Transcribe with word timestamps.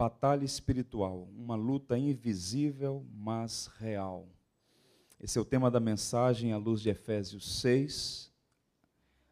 batalha 0.00 0.46
espiritual, 0.46 1.28
uma 1.36 1.54
luta 1.54 1.98
invisível, 1.98 3.04
mas 3.12 3.66
real. 3.66 4.26
Esse 5.20 5.36
é 5.36 5.42
o 5.42 5.44
tema 5.44 5.70
da 5.70 5.78
mensagem 5.78 6.54
à 6.54 6.56
luz 6.56 6.80
de 6.80 6.88
Efésios 6.88 7.60
6, 7.60 8.32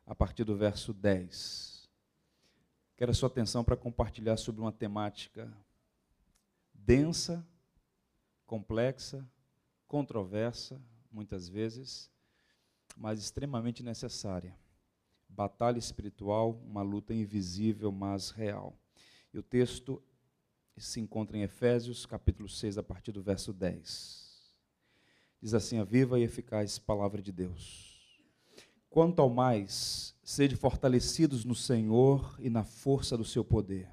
a 0.05 0.15
partir 0.15 0.45
do 0.45 0.55
verso 0.55 0.93
10. 0.93 1.89
Quero 2.99 3.11
a 3.11 3.15
sua 3.15 3.29
atenção 3.29 3.65
para 3.65 3.79
compartilhar 3.79 4.37
sobre 4.37 4.61
uma 4.61 4.71
temática 4.71 5.51
densa, 6.75 7.43
complexa, 8.45 9.27
controversa, 9.87 10.79
muitas 11.11 11.49
vezes, 11.49 12.11
mas 12.95 13.19
extremamente 13.19 13.83
necessária. 13.83 14.55
Batalha 15.27 15.79
espiritual, 15.79 16.61
uma 16.67 16.83
luta 16.83 17.15
invisível, 17.15 17.91
mas 17.91 18.29
real. 18.29 18.79
E 19.33 19.39
o 19.39 19.43
texto 19.43 20.03
se 20.81 21.01
encontra 21.01 21.37
em 21.37 21.43
Efésios, 21.43 22.07
capítulo 22.07 22.49
6, 22.49 22.79
a 22.79 22.83
partir 22.83 23.13
do 23.13 23.23
verso 23.23 23.53
10. 23.53 24.29
Diz 25.41 25.55
assim 25.55 25.79
a 25.79 25.85
viva 25.85 26.19
e 26.19 26.25
eficaz 26.25 26.79
palavra 26.79 27.23
de 27.23 27.31
Deus. 27.31 28.23
Quanto 28.91 29.21
ao 29.21 29.31
mais, 29.31 30.15
sede 30.23 30.57
fortalecidos 30.57 31.45
no 31.45 31.55
Senhor 31.55 32.37
e 32.41 32.51
na 32.51 32.65
força 32.65 33.17
do 33.17 33.25
seu 33.25 33.45
poder. 33.45 33.89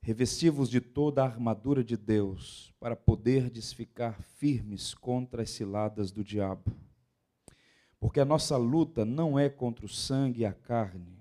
Revesti-vos 0.00 0.70
de 0.70 0.80
toda 0.80 1.22
a 1.22 1.26
armadura 1.26 1.82
de 1.82 1.96
Deus, 1.96 2.72
para 2.78 2.94
poderdes 2.94 3.72
ficar 3.72 4.22
firmes 4.22 4.94
contra 4.94 5.42
as 5.42 5.50
ciladas 5.50 6.12
do 6.12 6.22
diabo. 6.22 6.72
Porque 7.98 8.20
a 8.20 8.24
nossa 8.24 8.56
luta 8.56 9.04
não 9.04 9.38
é 9.38 9.48
contra 9.48 9.84
o 9.84 9.88
sangue 9.88 10.42
e 10.42 10.46
a 10.46 10.52
carne, 10.52 11.18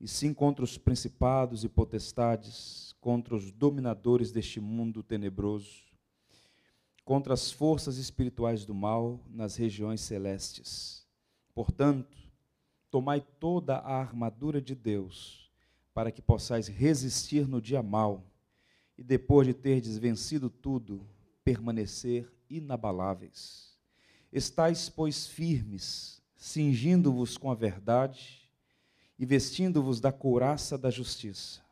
e 0.00 0.06
sim 0.06 0.32
contra 0.32 0.64
os 0.64 0.78
principados 0.78 1.64
e 1.64 1.68
potestades, 1.68 2.87
contra 3.00 3.34
os 3.34 3.50
dominadores 3.50 4.32
deste 4.32 4.60
mundo 4.60 5.02
tenebroso, 5.02 5.84
contra 7.04 7.32
as 7.32 7.50
forças 7.50 7.96
espirituais 7.96 8.64
do 8.64 8.74
mal 8.74 9.20
nas 9.30 9.56
regiões 9.56 10.00
celestes. 10.00 11.06
Portanto, 11.54 12.16
tomai 12.90 13.20
toda 13.20 13.76
a 13.76 14.00
armadura 14.00 14.60
de 14.60 14.74
Deus, 14.74 15.50
para 15.94 16.12
que 16.12 16.22
possais 16.22 16.68
resistir 16.68 17.48
no 17.48 17.60
dia 17.60 17.82
mau, 17.82 18.24
e 18.96 19.02
depois 19.02 19.46
de 19.46 19.54
terdes 19.54 19.96
vencido 19.96 20.50
tudo, 20.50 21.08
permanecer 21.44 22.30
inabaláveis. 22.50 23.76
Estais, 24.32 24.88
pois, 24.88 25.26
firmes, 25.26 26.20
cingindo-vos 26.36 27.38
com 27.38 27.50
a 27.50 27.54
verdade, 27.54 28.50
e 29.18 29.24
vestindo-vos 29.24 30.00
da 30.00 30.12
couraça 30.12 30.76
da 30.76 30.90
justiça. 30.90 31.67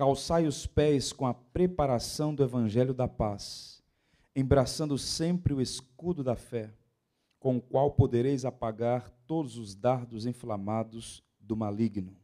Calçai 0.00 0.46
os 0.46 0.66
pés 0.66 1.12
com 1.12 1.26
a 1.26 1.34
preparação 1.34 2.34
do 2.34 2.42
evangelho 2.42 2.94
da 2.94 3.06
paz, 3.06 3.82
embraçando 4.34 4.96
sempre 4.96 5.52
o 5.52 5.60
escudo 5.60 6.24
da 6.24 6.34
fé, 6.34 6.72
com 7.38 7.58
o 7.58 7.60
qual 7.60 7.90
podereis 7.90 8.46
apagar 8.46 9.10
todos 9.26 9.58
os 9.58 9.74
dardos 9.74 10.24
inflamados 10.24 11.22
do 11.38 11.54
maligno. 11.54 12.16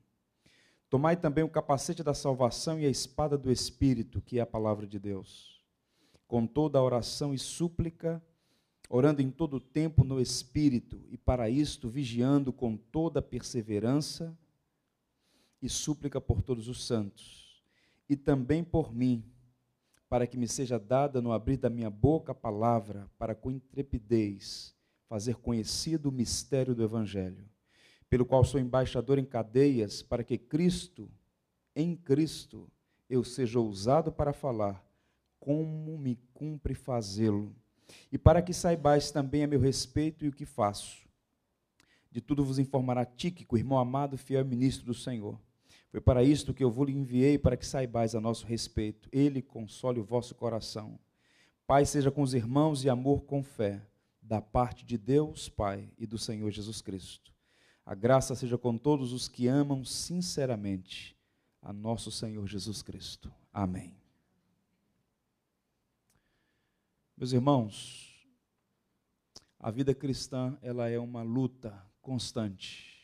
Tomai 0.89 1.19
também 1.19 1.45
o 1.45 1.51
capacete 1.51 2.03
da 2.03 2.15
salvação 2.15 2.81
e 2.81 2.87
a 2.87 2.89
espada 2.89 3.37
do 3.37 3.53
Espírito, 3.53 4.23
que 4.23 4.39
é 4.39 4.41
a 4.41 4.47
palavra 4.47 4.87
de 4.87 4.99
Deus. 4.99 5.63
Com 6.27 6.47
toda 6.47 6.79
a 6.79 6.83
oração 6.83 7.35
e 7.35 7.39
súplica, 7.39 8.25
orando 8.89 9.21
em 9.21 9.31
todo 9.31 9.59
o 9.59 9.61
tempo 9.61 10.03
no 10.03 10.19
Espírito, 10.19 11.05
e 11.11 11.19
para 11.19 11.51
isto 11.51 11.91
vigiando 11.91 12.55
com 12.55 12.75
toda 12.75 13.21
perseverança 13.21 14.35
e 15.61 15.69
súplica 15.69 16.23
por 16.23 16.41
todos 16.41 16.69
os 16.69 16.87
santos, 16.87 17.46
e 18.09 18.17
também 18.17 18.63
por 18.63 18.95
mim, 18.95 19.25
para 20.09 20.27
que 20.27 20.37
me 20.37 20.47
seja 20.47 20.79
dada 20.79 21.21
no 21.21 21.33
abrir 21.33 21.57
da 21.57 21.69
minha 21.69 21.91
boca 21.91 22.33
a 22.33 22.35
palavra, 22.35 23.11
para 23.19 23.35
com 23.35 23.51
intrepidez 23.51 24.75
fazer 25.09 25.37
conhecido 25.37 26.09
o 26.09 26.13
mistério 26.13 26.75
do 26.75 26.83
Evangelho, 26.83 27.49
pelo 28.09 28.25
qual 28.25 28.45
sou 28.45 28.61
embaixador 28.61 29.19
em 29.19 29.25
cadeias, 29.25 30.03
para 30.03 30.25
que 30.25 30.39
Cristo, 30.39 31.11
em 31.75 31.97
Cristo, 31.97 32.71
eu 33.09 33.23
seja 33.23 33.59
ousado 33.59 34.13
para 34.13 34.33
falar, 34.33 34.85
como 35.39 35.97
me 35.99 36.19
cumpre 36.35 36.75
fazê-lo 36.75 37.55
e 38.11 38.19
para 38.19 38.43
que 38.43 38.53
saibais 38.53 39.11
também 39.11 39.45
a 39.45 39.47
meu 39.47 39.61
respeito 39.61 40.25
e 40.25 40.29
o 40.29 40.33
que 40.33 40.45
faço. 40.45 41.07
De 42.11 42.21
tudo 42.21 42.45
vos 42.45 42.59
informará 42.59 43.05
Tíquico, 43.05 43.57
irmão 43.57 43.79
amado, 43.79 44.17
fiel 44.17 44.45
ministro 44.45 44.87
do 44.87 44.95
Senhor. 44.95 45.39
Foi 45.91 46.01
para 46.01 46.23
isto 46.23 46.53
que 46.53 46.65
eu 46.65 46.71
vos 46.71 46.89
enviei, 46.89 47.39
para 47.39 47.57
que 47.57 47.67
saibais 47.67 48.15
a 48.15 48.21
nosso 48.21 48.47
respeito. 48.47 49.09
Ele 49.13 49.41
console 49.41 50.01
o 50.01 50.05
vosso 50.05 50.35
coração. 50.35 50.99
Pai 51.67 51.85
seja 51.85 52.11
com 52.11 52.23
os 52.23 52.35
irmãos 52.35 52.85
e 52.85 52.89
amor 52.89 53.23
com 53.23 53.43
fé, 53.43 53.83
da 54.21 54.41
parte 54.41 54.85
de 54.85 54.99
Deus, 54.99 55.49
Pai, 55.49 55.91
e 55.99 56.07
do 56.07 56.19
Senhor 56.19 56.51
Jesus 56.51 56.81
Cristo. 56.81 57.33
A 57.85 57.95
graça 57.95 58.35
seja 58.35 58.59
com 58.59 58.77
todos 58.77 59.13
os 59.13 59.29
que 59.29 59.47
amam 59.47 59.85
sinceramente 59.85 61.17
a 61.63 61.73
nosso 61.73 62.11
Senhor 62.11 62.47
Jesus 62.47 62.83
Cristo. 62.83 63.33
Amém. 63.53 63.97
Meus 67.17 67.33
irmãos, 67.33 68.29
a 69.59 69.71
vida 69.71 69.95
cristã, 69.95 70.59
ela 70.61 70.89
é 70.89 70.99
uma 70.99 71.23
luta 71.23 71.81
constante. 72.03 72.96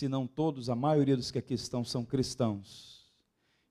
Se 0.00 0.08
não 0.08 0.26
todos, 0.26 0.70
a 0.70 0.74
maioria 0.74 1.14
dos 1.14 1.30
que 1.30 1.38
aqui 1.38 1.52
estão 1.52 1.84
são 1.84 2.06
cristãos. 2.06 3.06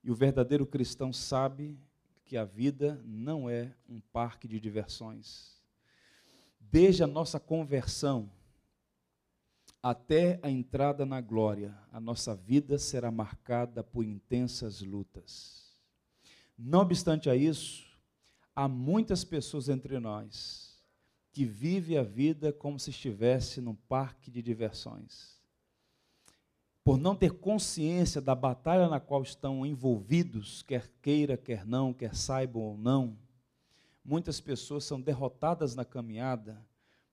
E 0.03 0.11
o 0.11 0.15
verdadeiro 0.15 0.63
cristão 0.63 1.11
sabe 1.11 1.75
que 2.23 2.37
a 2.37 2.45
vida 2.45 3.01
não 3.03 3.49
é 3.49 3.73
um 3.89 3.99
parque 3.99 4.47
de 4.47 4.59
diversões. 4.59 5.59
Desde 6.59 7.01
a 7.03 7.07
nossa 7.07 7.39
conversão 7.39 8.29
até 9.81 10.39
a 10.43 10.51
entrada 10.51 11.03
na 11.03 11.19
glória, 11.19 11.75
a 11.91 11.99
nossa 11.99 12.35
vida 12.35 12.77
será 12.77 13.09
marcada 13.09 13.83
por 13.83 14.05
intensas 14.05 14.81
lutas. 14.81 15.81
Não 16.55 16.81
obstante 16.81 17.27
a 17.27 17.35
isso, 17.35 17.87
há 18.55 18.67
muitas 18.67 19.23
pessoas 19.23 19.67
entre 19.67 19.99
nós 19.99 20.79
que 21.31 21.43
vivem 21.43 21.97
a 21.97 22.03
vida 22.03 22.53
como 22.53 22.79
se 22.79 22.91
estivesse 22.91 23.59
num 23.59 23.73
parque 23.73 24.29
de 24.29 24.43
diversões. 24.43 25.38
Por 26.83 26.97
não 26.97 27.15
ter 27.15 27.33
consciência 27.33 28.21
da 28.21 28.33
batalha 28.33 28.87
na 28.87 28.99
qual 28.99 29.21
estão 29.21 29.65
envolvidos, 29.65 30.63
quer 30.63 30.89
queira, 31.01 31.37
quer 31.37 31.65
não, 31.65 31.93
quer 31.93 32.15
saibam 32.15 32.61
ou 32.61 32.77
não, 32.77 33.17
muitas 34.03 34.39
pessoas 34.39 34.83
são 34.83 34.99
derrotadas 34.99 35.75
na 35.75 35.85
caminhada 35.85 36.59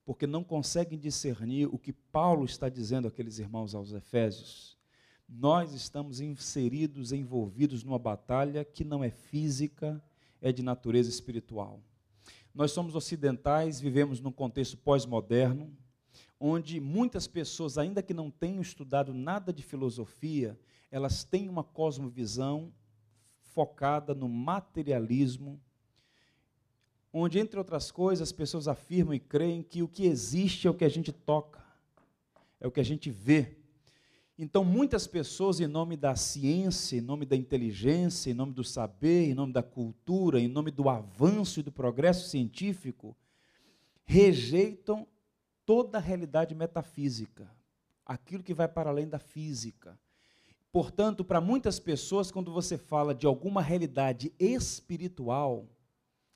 porque 0.07 0.25
não 0.25 0.45
conseguem 0.45 0.97
discernir 0.97 1.67
o 1.67 1.77
que 1.77 1.93
Paulo 1.93 2.45
está 2.45 2.69
dizendo 2.69 3.09
àqueles 3.09 3.41
irmãos 3.41 3.75
aos 3.75 3.93
Efésios. 3.93 4.79
Nós 5.29 5.73
estamos 5.73 6.21
inseridos, 6.21 7.11
envolvidos 7.11 7.83
numa 7.83 7.99
batalha 7.99 8.65
que 8.65 8.85
não 8.85 9.03
é 9.03 9.11
física, 9.11 10.01
é 10.41 10.53
de 10.53 10.63
natureza 10.63 11.11
espiritual. 11.11 11.81
Nós 12.55 12.71
somos 12.71 12.95
ocidentais, 12.95 13.81
vivemos 13.81 14.21
num 14.21 14.31
contexto 14.31 14.77
pós-moderno, 14.77 15.77
onde 16.39 16.81
muitas 16.81 17.27
pessoas, 17.27 17.79
ainda 17.79 18.03
que 18.03 18.15
não 18.15 18.31
tenham 18.31 18.61
estudado 18.61 19.13
nada 19.15 19.53
de 19.53 19.63
filosofia, 19.63 20.59
elas 20.91 21.25
têm 21.25 21.49
uma 21.49 21.65
cosmovisão 21.65 22.73
focada 23.41 24.15
no 24.15 24.29
materialismo, 24.29 25.61
onde, 27.13 27.39
entre 27.39 27.59
outras 27.59 27.91
coisas, 27.91 28.29
as 28.29 28.33
pessoas 28.33 28.69
afirmam 28.69 29.15
e 29.15 29.21
creem 29.21 29.63
que 29.63 29.83
o 29.83 29.89
que 29.89 30.07
existe 30.07 30.67
é 30.67 30.71
o 30.71 30.75
que 30.75 30.85
a 30.85 30.89
gente 30.89 31.11
toca, 31.11 31.65
é 32.61 32.67
o 32.67 32.71
que 32.71 32.81
a 32.81 32.85
gente 32.85 33.11
vê. 33.11 33.57
Então, 34.39 34.63
muitas 34.63 35.07
pessoas, 35.07 35.61
em 35.61 35.67
nome 35.67 35.97
da 35.97 36.15
ciência, 36.15 36.99
em 36.99 37.01
nome 37.01 37.25
da 37.25 37.35
inteligência, 37.35 38.31
em 38.31 38.35
nome 38.35 38.53
do 38.53 38.63
saber, 38.63 39.31
em 39.31 39.35
nome 39.35 39.55
da 39.55 39.63
cultura, 39.63 40.39
em 40.39 40.49
nome 40.49 40.71
do 40.71 40.91
avanço 40.91 41.59
e 41.59 41.63
do 41.63 41.73
progresso 41.73 42.29
científico, 42.29 43.17
rejeitam 44.05 45.09
toda 45.67 45.99
a 45.99 46.01
realidade 46.01 46.55
metafísica, 46.55 47.51
aquilo 48.05 48.43
que 48.43 48.55
vai 48.55 48.67
para 48.67 48.89
além 48.89 49.07
da 49.07 49.19
física. 49.19 49.99
Portanto, 50.73 51.23
para 51.25 51.41
muitas 51.41 51.79
pessoas, 51.79 52.31
quando 52.31 52.51
você 52.53 52.79
fala 52.79 53.15
de 53.15 53.27
alguma 53.27 53.61
realidade 53.61 54.33
espiritual, 54.39 55.67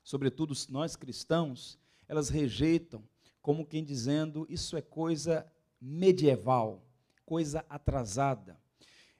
sobretudo 0.03 0.53
nós 0.69 0.95
cristãos, 0.95 1.79
elas 2.07 2.29
rejeitam, 2.29 3.03
como 3.41 3.65
quem 3.65 3.83
dizendo 3.83 4.45
isso 4.49 4.77
é 4.77 4.81
coisa 4.81 5.45
medieval 5.79 6.83
coisa 7.31 7.65
atrasada. 7.69 8.59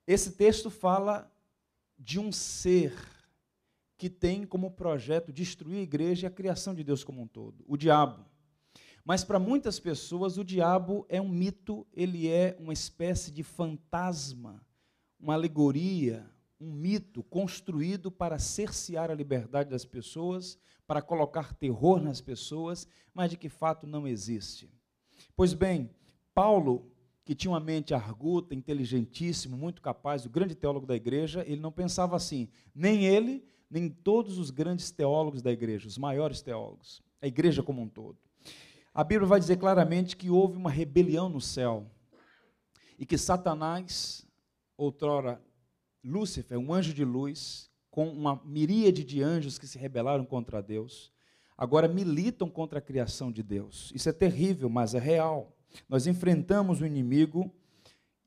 Esse 0.06 0.34
texto 0.34 0.70
fala 0.70 1.32
de 1.98 2.20
um 2.20 2.30
ser 2.30 2.94
que 3.98 4.10
tem 4.10 4.46
como 4.46 4.70
projeto 4.72 5.32
destruir 5.32 5.78
a 5.78 5.84
igreja 5.84 6.26
e 6.26 6.28
a 6.28 6.30
criação 6.30 6.76
de 6.76 6.84
Deus 6.84 7.06
como 7.06 7.22
um 7.22 7.28
todo, 7.28 7.64
o 7.66 7.78
diabo. 7.78 8.26
Mas 9.04 9.24
para 9.24 9.40
muitas 9.40 9.80
pessoas, 9.80 10.38
o 10.38 10.44
diabo 10.44 11.06
é 11.10 11.20
um 11.20 11.30
mito, 11.30 11.88
ele 11.94 12.28
é 12.28 12.56
uma 12.60 12.74
espécie 12.74 13.32
de 13.32 13.44
fantasma, 13.44 14.62
uma 15.20 15.34
alegoria, 15.34 16.30
um 16.60 16.72
mito 16.72 17.24
construído 17.24 18.12
para 18.12 18.38
cercear 18.38 19.10
a 19.10 19.16
liberdade 19.16 19.70
das 19.70 19.84
pessoas, 19.84 20.60
para 20.86 21.02
colocar 21.02 21.54
terror 21.54 22.02
nas 22.02 22.22
pessoas, 22.22 22.88
mas 23.14 23.32
de 23.32 23.38
que 23.38 23.50
fato 23.50 23.88
não 23.88 24.08
existe. 24.08 24.70
Pois 25.36 25.54
bem, 25.54 25.90
Paulo, 26.34 26.92
que 27.26 27.34
tinha 27.34 27.52
uma 27.52 27.60
mente 27.60 27.94
arguta, 27.94 28.54
inteligentíssimo, 28.54 29.58
muito 29.58 29.82
capaz, 29.82 30.26
o 30.26 30.30
grande 30.30 30.54
teólogo 30.54 30.86
da 30.86 30.96
igreja, 30.96 31.44
ele 31.48 31.62
não 31.62 31.72
pensava 31.72 32.16
assim, 32.16 32.50
nem 32.76 33.06
ele, 33.06 33.44
nem 33.70 33.90
todos 33.90 34.38
os 34.38 34.52
grandes 34.52 34.92
teólogos 34.92 35.42
da 35.42 35.52
igreja, 35.52 35.88
os 35.88 35.98
maiores 35.98 36.42
teólogos, 36.42 37.02
a 37.22 37.28
igreja 37.28 37.64
como 37.64 37.82
um 37.82 37.88
todo. 37.88 38.18
A 38.94 39.06
Bíblia 39.06 39.26
vai 39.26 39.40
dizer 39.40 39.56
claramente 39.56 40.18
que 40.18 40.30
houve 40.30 40.58
uma 40.58 40.70
rebelião 40.70 41.30
no 41.30 41.40
céu 41.40 41.90
e 43.00 43.06
que 43.06 43.18
Satanás, 43.18 44.28
outrora 44.76 45.42
Lúcifer, 46.04 46.58
um 46.58 46.74
anjo 46.74 46.94
de 46.94 47.06
luz, 47.06 47.72
com 47.90 48.10
uma 48.10 48.42
miríade 48.44 49.06
de 49.06 49.24
anjos 49.24 49.58
que 49.58 49.66
se 49.66 49.78
rebelaram 49.78 50.26
contra 50.26 50.62
Deus, 50.62 51.12
agora 51.58 51.88
militam 51.88 52.50
contra 52.50 52.80
a 52.80 52.82
criação 52.82 53.32
de 53.32 53.42
Deus. 53.42 53.94
Isso 53.96 54.10
é 54.10 54.14
terrível, 54.14 54.68
mas 54.70 54.94
é 54.94 55.00
real. 55.00 55.56
Nós 55.88 56.06
enfrentamos 56.06 56.82
o 56.82 56.86
inimigo 56.86 57.50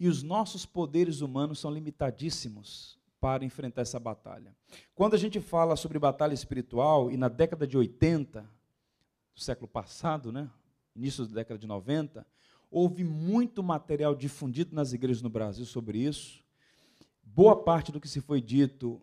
e 0.00 0.08
os 0.08 0.22
nossos 0.22 0.64
poderes 0.64 1.20
humanos 1.20 1.58
são 1.58 1.70
limitadíssimos 1.70 2.98
para 3.20 3.44
enfrentar 3.44 3.82
essa 3.82 4.00
batalha. 4.00 4.56
Quando 4.94 5.12
a 5.12 5.18
gente 5.18 5.40
fala 5.40 5.76
sobre 5.76 5.98
batalha 5.98 6.34
espiritual, 6.34 7.10
e 7.10 7.18
na 7.18 7.28
década 7.28 7.66
de 7.66 7.76
80, 7.76 8.48
do 9.34 9.40
século 9.40 9.68
passado, 9.68 10.30
né, 10.30 10.50
início 10.94 11.26
da 11.26 11.34
década 11.34 11.58
de 11.58 11.66
90, 11.66 12.26
houve 12.70 13.04
muito 13.04 13.62
material 13.62 14.14
difundido 14.14 14.74
nas 14.74 14.92
igrejas 14.92 15.22
no 15.22 15.30
Brasil 15.30 15.64
sobre 15.64 15.98
isso. 15.98 16.42
Boa 17.22 17.62
parte 17.62 17.92
do 17.92 18.00
que 18.00 18.08
se 18.08 18.20
foi 18.20 18.40
dito 18.40 19.00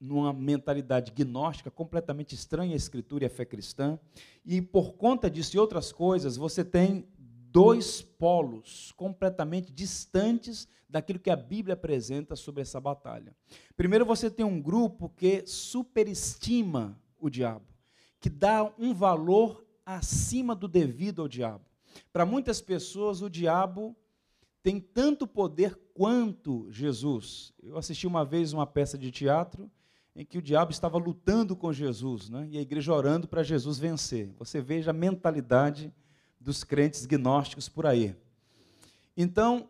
numa 0.00 0.32
mentalidade 0.32 1.12
gnóstica 1.12 1.70
completamente 1.70 2.34
estranha 2.34 2.74
à 2.74 2.76
escritura 2.76 3.24
e 3.24 3.26
à 3.26 3.30
fé 3.30 3.44
cristã. 3.44 3.98
E 4.44 4.62
por 4.62 4.92
conta 4.92 5.30
disso 5.30 5.56
e 5.56 5.58
outras 5.58 5.92
coisas, 5.92 6.36
você 6.36 6.64
tem 6.64 7.08
dois 7.50 8.00
polos 8.02 8.92
completamente 8.92 9.72
distantes 9.72 10.68
daquilo 10.88 11.18
que 11.18 11.30
a 11.30 11.36
Bíblia 11.36 11.74
apresenta 11.74 12.36
sobre 12.36 12.62
essa 12.62 12.80
batalha. 12.80 13.34
Primeiro, 13.76 14.06
você 14.06 14.30
tem 14.30 14.44
um 14.44 14.60
grupo 14.60 15.08
que 15.10 15.44
superestima 15.46 16.98
o 17.18 17.28
diabo, 17.28 17.66
que 18.20 18.28
dá 18.28 18.72
um 18.78 18.92
valor 18.92 19.64
acima 19.84 20.54
do 20.54 20.68
devido 20.68 21.22
ao 21.22 21.28
diabo. 21.28 21.64
Para 22.12 22.26
muitas 22.26 22.60
pessoas, 22.60 23.22
o 23.22 23.30
diabo 23.30 23.96
tem 24.62 24.80
tanto 24.80 25.26
poder 25.26 25.78
quanto 25.94 26.66
Jesus. 26.70 27.52
Eu 27.62 27.78
assisti 27.78 28.06
uma 28.06 28.24
vez 28.24 28.52
uma 28.52 28.66
peça 28.66 28.98
de 28.98 29.10
teatro 29.10 29.70
em 30.14 30.24
que 30.24 30.36
o 30.36 30.42
diabo 30.42 30.72
estava 30.72 30.98
lutando 30.98 31.54
com 31.54 31.72
Jesus, 31.72 32.28
né? 32.28 32.48
e 32.50 32.58
a 32.58 32.60
igreja 32.60 32.92
orando 32.92 33.28
para 33.28 33.42
Jesus 33.42 33.78
vencer. 33.78 34.32
Você 34.36 34.60
veja 34.60 34.90
a 34.90 34.92
mentalidade 34.92 35.94
dos 36.40 36.64
crentes 36.64 37.06
gnósticos 37.06 37.68
por 37.68 37.86
aí. 37.86 38.16
Então, 39.16 39.68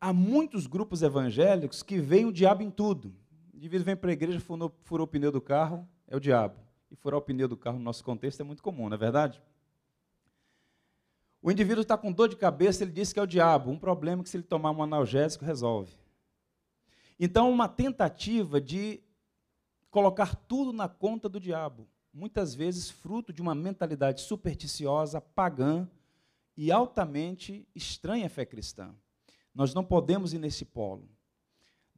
há 0.00 0.12
muitos 0.12 0.66
grupos 0.66 1.02
evangélicos 1.02 1.82
que 1.82 1.98
veem 1.98 2.24
o 2.24 2.32
diabo 2.32 2.62
em 2.62 2.70
tudo. 2.70 3.14
O 3.52 3.56
indivíduo 3.56 3.84
vem 3.84 3.96
para 3.96 4.10
a 4.10 4.12
igreja, 4.12 4.40
furou, 4.40 4.72
furou 4.84 5.04
o 5.04 5.08
pneu 5.08 5.32
do 5.32 5.40
carro, 5.40 5.86
é 6.06 6.16
o 6.16 6.20
diabo. 6.20 6.69
E 6.90 6.96
furar 6.96 7.18
o 7.18 7.22
pneu 7.22 7.46
do 7.46 7.56
carro 7.56 7.78
no 7.78 7.84
nosso 7.84 8.02
contexto 8.02 8.40
é 8.40 8.44
muito 8.44 8.62
comum, 8.62 8.88
não 8.88 8.96
é 8.96 8.98
verdade? 8.98 9.40
O 11.42 11.50
indivíduo 11.50 11.82
está 11.82 11.96
com 11.96 12.12
dor 12.12 12.28
de 12.28 12.36
cabeça, 12.36 12.84
ele 12.84 12.92
diz 12.92 13.12
que 13.12 13.18
é 13.18 13.22
o 13.22 13.26
diabo. 13.26 13.70
Um 13.70 13.78
problema 13.78 14.22
que 14.22 14.28
se 14.28 14.36
ele 14.36 14.44
tomar 14.44 14.72
um 14.72 14.82
analgésico, 14.82 15.44
resolve. 15.44 15.94
Então, 17.18 17.50
uma 17.50 17.68
tentativa 17.68 18.60
de 18.60 19.00
colocar 19.90 20.34
tudo 20.34 20.72
na 20.72 20.88
conta 20.88 21.28
do 21.28 21.40
diabo. 21.40 21.88
Muitas 22.12 22.54
vezes 22.54 22.90
fruto 22.90 23.32
de 23.32 23.40
uma 23.40 23.54
mentalidade 23.54 24.20
supersticiosa, 24.20 25.20
pagã 25.20 25.88
e 26.56 26.70
altamente 26.70 27.66
estranha 27.74 28.26
à 28.26 28.28
fé 28.28 28.44
cristã. 28.44 28.94
Nós 29.54 29.72
não 29.72 29.84
podemos 29.84 30.34
ir 30.34 30.38
nesse 30.38 30.64
polo. 30.64 31.08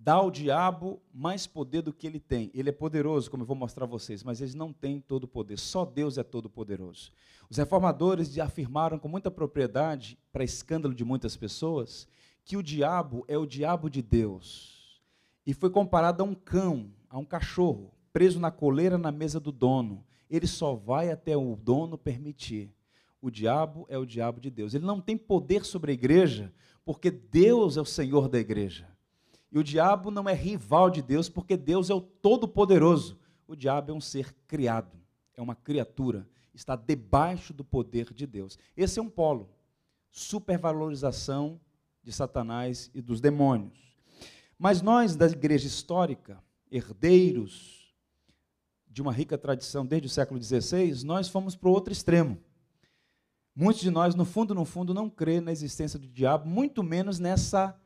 Dá 0.04 0.14
ao 0.14 0.32
diabo 0.32 1.00
mais 1.14 1.46
poder 1.46 1.80
do 1.80 1.92
que 1.92 2.08
ele 2.08 2.18
tem. 2.18 2.50
Ele 2.52 2.70
é 2.70 2.72
poderoso, 2.72 3.30
como 3.30 3.44
eu 3.44 3.46
vou 3.46 3.54
mostrar 3.54 3.84
a 3.84 3.88
vocês, 3.88 4.24
mas 4.24 4.40
eles 4.40 4.52
não 4.52 4.72
têm 4.72 4.98
todo 4.98 5.24
o 5.24 5.28
poder. 5.28 5.56
Só 5.60 5.84
Deus 5.84 6.18
é 6.18 6.24
todo 6.24 6.50
poderoso. 6.50 7.12
Os 7.48 7.56
reformadores 7.56 8.36
afirmaram 8.36 8.98
com 8.98 9.06
muita 9.06 9.30
propriedade, 9.30 10.18
para 10.32 10.42
escândalo 10.42 10.92
de 10.92 11.04
muitas 11.04 11.36
pessoas, 11.36 12.08
que 12.44 12.56
o 12.56 12.64
diabo 12.64 13.24
é 13.28 13.38
o 13.38 13.46
diabo 13.46 13.88
de 13.88 14.02
Deus. 14.02 15.00
E 15.46 15.54
foi 15.54 15.70
comparado 15.70 16.24
a 16.24 16.26
um 16.26 16.34
cão, 16.34 16.90
a 17.08 17.16
um 17.16 17.24
cachorro, 17.24 17.94
preso 18.12 18.40
na 18.40 18.50
coleira 18.50 18.98
na 18.98 19.12
mesa 19.12 19.38
do 19.38 19.52
dono. 19.52 20.04
Ele 20.28 20.48
só 20.48 20.74
vai 20.74 21.12
até 21.12 21.36
o 21.36 21.54
dono 21.54 21.96
permitir. 21.96 22.74
O 23.20 23.30
diabo 23.30 23.86
é 23.88 23.96
o 23.96 24.04
diabo 24.04 24.40
de 24.40 24.50
Deus. 24.50 24.74
Ele 24.74 24.84
não 24.84 25.00
tem 25.00 25.16
poder 25.16 25.64
sobre 25.64 25.92
a 25.92 25.94
igreja, 25.94 26.52
porque 26.84 27.08
Deus 27.08 27.76
é 27.76 27.80
o 27.80 27.84
Senhor 27.84 28.28
da 28.28 28.40
igreja. 28.40 28.91
E 29.52 29.58
o 29.58 29.62
diabo 29.62 30.10
não 30.10 30.26
é 30.26 30.32
rival 30.32 30.88
de 30.88 31.02
Deus, 31.02 31.28
porque 31.28 31.58
Deus 31.58 31.90
é 31.90 31.94
o 31.94 32.00
Todo-Poderoso. 32.00 33.18
O 33.46 33.54
diabo 33.54 33.92
é 33.92 33.94
um 33.94 34.00
ser 34.00 34.34
criado, 34.48 34.96
é 35.36 35.42
uma 35.42 35.54
criatura, 35.54 36.26
está 36.54 36.74
debaixo 36.74 37.52
do 37.52 37.62
poder 37.62 38.14
de 38.14 38.26
Deus. 38.26 38.58
Esse 38.74 38.98
é 38.98 39.02
um 39.02 39.10
polo. 39.10 39.50
Supervalorização 40.10 41.60
de 42.02 42.10
Satanás 42.12 42.90
e 42.94 43.02
dos 43.02 43.20
demônios. 43.20 43.94
Mas 44.58 44.80
nós, 44.80 45.16
da 45.16 45.26
igreja 45.26 45.66
histórica, 45.66 46.42
herdeiros 46.70 47.94
de 48.88 49.02
uma 49.02 49.12
rica 49.12 49.36
tradição 49.36 49.84
desde 49.84 50.06
o 50.06 50.10
século 50.10 50.42
XVI, 50.42 51.04
nós 51.04 51.28
fomos 51.28 51.54
para 51.54 51.68
o 51.68 51.72
outro 51.72 51.92
extremo. 51.92 52.38
Muitos 53.54 53.82
de 53.82 53.90
nós, 53.90 54.14
no 54.14 54.24
fundo, 54.24 54.54
no 54.54 54.64
fundo, 54.64 54.94
não 54.94 55.10
crê 55.10 55.40
na 55.40 55.52
existência 55.52 55.98
do 55.98 56.08
diabo, 56.08 56.48
muito 56.48 56.82
menos 56.82 57.18
nessa 57.18 57.78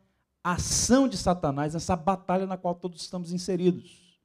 ação 0.52 1.08
de 1.08 1.16
Satanás, 1.16 1.74
nessa 1.74 1.96
batalha 1.96 2.46
na 2.46 2.56
qual 2.56 2.74
todos 2.74 3.02
estamos 3.02 3.32
inseridos. 3.32 4.16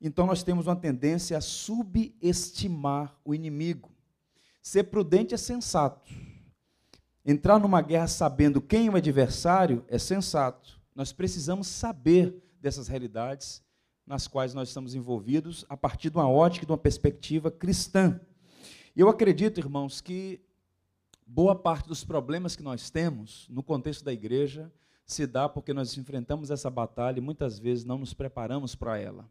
Então 0.00 0.26
nós 0.26 0.42
temos 0.42 0.66
uma 0.66 0.76
tendência 0.76 1.38
a 1.38 1.40
subestimar 1.40 3.16
o 3.24 3.34
inimigo. 3.34 3.90
Ser 4.62 4.84
prudente 4.84 5.34
é 5.34 5.38
sensato. 5.38 6.12
Entrar 7.24 7.58
numa 7.58 7.80
guerra 7.80 8.06
sabendo 8.06 8.60
quem 8.60 8.86
é 8.86 8.90
o 8.90 8.96
adversário 8.96 9.82
é 9.88 9.98
sensato. 9.98 10.78
Nós 10.94 11.10
precisamos 11.10 11.68
saber 11.68 12.36
dessas 12.60 12.86
realidades 12.86 13.62
nas 14.06 14.28
quais 14.28 14.52
nós 14.52 14.68
estamos 14.68 14.94
envolvidos 14.94 15.64
a 15.70 15.76
partir 15.76 16.10
de 16.10 16.16
uma 16.16 16.28
ótica, 16.28 16.66
de 16.66 16.72
uma 16.72 16.78
perspectiva 16.78 17.50
cristã. 17.50 18.20
Eu 18.94 19.08
acredito, 19.08 19.58
irmãos, 19.58 20.00
que 20.00 20.40
boa 21.26 21.54
parte 21.54 21.88
dos 21.88 22.04
problemas 22.04 22.54
que 22.54 22.62
nós 22.62 22.90
temos 22.90 23.46
no 23.48 23.62
contexto 23.62 24.04
da 24.04 24.12
igreja 24.12 24.70
se 25.08 25.26
dá 25.26 25.48
porque 25.48 25.72
nós 25.72 25.96
enfrentamos 25.96 26.50
essa 26.50 26.68
batalha 26.68 27.18
e 27.18 27.22
muitas 27.22 27.58
vezes 27.58 27.82
não 27.82 27.96
nos 27.96 28.12
preparamos 28.12 28.74
para 28.74 28.98
ela. 28.98 29.26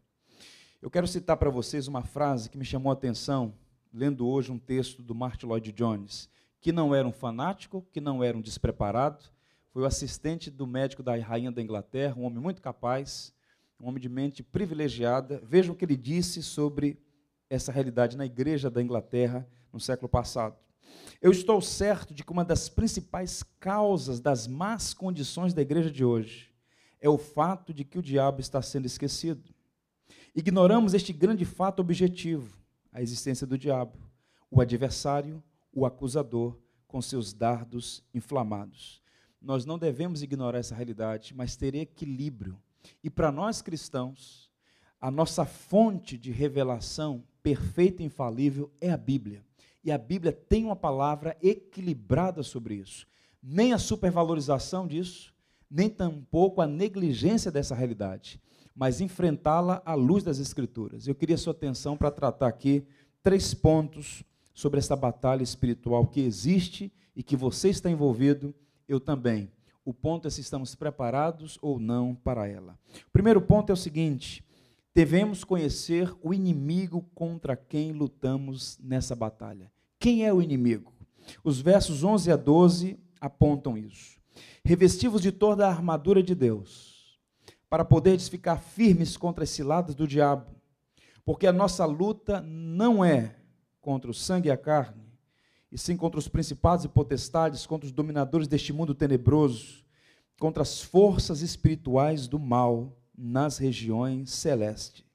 Eu 0.82 0.90
quero 0.90 1.06
citar 1.06 1.36
para 1.36 1.50
vocês 1.50 1.86
uma 1.86 2.02
frase 2.02 2.50
que 2.50 2.58
me 2.58 2.64
chamou 2.64 2.90
a 2.90 2.94
atenção, 2.94 3.54
lendo 3.94 4.26
hoje 4.26 4.50
um 4.50 4.58
texto 4.58 5.02
do 5.02 5.14
Martin 5.14 5.46
Lloyd 5.46 5.70
Jones, 5.70 6.28
que 6.60 6.72
não 6.72 6.92
era 6.92 7.06
um 7.06 7.12
fanático, 7.12 7.86
que 7.92 8.00
não 8.00 8.24
era 8.24 8.36
um 8.36 8.40
despreparado, 8.40 9.24
foi 9.70 9.82
o 9.82 9.86
assistente 9.86 10.50
do 10.50 10.66
médico 10.66 11.00
da 11.00 11.16
rainha 11.16 11.52
da 11.52 11.62
Inglaterra, 11.62 12.16
um 12.18 12.24
homem 12.24 12.40
muito 12.40 12.60
capaz, 12.60 13.32
um 13.78 13.86
homem 13.86 14.00
de 14.00 14.08
mente 14.08 14.42
privilegiada. 14.42 15.40
Vejam 15.44 15.74
o 15.74 15.78
que 15.78 15.84
ele 15.84 15.96
disse 15.96 16.42
sobre 16.42 16.98
essa 17.48 17.70
realidade 17.70 18.16
na 18.16 18.26
igreja 18.26 18.68
da 18.68 18.82
Inglaterra 18.82 19.48
no 19.72 19.78
século 19.78 20.08
passado. 20.08 20.56
Eu 21.20 21.32
estou 21.32 21.60
certo 21.60 22.14
de 22.14 22.22
que 22.22 22.32
uma 22.32 22.44
das 22.44 22.68
principais 22.68 23.42
causas 23.58 24.20
das 24.20 24.46
más 24.46 24.94
condições 24.94 25.52
da 25.52 25.62
igreja 25.62 25.90
de 25.90 26.04
hoje 26.04 26.54
é 27.00 27.08
o 27.08 27.18
fato 27.18 27.74
de 27.74 27.84
que 27.84 27.98
o 27.98 28.02
diabo 28.02 28.40
está 28.40 28.62
sendo 28.62 28.86
esquecido. 28.86 29.54
Ignoramos 30.34 30.94
este 30.94 31.12
grande 31.12 31.44
fato 31.44 31.80
objetivo, 31.80 32.56
a 32.92 33.02
existência 33.02 33.46
do 33.46 33.58
diabo, 33.58 33.98
o 34.50 34.60
adversário, 34.60 35.42
o 35.72 35.84
acusador, 35.84 36.56
com 36.86 37.02
seus 37.02 37.32
dardos 37.32 38.02
inflamados. 38.14 39.02
Nós 39.40 39.64
não 39.64 39.78
devemos 39.78 40.22
ignorar 40.22 40.58
essa 40.58 40.74
realidade, 40.74 41.34
mas 41.34 41.56
ter 41.56 41.74
equilíbrio. 41.74 42.60
E 43.02 43.10
para 43.10 43.30
nós 43.30 43.60
cristãos, 43.60 44.50
a 45.00 45.10
nossa 45.10 45.44
fonte 45.44 46.16
de 46.16 46.30
revelação 46.30 47.24
perfeita 47.42 48.02
e 48.02 48.06
infalível 48.06 48.72
é 48.80 48.90
a 48.90 48.96
Bíblia. 48.96 49.44
E 49.88 49.90
a 49.90 49.96
Bíblia 49.96 50.32
tem 50.32 50.66
uma 50.66 50.76
palavra 50.76 51.34
equilibrada 51.42 52.42
sobre 52.42 52.74
isso. 52.74 53.06
Nem 53.42 53.72
a 53.72 53.78
supervalorização 53.78 54.86
disso, 54.86 55.32
nem 55.70 55.88
tampouco 55.88 56.60
a 56.60 56.66
negligência 56.66 57.50
dessa 57.50 57.74
realidade, 57.74 58.38
mas 58.74 59.00
enfrentá-la 59.00 59.80
à 59.86 59.94
luz 59.94 60.22
das 60.22 60.38
Escrituras. 60.38 61.08
Eu 61.08 61.14
queria 61.14 61.38
sua 61.38 61.54
atenção 61.54 61.96
para 61.96 62.10
tratar 62.10 62.48
aqui 62.48 62.86
três 63.22 63.54
pontos 63.54 64.22
sobre 64.52 64.78
essa 64.78 64.94
batalha 64.94 65.42
espiritual 65.42 66.06
que 66.06 66.20
existe 66.20 66.92
e 67.16 67.22
que 67.22 67.34
você 67.34 67.70
está 67.70 67.90
envolvido, 67.90 68.54
eu 68.86 69.00
também. 69.00 69.50
O 69.86 69.94
ponto 69.94 70.28
é 70.28 70.30
se 70.30 70.42
estamos 70.42 70.74
preparados 70.74 71.58
ou 71.62 71.80
não 71.80 72.14
para 72.14 72.46
ela. 72.46 72.78
O 73.06 73.10
primeiro 73.10 73.40
ponto 73.40 73.70
é 73.70 73.72
o 73.72 73.74
seguinte: 73.74 74.44
devemos 74.94 75.44
conhecer 75.44 76.14
o 76.22 76.34
inimigo 76.34 77.00
contra 77.14 77.56
quem 77.56 77.92
lutamos 77.92 78.78
nessa 78.82 79.16
batalha. 79.16 79.72
Quem 79.98 80.24
é 80.24 80.32
o 80.32 80.40
inimigo? 80.40 80.92
Os 81.42 81.60
versos 81.60 82.04
11 82.04 82.30
a 82.30 82.36
12 82.36 82.98
apontam 83.20 83.76
isso. 83.76 84.18
Revestivos 84.64 85.20
de 85.20 85.32
toda 85.32 85.66
a 85.66 85.70
armadura 85.70 86.22
de 86.22 86.34
Deus, 86.34 87.18
para 87.68 87.84
poderes 87.84 88.28
ficar 88.28 88.58
firmes 88.58 89.16
contra 89.16 89.44
as 89.44 89.50
ciladas 89.50 89.94
do 89.94 90.06
diabo, 90.06 90.54
porque 91.24 91.46
a 91.46 91.52
nossa 91.52 91.84
luta 91.84 92.40
não 92.40 93.04
é 93.04 93.36
contra 93.80 94.10
o 94.10 94.14
sangue 94.14 94.48
e 94.48 94.52
a 94.52 94.56
carne, 94.56 95.02
e 95.70 95.76
sim 95.76 95.96
contra 95.96 96.18
os 96.18 96.28
principados 96.28 96.84
e 96.84 96.88
potestades, 96.88 97.66
contra 97.66 97.86
os 97.86 97.92
dominadores 97.92 98.46
deste 98.46 98.72
mundo 98.72 98.94
tenebroso, 98.94 99.84
contra 100.38 100.62
as 100.62 100.80
forças 100.80 101.42
espirituais 101.42 102.28
do 102.28 102.38
mal 102.38 102.96
nas 103.16 103.58
regiões 103.58 104.30
celestes. 104.30 105.07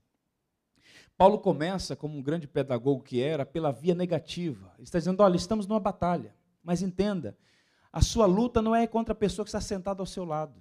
Paulo 1.17 1.39
começa, 1.39 1.95
como 1.95 2.17
um 2.17 2.21
grande 2.21 2.47
pedagogo 2.47 3.03
que 3.03 3.21
era, 3.21 3.45
pela 3.45 3.71
via 3.71 3.93
negativa. 3.93 4.71
Ele 4.75 4.83
está 4.83 4.97
dizendo: 4.97 5.21
olha, 5.21 5.35
estamos 5.35 5.67
numa 5.67 5.79
batalha, 5.79 6.35
mas 6.63 6.81
entenda, 6.81 7.37
a 7.91 8.01
sua 8.01 8.25
luta 8.25 8.61
não 8.61 8.75
é 8.75 8.87
contra 8.87 9.11
a 9.11 9.15
pessoa 9.15 9.45
que 9.45 9.49
está 9.49 9.61
sentada 9.61 10.01
ao 10.01 10.05
seu 10.05 10.25
lado. 10.25 10.59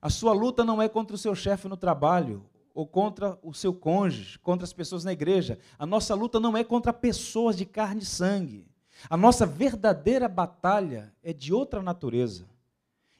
A 0.00 0.08
sua 0.08 0.32
luta 0.32 0.64
não 0.64 0.80
é 0.80 0.88
contra 0.88 1.14
o 1.14 1.18
seu 1.18 1.34
chefe 1.34 1.66
no 1.68 1.76
trabalho, 1.76 2.48
ou 2.72 2.86
contra 2.86 3.36
o 3.42 3.52
seu 3.52 3.74
cônjuge, 3.74 4.38
contra 4.38 4.64
as 4.64 4.72
pessoas 4.72 5.02
na 5.02 5.12
igreja. 5.12 5.58
A 5.76 5.84
nossa 5.84 6.14
luta 6.14 6.38
não 6.38 6.56
é 6.56 6.62
contra 6.62 6.92
pessoas 6.92 7.56
de 7.56 7.66
carne 7.66 8.02
e 8.02 8.06
sangue. 8.06 8.68
A 9.10 9.16
nossa 9.16 9.44
verdadeira 9.44 10.28
batalha 10.28 11.12
é 11.20 11.32
de 11.32 11.52
outra 11.52 11.82
natureza. 11.82 12.48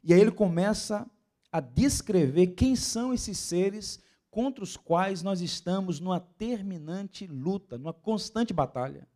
E 0.04 0.14
aí 0.14 0.20
ele 0.20 0.30
começa 0.30 1.04
a 1.50 1.58
descrever 1.58 2.48
quem 2.48 2.76
são 2.76 3.12
esses 3.12 3.36
seres 3.36 4.00
contra 4.30 4.62
os 4.62 4.76
quais 4.76 5.22
nós 5.22 5.40
estamos 5.40 6.00
numa 6.00 6.20
terminante 6.20 7.26
luta, 7.26 7.78
numa 7.78 7.92
constante 7.92 8.52
batalha. 8.52 9.06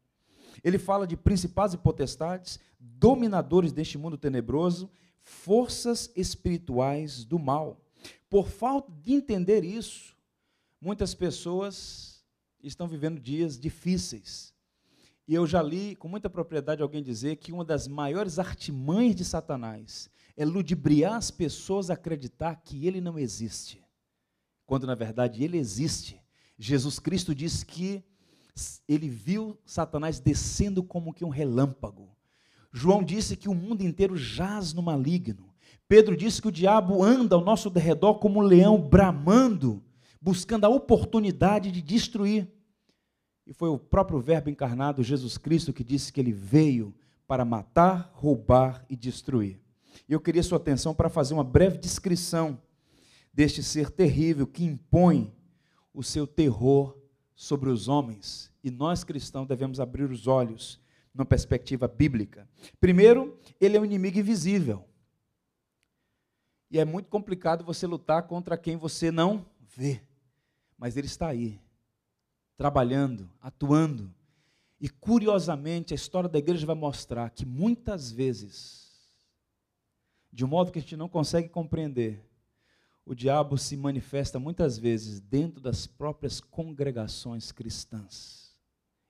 Ele 0.62 0.78
fala 0.78 1.06
de 1.06 1.16
principados 1.16 1.74
e 1.74 1.78
potestades, 1.78 2.58
dominadores 2.78 3.72
deste 3.72 3.98
mundo 3.98 4.16
tenebroso, 4.16 4.90
forças 5.22 6.10
espirituais 6.16 7.24
do 7.24 7.38
mal. 7.38 7.80
Por 8.28 8.48
falta 8.48 8.90
de 9.00 9.12
entender 9.12 9.64
isso, 9.64 10.16
muitas 10.80 11.14
pessoas 11.14 12.24
estão 12.62 12.88
vivendo 12.88 13.20
dias 13.20 13.58
difíceis. 13.58 14.52
E 15.26 15.34
eu 15.34 15.46
já 15.46 15.62
li 15.62 15.94
com 15.94 16.08
muita 16.08 16.28
propriedade 16.28 16.82
alguém 16.82 17.02
dizer 17.02 17.36
que 17.36 17.52
uma 17.52 17.64
das 17.64 17.86
maiores 17.86 18.38
artimanhas 18.38 19.14
de 19.14 19.24
Satanás 19.24 20.10
é 20.36 20.44
ludibriar 20.44 21.14
as 21.14 21.30
pessoas 21.30 21.90
a 21.90 21.94
acreditar 21.94 22.56
que 22.56 22.86
ele 22.86 23.00
não 23.00 23.18
existe 23.18 23.81
quando 24.66 24.86
na 24.86 24.94
verdade 24.94 25.42
ele 25.42 25.58
existe. 25.58 26.20
Jesus 26.58 26.98
Cristo 26.98 27.34
diz 27.34 27.62
que 27.62 28.02
ele 28.88 29.08
viu 29.08 29.58
Satanás 29.64 30.20
descendo 30.20 30.82
como 30.82 31.12
que 31.12 31.24
um 31.24 31.30
relâmpago. 31.30 32.10
João 32.72 33.02
disse 33.02 33.36
que 33.36 33.48
o 33.48 33.54
mundo 33.54 33.82
inteiro 33.82 34.16
jaz 34.16 34.72
no 34.72 34.82
maligno. 34.82 35.52
Pedro 35.88 36.16
disse 36.16 36.40
que 36.40 36.48
o 36.48 36.52
diabo 36.52 37.02
anda 37.02 37.36
ao 37.36 37.44
nosso 37.44 37.68
derredor 37.68 38.18
como 38.18 38.40
um 38.40 38.42
leão 38.42 38.80
bramando, 38.80 39.82
buscando 40.20 40.64
a 40.64 40.68
oportunidade 40.68 41.70
de 41.70 41.82
destruir. 41.82 42.48
E 43.46 43.52
foi 43.52 43.68
o 43.68 43.78
próprio 43.78 44.20
Verbo 44.20 44.48
encarnado, 44.48 45.02
Jesus 45.02 45.36
Cristo, 45.36 45.72
que 45.72 45.84
disse 45.84 46.12
que 46.12 46.20
ele 46.20 46.32
veio 46.32 46.94
para 47.26 47.44
matar, 47.44 48.10
roubar 48.14 48.84
e 48.88 48.96
destruir. 48.96 49.60
Eu 50.08 50.20
queria 50.20 50.42
sua 50.42 50.58
atenção 50.58 50.94
para 50.94 51.08
fazer 51.08 51.34
uma 51.34 51.44
breve 51.44 51.76
descrição 51.76 52.58
deste 53.32 53.62
ser 53.62 53.90
terrível 53.90 54.46
que 54.46 54.64
impõe 54.64 55.34
o 55.92 56.02
seu 56.02 56.26
terror 56.26 56.98
sobre 57.34 57.70
os 57.70 57.88
homens. 57.88 58.52
E 58.62 58.70
nós 58.70 59.02
cristãos 59.04 59.48
devemos 59.48 59.80
abrir 59.80 60.10
os 60.10 60.26
olhos 60.26 60.80
numa 61.14 61.24
perspectiva 61.24 61.88
bíblica. 61.88 62.48
Primeiro, 62.80 63.38
ele 63.60 63.76
é 63.76 63.80
um 63.80 63.84
inimigo 63.84 64.18
invisível. 64.18 64.84
E 66.70 66.78
é 66.78 66.84
muito 66.84 67.10
complicado 67.10 67.64
você 67.64 67.86
lutar 67.86 68.26
contra 68.26 68.56
quem 68.56 68.76
você 68.76 69.10
não 69.10 69.44
vê. 69.60 70.02
Mas 70.78 70.96
ele 70.96 71.06
está 71.06 71.28
aí, 71.28 71.60
trabalhando, 72.56 73.30
atuando. 73.40 74.12
E 74.80 74.88
curiosamente, 74.88 75.92
a 75.92 75.96
história 75.96 76.28
da 76.28 76.38
igreja 76.38 76.66
vai 76.66 76.74
mostrar 76.74 77.30
que 77.30 77.44
muitas 77.44 78.10
vezes, 78.10 78.90
de 80.32 80.44
um 80.44 80.48
modo 80.48 80.72
que 80.72 80.78
a 80.78 80.82
gente 80.82 80.96
não 80.96 81.08
consegue 81.08 81.48
compreender, 81.48 82.24
o 83.04 83.14
diabo 83.14 83.58
se 83.58 83.76
manifesta 83.76 84.38
muitas 84.38 84.78
vezes 84.78 85.20
dentro 85.20 85.60
das 85.60 85.86
próprias 85.86 86.40
congregações 86.40 87.50
cristãs. 87.50 88.52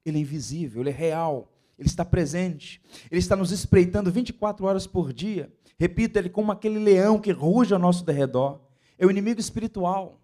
Ele 0.04 0.18
é 0.18 0.20
invisível, 0.20 0.82
ele 0.82 0.90
é 0.90 0.92
real, 0.92 1.52
ele 1.78 1.88
está 1.88 2.04
presente, 2.04 2.80
ele 3.11 3.18
está 3.18 3.37
nos 3.37 3.52
espreitando 3.52 4.11
24 4.11 4.64
horas 4.66 4.87
por 4.87 5.12
dia. 5.12 5.52
Repita, 5.78 6.18
ele 6.18 6.30
como 6.30 6.52
aquele 6.52 6.78
leão 6.78 7.20
que 7.20 7.30
ruge 7.32 7.75
ao 7.75 7.78
nosso 7.78 8.04
derredor. 8.04 8.61
É 8.99 9.06
o 9.06 9.11
inimigo 9.11 9.40
espiritual. 9.40 10.20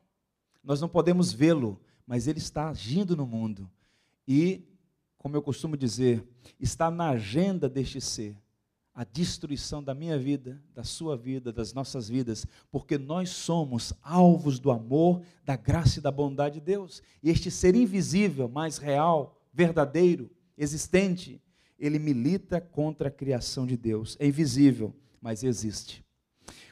Nós 0.63 0.81
não 0.81 0.89
podemos 0.89 1.33
vê-lo, 1.33 1.81
mas 2.07 2.27
ele 2.27 2.39
está 2.39 2.69
agindo 2.69 3.17
no 3.17 3.27
mundo. 3.27 3.71
E, 4.27 4.67
como 5.17 5.37
eu 5.37 5.43
costumo 5.43 5.77
dizer, 5.77 6.25
está 6.59 6.91
na 6.91 7.11
agenda 7.11 7.69
deste 7.69 8.01
ser 8.01 8.37
a 8.99 9.05
destruição 9.05 9.81
da 9.81 9.95
minha 9.95 10.19
vida, 10.19 10.61
da 10.75 10.83
sua 10.83 11.17
vida, 11.17 11.53
das 11.53 11.73
nossas 11.73 12.09
vidas, 12.09 12.45
porque 12.69 12.99
nós 12.99 13.31
somos 13.31 13.95
alvos 14.03 14.59
do 14.59 14.73
amor, 14.73 15.23
da 15.45 15.55
graça 15.55 16.01
e 16.01 16.03
da 16.03 16.11
bondade 16.11 16.55
de 16.55 16.63
Deus. 16.63 17.01
E 17.23 17.31
este 17.31 17.49
ser 17.49 17.77
invisível, 17.77 18.49
mais 18.49 18.77
real, 18.77 19.41
verdadeiro, 19.53 20.29
existente, 20.57 21.41
ele 21.79 21.97
milita 21.97 22.61
contra 22.61 23.07
a 23.07 23.13
criação 23.13 23.65
de 23.69 23.77
Deus. 23.77 24.17
É 24.19 24.27
invisível, 24.27 24.93
mas 25.23 25.45
existe. 25.45 26.05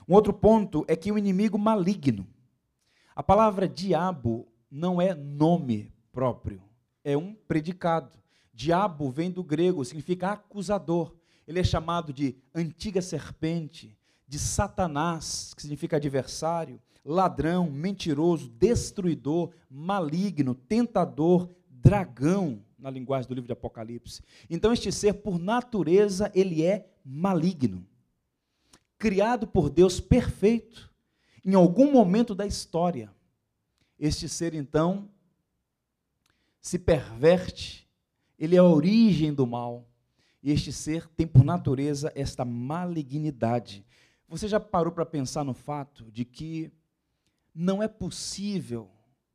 Um 0.09 0.13
outro 0.13 0.33
ponto 0.33 0.85
é 0.89 0.97
que 0.97 1.13
o 1.13 1.19
inimigo 1.19 1.57
maligno. 1.57 2.27
A 3.15 3.23
palavra 3.23 3.69
diabo 3.69 4.49
não 4.69 5.01
é 5.01 5.15
nome 5.15 5.93
próprio, 6.11 6.61
é 7.05 7.17
um 7.17 7.37
predicado. 7.47 8.19
Diabo 8.53 9.13
vem 9.13 9.31
do 9.31 9.45
grego, 9.45 9.85
significa 9.85 10.33
acusador 10.33 11.16
ele 11.47 11.61
é 11.61 11.65
chamado 11.65 12.13
de 12.13 12.37
antiga 12.55 13.01
serpente, 13.01 13.97
de 14.29 14.39
Satanás, 14.39 15.55
que 15.55 15.63
significa 15.63 15.97
adversário, 15.97 16.81
ladrão, 17.05 17.71
mentiroso, 17.71 18.49
destruidor, 18.49 19.51
maligno, 19.71 20.55
tentador, 20.55 21.49
dragão, 21.71 22.65
na 22.79 22.91
linguagem 22.91 23.29
do 23.29 23.35
livro 23.35 23.47
de 23.47 23.53
Apocalipse. 23.53 24.23
Então 24.51 24.73
este 24.73 24.91
ser, 24.91 25.15
por 25.15 25.39
natureza, 25.39 26.31
ele 26.35 26.65
é 26.65 26.89
maligno. 27.05 27.87
Criado 28.99 29.47
por 29.47 29.71
Deus 29.71 30.01
perfeito, 30.01 30.93
em 31.45 31.55
algum 31.55 31.93
momento 31.93 32.35
da 32.35 32.47
história, 32.47 33.15
este 33.99 34.29
ser 34.29 34.53
então 34.53 35.09
se 36.61 36.79
perverte, 36.79 37.89
ele 38.37 38.57
é 38.57 38.59
a 38.59 38.65
origem 38.65 39.33
do 39.33 39.47
mal 39.47 39.87
e 40.47 40.53
este 40.53 40.73
ser 40.73 41.09
tem 41.09 41.27
por 41.27 41.43
natureza 41.43 42.13
esta 42.15 42.45
malignidade. 42.45 43.85
Você 44.29 44.47
já 44.47 44.61
parou 44.61 44.93
para 44.93 45.05
pensar 45.05 45.43
no 45.43 45.53
fato 45.53 46.09
de 46.13 46.25
que 46.25 46.71
não 47.53 47.83
é 47.83 47.89
possível 47.89 48.89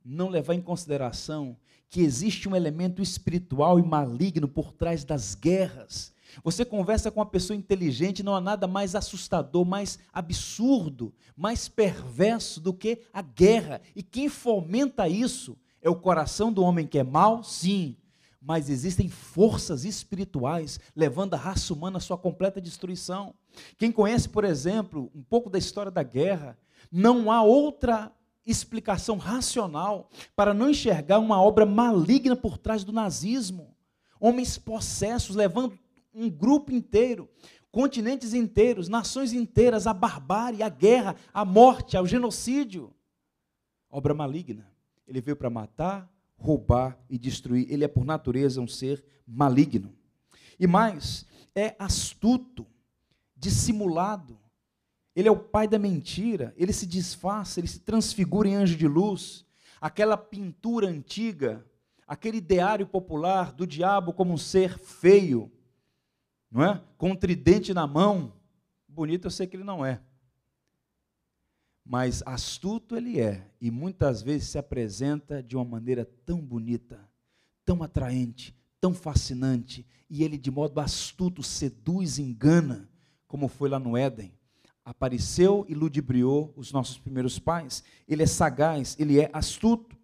não 0.06 0.30
levar 0.30 0.54
em 0.54 0.62
consideração 0.62 1.58
que 1.90 2.00
existe 2.00 2.48
um 2.48 2.56
elemento 2.56 3.02
espiritual 3.02 3.78
e 3.78 3.84
maligno 3.84 4.48
por 4.48 4.72
trás 4.72 5.04
das 5.04 5.36
guerras. 5.36 6.14
Você 6.46 6.64
conversa 6.64 7.12
com 7.12 7.20
uma 7.20 7.26
pessoa 7.26 7.58
inteligente, 7.58 8.24
não 8.24 8.34
há 8.34 8.40
nada 8.40 8.66
mais 8.66 8.96
assustador, 8.96 9.66
mais 9.66 10.00
absurdo, 10.14 11.14
mais 11.36 11.68
perverso 11.68 12.62
do 12.62 12.74
que 12.74 13.02
a 13.12 13.22
guerra. 13.22 13.82
E 13.94 14.02
quem 14.02 14.30
fomenta 14.30 15.10
isso 15.10 15.58
é 15.82 15.90
o 15.90 15.96
coração 15.96 16.54
do 16.54 16.64
homem 16.64 16.88
que 16.88 16.98
é 16.98 17.04
mau, 17.04 17.44
sim, 17.44 17.98
mas 18.42 18.70
existem 18.70 19.08
forças 19.08 19.86
espirituais 19.86 20.80
levando 20.96 21.36
a 21.36 21.38
raça 21.38 21.72
humana 21.74 21.98
à 21.98 22.02
sua 22.02 22.18
completa 22.18 22.60
destruição. 22.60 23.36
Quem 23.78 23.92
conhece, 23.92 24.28
por 24.28 24.44
exemplo, 24.44 25.12
um 25.14 25.22
pouco 25.22 25.50
da 25.50 25.60
história 25.60 25.92
da 25.92 26.02
guerra, 26.02 26.58
não 26.92 27.32
há 27.32 27.44
outra 27.44 28.12
explicação 28.44 29.18
racional 29.18 30.10
para 30.36 30.54
não 30.54 30.72
enxergar 30.72 31.20
uma 31.20 31.40
obra 31.40 31.66
maligna 31.66 32.36
por 32.36 32.58
trás 32.58 32.84
do 32.84 32.92
nazismo. 32.92 33.76
Homens 34.20 34.58
possessos 34.58 35.36
levando 35.36 35.78
um 36.14 36.30
grupo 36.30 36.72
inteiro, 36.72 37.30
continentes 37.72 38.34
inteiros, 38.34 38.90
nações 38.90 39.34
inteiras 39.34 39.86
à 39.86 39.94
barbárie, 39.94 40.64
à 40.64 40.70
guerra, 40.70 41.16
à 41.34 41.46
morte, 41.46 41.96
ao 41.96 42.08
genocídio. 42.08 42.94
Obra 43.90 44.14
maligna. 44.14 44.72
Ele 45.08 45.22
veio 45.22 45.36
para 45.36 45.50
matar, 45.50 46.10
roubar 46.42 46.98
e 47.10 47.18
destruir. 47.18 47.72
Ele 47.72 47.84
é, 47.84 47.88
por 47.88 48.04
natureza, 48.04 48.60
um 48.60 48.68
ser 48.68 49.06
maligno. 49.26 49.94
E 50.60 50.66
mais, 50.66 51.26
é 51.56 51.76
astuto, 51.78 52.66
dissimulado. 53.36 54.40
Ele 55.16 55.28
é 55.28 55.32
o 55.32 55.38
pai 55.38 55.68
da 55.68 55.78
mentira, 55.78 56.54
ele 56.58 56.74
se 56.74 56.88
disfarça, 56.88 57.60
ele 57.60 57.68
se 57.68 57.80
transfigura 57.80 58.48
em 58.48 58.56
anjo 58.56 58.76
de 58.76 58.88
luz. 58.88 59.46
Aquela 59.80 60.18
pintura 60.18 60.88
antiga, 60.88 61.66
aquele 62.08 62.38
ideário 62.38 62.88
popular 62.88 63.52
do 63.52 63.68
diabo 63.68 64.14
como 64.14 64.34
um 64.34 64.38
ser 64.38 64.78
feio, 64.80 65.52
não 66.50 66.64
é? 66.64 66.82
Com 66.98 67.12
um 67.12 67.16
tridente 67.16 67.74
na 67.74 67.86
mão. 67.86 68.34
Bonito 68.88 69.28
eu 69.28 69.32
sei 69.32 69.48
que 69.48 69.56
ele 69.56 69.64
não 69.64 69.86
é. 69.86 70.02
Mas 71.92 72.24
astuto 72.26 72.96
ele 72.96 73.20
é, 73.20 73.46
e 73.60 73.70
muitas 73.70 74.22
vezes 74.22 74.48
se 74.48 74.58
apresenta 74.58 75.44
de 75.44 75.58
uma 75.58 75.66
maneira 75.66 76.06
tão 76.26 76.40
bonita, 76.40 76.98
tão 77.66 77.84
atraente, 77.84 78.56
tão 78.80 78.94
fascinante, 78.94 79.86
e 80.10 80.24
ele 80.24 80.38
de 80.38 80.50
modo 80.50 80.80
astuto 80.80 81.44
seduz, 81.44 82.18
engana, 82.18 82.90
como 83.28 83.50
foi 83.50 83.68
lá 83.68 83.78
no 83.78 83.98
Éden. 83.98 84.34
Apareceu 84.86 85.66
e 85.68 85.76
ludibriou 85.76 86.54
os 86.56 86.72
nossos 86.72 86.98
primeiros 86.98 87.38
pais. 87.38 87.84
Ele 88.08 88.24
é 88.24 88.26
sagaz, 88.26 88.96
ele 88.98 89.20
é 89.20 89.30
astuto. 89.34 89.98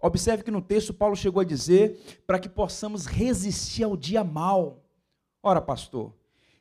Observe 0.00 0.42
que 0.42 0.50
no 0.50 0.62
texto 0.62 0.94
Paulo 0.94 1.14
chegou 1.14 1.42
a 1.42 1.44
dizer 1.44 2.22
para 2.26 2.38
que 2.38 2.48
possamos 2.48 3.04
resistir 3.04 3.82
ao 3.82 3.94
dia 3.94 4.24
mal. 4.24 4.82
Ora, 5.42 5.60
pastor, 5.60 6.14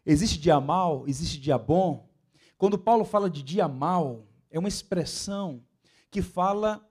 existe 0.06 0.38
dia 0.38 0.60
mal, 0.60 1.08
existe 1.08 1.40
dia 1.40 1.58
bom? 1.58 2.10
Quando 2.58 2.78
Paulo 2.78 3.06
fala 3.06 3.30
de 3.30 3.42
dia 3.42 3.70
mal, 3.70 4.28
é 4.58 4.60
uma 4.60 4.70
expressão 4.70 5.62
que 6.10 6.22
fala, 6.22 6.88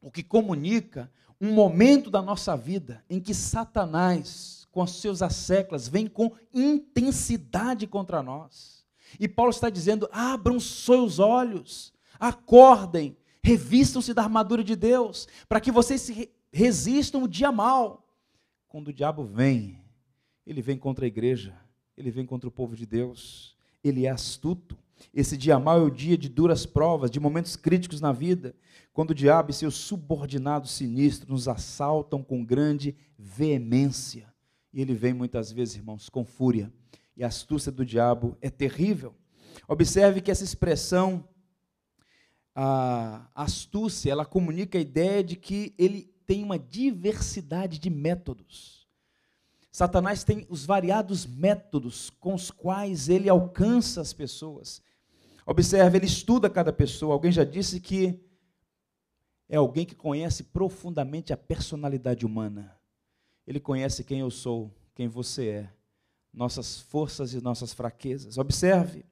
o 0.00 0.10
que 0.10 0.22
comunica 0.22 1.10
um 1.40 1.52
momento 1.52 2.10
da 2.10 2.22
nossa 2.22 2.56
vida 2.56 3.04
em 3.10 3.18
que 3.18 3.34
Satanás, 3.34 4.68
com 4.70 4.82
os 4.82 5.00
seus 5.00 5.20
asseclas, 5.20 5.88
vem 5.88 6.06
com 6.06 6.32
intensidade 6.54 7.86
contra 7.88 8.22
nós. 8.22 8.84
E 9.18 9.26
Paulo 9.26 9.50
está 9.50 9.68
dizendo: 9.68 10.08
abram 10.12 10.60
seus 10.60 11.18
olhos, 11.18 11.92
acordem, 12.20 13.16
revistam-se 13.42 14.14
da 14.14 14.22
armadura 14.22 14.62
de 14.62 14.76
Deus, 14.76 15.26
para 15.48 15.60
que 15.60 15.72
vocês 15.72 16.00
se 16.00 16.30
resistam 16.52 17.24
o 17.24 17.28
dia 17.28 17.50
mal. 17.50 18.06
Quando 18.68 18.88
o 18.88 18.92
diabo 18.92 19.24
vem, 19.24 19.80
ele 20.46 20.62
vem 20.62 20.78
contra 20.78 21.04
a 21.04 21.08
igreja, 21.08 21.58
ele 21.96 22.12
vem 22.12 22.24
contra 22.24 22.48
o 22.48 22.52
povo 22.52 22.76
de 22.76 22.86
Deus, 22.86 23.56
ele 23.82 24.06
é 24.06 24.10
astuto. 24.10 24.78
Esse 25.12 25.36
dia 25.36 25.58
mal 25.58 25.78
é 25.78 25.82
o 25.82 25.90
dia 25.90 26.16
de 26.16 26.28
duras 26.28 26.66
provas, 26.66 27.10
de 27.10 27.20
momentos 27.20 27.56
críticos 27.56 28.00
na 28.00 28.12
vida, 28.12 28.54
quando 28.92 29.10
o 29.10 29.14
diabo 29.14 29.50
e 29.50 29.54
seus 29.54 29.74
subordinados 29.74 30.72
sinistros 30.72 31.28
nos 31.28 31.48
assaltam 31.48 32.22
com 32.22 32.44
grande 32.44 32.96
veemência. 33.18 34.32
E 34.72 34.80
ele 34.80 34.94
vem 34.94 35.12
muitas 35.12 35.52
vezes, 35.52 35.76
irmãos, 35.76 36.08
com 36.08 36.24
fúria. 36.24 36.72
E 37.16 37.22
a 37.22 37.28
astúcia 37.28 37.70
do 37.70 37.84
diabo 37.84 38.36
é 38.40 38.50
terrível. 38.50 39.14
Observe 39.68 40.20
que 40.20 40.30
essa 40.30 40.44
expressão 40.44 41.28
a 42.54 43.28
astúcia, 43.34 44.10
ela 44.10 44.26
comunica 44.26 44.76
a 44.76 44.80
ideia 44.80 45.24
de 45.24 45.36
que 45.36 45.74
ele 45.78 46.12
tem 46.26 46.44
uma 46.44 46.58
diversidade 46.58 47.78
de 47.78 47.90
métodos. 47.90 48.86
Satanás 49.70 50.22
tem 50.22 50.46
os 50.50 50.66
variados 50.66 51.26
métodos 51.26 52.10
com 52.10 52.34
os 52.34 52.50
quais 52.50 53.08
ele 53.08 53.28
alcança 53.28 54.02
as 54.02 54.12
pessoas. 54.12 54.82
Observe, 55.46 55.98
ele 55.98 56.06
estuda 56.06 56.48
cada 56.48 56.72
pessoa. 56.72 57.14
Alguém 57.14 57.32
já 57.32 57.44
disse 57.44 57.80
que 57.80 58.20
é 59.48 59.56
alguém 59.56 59.84
que 59.84 59.94
conhece 59.94 60.44
profundamente 60.44 61.32
a 61.32 61.36
personalidade 61.36 62.24
humana. 62.24 62.76
Ele 63.46 63.60
conhece 63.60 64.04
quem 64.04 64.20
eu 64.20 64.30
sou, 64.30 64.74
quem 64.94 65.08
você 65.08 65.48
é, 65.48 65.70
nossas 66.32 66.80
forças 66.80 67.34
e 67.34 67.40
nossas 67.40 67.72
fraquezas. 67.72 68.38
Observe, 68.38 69.04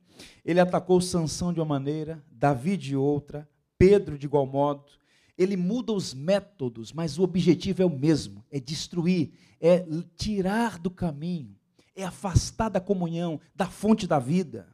ele 0.44 0.60
atacou 0.60 1.00
Sansão 1.00 1.52
de 1.52 1.60
uma 1.60 1.66
maneira, 1.66 2.24
Davi 2.30 2.76
de 2.76 2.96
outra, 2.96 3.48
Pedro 3.76 4.18
de 4.18 4.26
igual 4.26 4.46
modo. 4.46 4.92
Ele 5.36 5.56
muda 5.56 5.92
os 5.92 6.14
métodos, 6.14 6.92
mas 6.92 7.18
o 7.18 7.22
objetivo 7.22 7.82
é 7.82 7.84
o 7.84 7.90
mesmo: 7.90 8.44
é 8.50 8.60
destruir, 8.60 9.32
é 9.60 9.84
tirar 10.16 10.78
do 10.78 10.90
caminho, 10.90 11.56
é 11.94 12.04
afastar 12.04 12.68
da 12.68 12.80
comunhão, 12.80 13.40
da 13.54 13.66
fonte 13.66 14.06
da 14.06 14.18
vida. 14.18 14.68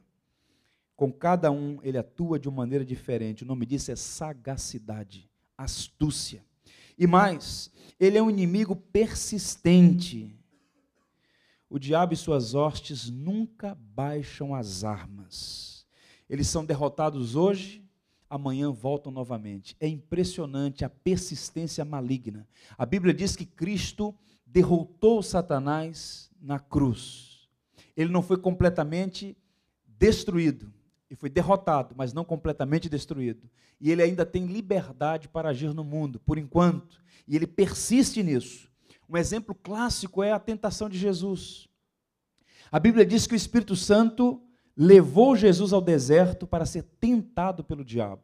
Com 0.97 1.11
cada 1.11 1.51
um, 1.51 1.79
ele 1.83 1.99
atua 1.99 2.39
de 2.39 2.49
uma 2.49 2.57
maneira 2.57 2.83
diferente. 2.83 3.43
O 3.43 3.47
nome 3.47 3.67
disso 3.67 3.91
é 3.91 3.95
sagacidade, 3.95 5.29
astúcia. 5.55 6.43
E 6.97 7.05
mais, 7.05 7.71
ele 7.99 8.17
é 8.17 8.21
um 8.21 8.31
inimigo 8.31 8.75
persistente. 8.75 10.35
O 11.69 11.77
diabo 11.77 12.13
e 12.13 12.17
suas 12.17 12.55
hostes 12.55 13.11
nunca 13.11 13.75
baixam 13.75 14.55
as 14.55 14.83
armas. 14.83 15.85
Eles 16.27 16.47
são 16.47 16.65
derrotados 16.65 17.35
hoje, 17.35 17.85
amanhã 18.27 18.71
voltam 18.71 19.11
novamente. 19.11 19.77
É 19.79 19.87
impressionante 19.87 20.83
a 20.83 20.89
persistência 20.89 21.85
maligna. 21.85 22.47
A 22.75 22.87
Bíblia 22.87 23.13
diz 23.13 23.35
que 23.35 23.45
Cristo 23.45 24.15
derrotou 24.43 25.21
Satanás 25.21 26.31
na 26.41 26.57
cruz. 26.57 27.47
Ele 27.95 28.11
não 28.11 28.23
foi 28.23 28.37
completamente 28.37 29.37
destruído, 29.85 30.73
e 31.09 31.15
foi 31.15 31.29
derrotado, 31.29 31.95
mas 31.97 32.13
não 32.13 32.25
completamente 32.25 32.89
destruído. 32.89 33.49
E 33.79 33.91
ele 33.91 34.01
ainda 34.01 34.25
tem 34.25 34.45
liberdade 34.45 35.29
para 35.29 35.49
agir 35.49 35.73
no 35.73 35.83
mundo, 35.83 36.19
por 36.19 36.37
enquanto. 36.37 37.01
E 37.27 37.35
ele 37.35 37.47
persiste 37.47 38.21
nisso. 38.21 38.69
Um 39.09 39.15
exemplo 39.15 39.55
clássico 39.55 40.21
é 40.21 40.31
a 40.31 40.39
tentação 40.39 40.89
de 40.89 40.97
Jesus. 40.97 41.67
A 42.71 42.79
Bíblia 42.79 43.05
diz 43.05 43.25
que 43.25 43.33
o 43.33 43.37
Espírito 43.37 43.75
Santo 43.75 44.41
levou 44.75 45.35
Jesus 45.35 45.71
ao 45.71 45.81
deserto 45.81 46.45
para 46.45 46.65
ser 46.65 46.83
tentado 46.99 47.63
pelo 47.63 47.85
diabo. 47.85 48.23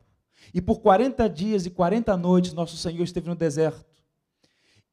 E 0.53 0.61
por 0.61 0.81
40 0.81 1.29
dias 1.29 1.65
e 1.65 1.69
40 1.69 2.17
noites, 2.17 2.53
nosso 2.53 2.75
Senhor 2.75 3.03
esteve 3.03 3.29
no 3.29 3.35
deserto. 3.35 4.03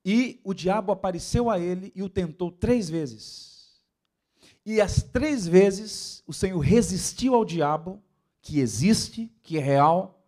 E 0.05 0.41
o 0.45 0.55
diabo 0.55 0.93
apareceu 0.93 1.51
a 1.51 1.59
ele 1.59 1.93
e 1.95 2.03
o 2.03 2.09
tentou 2.09 2.51
três 2.53 2.89
vezes. 2.89 3.50
E 4.65 4.81
as 4.81 5.03
três 5.03 5.47
vezes 5.47 6.23
o 6.27 6.33
Senhor 6.33 6.59
resistiu 6.59 7.35
ao 7.35 7.45
diabo, 7.45 8.03
que 8.43 8.61
existe, 8.61 9.31
que 9.43 9.59
é 9.59 9.61
real, 9.61 10.23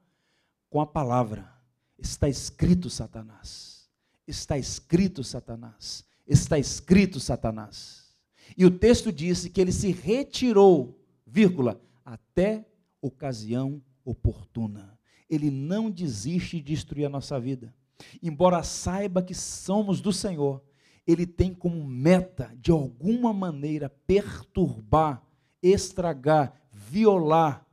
com 0.71 0.81
a 0.81 0.87
palavra: 0.87 1.51
Está 1.99 2.29
escrito, 2.29 2.88
Satanás. 2.88 3.88
Está 4.27 4.57
escrito, 4.57 5.23
Satanás. 5.23 6.05
Está 6.27 6.59
escrito, 6.59 7.21
Satanás. 7.21 8.14
E 8.57 8.64
o 8.64 8.71
texto 8.71 9.12
disse 9.12 9.51
que 9.51 9.61
ele 9.61 9.73
se 9.73 9.92
retirou, 9.92 10.99
vírgula, 11.27 11.81
até 12.05 12.66
ocasião 13.01 13.83
oportuna. 14.05 14.99
Ele 15.29 15.51
não 15.51 15.90
desiste 15.90 16.59
de 16.59 16.62
destruir 16.75 17.07
a 17.07 17.11
nossa 17.11 17.38
vida. 17.40 17.75
Embora 18.23 18.62
saiba 18.62 19.23
que 19.23 19.35
somos 19.35 20.01
do 20.01 20.12
Senhor, 20.12 20.62
ele 21.07 21.27
tem 21.27 21.53
como 21.53 21.85
meta, 21.85 22.53
de 22.61 22.71
alguma 22.71 23.33
maneira, 23.33 23.88
perturbar, 24.07 25.23
estragar, 25.62 26.55
violar 26.71 27.67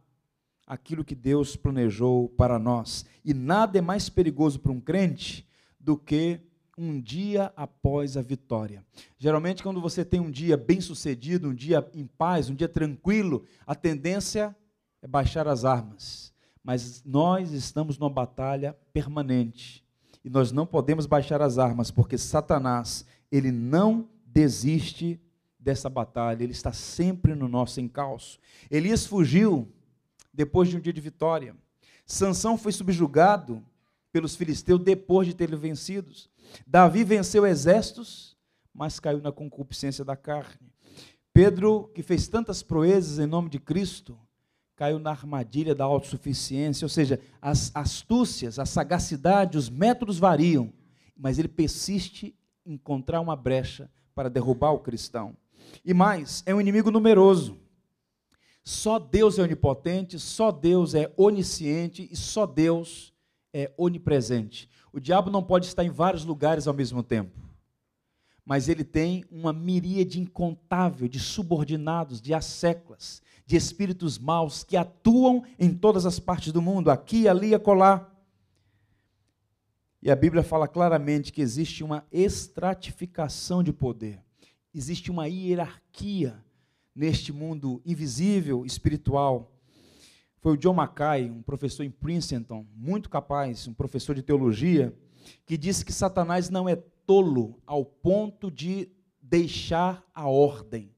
aquilo 0.66 1.04
que 1.04 1.16
Deus 1.16 1.56
planejou 1.56 2.30
para 2.30 2.60
nós. 2.60 3.06
E 3.26 3.34
nada 3.34 3.78
é 3.78 3.82
mais 3.82 4.10
perigoso 4.10 4.60
para 4.60 4.72
um 4.72 4.80
crente 4.80 5.48
do 5.80 5.98
que 5.98 6.40
um 6.78 7.02
dia 7.02 7.52
após 7.56 8.16
a 8.16 8.22
vitória. 8.22 8.86
Geralmente, 9.18 9.62
quando 9.62 9.82
você 9.82 10.06
tem 10.06 10.20
um 10.20 10.32
dia 10.32 10.56
bem 10.56 10.80
sucedido, 10.80 11.50
um 11.50 11.54
dia 11.54 11.86
em 11.94 12.06
paz, 12.06 12.50
um 12.50 12.56
dia 12.56 12.70
tranquilo, 12.70 13.44
a 13.68 13.76
tendência 13.76 14.56
é 15.02 15.08
baixar 15.08 15.48
as 15.48 15.66
armas. 15.66 16.32
Mas 16.64 17.04
nós 17.04 17.52
estamos 17.52 17.98
numa 17.98 18.10
batalha 18.10 18.78
permanente. 18.94 19.84
E 20.24 20.30
nós 20.30 20.52
não 20.52 20.66
podemos 20.66 21.06
baixar 21.06 21.42
as 21.42 21.58
armas, 21.58 21.90
porque 21.92 22.18
Satanás 22.18 23.06
ele 23.32 23.52
não 23.52 24.08
desiste 24.26 25.20
dessa 25.60 25.90
batalha, 25.90 26.44
ele 26.44 26.54
está 26.54 26.72
sempre 26.72 27.36
no 27.36 27.48
nosso 27.48 27.82
encalço. 27.82 28.40
Elias 28.72 29.06
fugiu 29.06 29.68
depois 30.34 30.70
de 30.70 30.78
um 30.78 30.80
dia 30.80 30.94
de 30.94 31.02
vitória. 31.02 31.56
Sansão 32.06 32.58
foi 32.58 32.72
subjugado 32.72 33.64
pelos 34.12 34.36
filisteus 34.36 34.82
depois 34.82 35.28
de 35.28 35.34
terem 35.34 35.58
vencidos. 35.58 36.30
Davi 36.66 37.04
venceu 37.04 37.46
exércitos, 37.46 38.38
mas 38.74 39.00
caiu 39.00 39.22
na 39.22 39.32
concupiscência 39.32 40.04
da 40.04 40.16
carne. 40.16 40.72
Pedro, 41.34 41.92
que 41.94 42.02
fez 42.02 42.28
tantas 42.28 42.64
proezas 42.64 43.20
em 43.20 43.28
nome 43.28 43.50
de 43.50 43.60
Cristo, 43.60 44.18
caiu 44.76 44.98
na 44.98 45.12
armadilha 45.12 45.76
da 45.76 45.84
autossuficiência, 45.84 46.86
ou 46.86 46.90
seja, 46.90 47.20
as 47.42 47.70
astúcias, 47.76 48.58
a 48.58 48.66
sagacidade, 48.66 49.58
os 49.58 49.70
métodos 49.70 50.18
variam, 50.18 50.74
mas 51.18 51.38
ele 51.38 51.50
persiste 51.50 52.34
encontrar 52.66 53.22
uma 53.22 53.36
brecha 53.36 53.90
para 54.14 54.30
derrubar 54.30 54.72
o 54.72 54.80
cristão. 54.80 55.36
E 55.84 55.94
mais, 55.94 56.44
é 56.46 56.54
um 56.54 56.62
inimigo 56.62 56.92
numeroso. 56.92 57.58
Só 58.64 59.00
Deus 59.00 59.40
é 59.40 59.42
onipotente, 59.42 60.20
só 60.20 60.52
Deus 60.52 60.94
é 60.94 61.12
onisciente 61.18 62.08
e 62.12 62.16
só 62.16 62.46
Deus 62.46 63.14
é 63.54 63.72
onipresente. 63.78 64.70
O 64.92 65.00
diabo 65.00 65.32
não 65.32 65.42
pode 65.42 65.66
estar 65.66 65.84
em 65.84 65.90
vários 65.90 66.26
lugares 66.26 66.68
ao 66.68 66.74
mesmo 66.74 67.02
tempo. 67.02 67.32
mas 68.50 68.68
ele 68.68 68.84
tem 68.84 69.24
uma 69.30 69.54
miríade 69.54 70.20
incontável 70.20 71.08
de 71.08 71.20
subordinados, 71.20 72.20
de 72.20 72.34
asseclas, 72.34 73.22
de 73.46 73.56
espíritos 73.56 74.18
maus 74.18 74.64
que 74.64 74.76
atuam 74.76 75.44
em 75.60 75.72
todas 75.72 76.04
as 76.04 76.18
partes 76.20 76.52
do 76.52 76.60
mundo, 76.60 76.90
aqui, 76.90 77.28
ali 77.28 77.50
e 77.50 77.54
acolá. 77.54 78.09
E 80.02 80.10
a 80.10 80.16
Bíblia 80.16 80.44
fala 80.44 80.68
claramente 80.68 81.34
que 81.34 81.42
existe 81.42 81.84
uma 81.84 82.06
estratificação 82.10 83.62
de 83.62 83.74
poder, 83.74 84.24
existe 84.74 85.12
uma 85.12 85.28
hierarquia 85.28 86.42
neste 86.96 87.34
mundo 87.34 87.82
invisível, 87.86 88.66
espiritual. 88.66 89.54
Foi 90.40 90.54
o 90.54 90.58
John 90.58 90.74
Mackay, 90.74 91.30
um 91.30 91.42
professor 91.42 91.84
em 91.84 91.92
Princeton, 91.92 92.66
muito 92.74 93.10
capaz, 93.10 93.68
um 93.68 93.74
professor 93.74 94.16
de 94.16 94.22
teologia, 94.22 94.98
que 95.46 95.58
disse 95.58 95.84
que 95.84 95.92
Satanás 95.92 96.50
não 96.50 96.68
é 96.68 96.78
tolo 96.78 97.62
ao 97.66 97.84
ponto 97.84 98.50
de 98.50 98.90
deixar 99.22 100.04
a 100.14 100.30
ordem. 100.30 100.94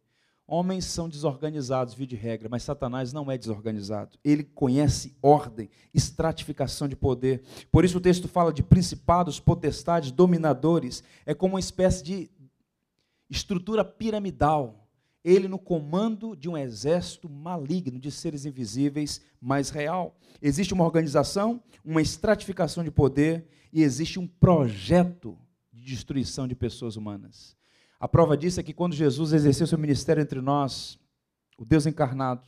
Homens 0.53 0.83
são 0.83 1.07
desorganizados, 1.07 1.93
via 1.93 2.05
de 2.05 2.17
regra, 2.17 2.49
mas 2.49 2.63
Satanás 2.63 3.13
não 3.13 3.31
é 3.31 3.37
desorganizado. 3.37 4.19
Ele 4.21 4.43
conhece 4.43 5.15
ordem, 5.21 5.69
estratificação 5.93 6.89
de 6.89 6.95
poder. 6.97 7.41
Por 7.71 7.85
isso 7.85 7.99
o 7.99 8.01
texto 8.01 8.27
fala 8.27 8.51
de 8.51 8.61
principados, 8.61 9.39
potestades, 9.39 10.11
dominadores. 10.11 11.05
É 11.25 11.33
como 11.33 11.53
uma 11.53 11.59
espécie 11.61 12.03
de 12.03 12.29
estrutura 13.29 13.85
piramidal. 13.85 14.89
Ele 15.23 15.47
no 15.47 15.57
comando 15.57 16.35
de 16.35 16.49
um 16.49 16.57
exército 16.57 17.29
maligno 17.29 17.97
de 17.97 18.11
seres 18.11 18.45
invisíveis, 18.45 19.21
mas 19.39 19.69
real. 19.69 20.17
Existe 20.41 20.73
uma 20.73 20.83
organização, 20.83 21.63
uma 21.81 22.01
estratificação 22.01 22.83
de 22.83 22.91
poder 22.91 23.47
e 23.71 23.83
existe 23.83 24.19
um 24.19 24.27
projeto 24.27 25.39
de 25.71 25.81
destruição 25.81 26.45
de 26.45 26.55
pessoas 26.55 26.97
humanas. 26.97 27.55
A 28.01 28.07
prova 28.07 28.35
disso 28.35 28.59
é 28.59 28.63
que 28.63 28.73
quando 28.73 28.95
Jesus 28.95 29.31
exerceu 29.31 29.67
seu 29.67 29.77
ministério 29.77 30.23
entre 30.23 30.41
nós, 30.41 30.97
o 31.55 31.63
Deus 31.63 31.85
encarnado, 31.85 32.41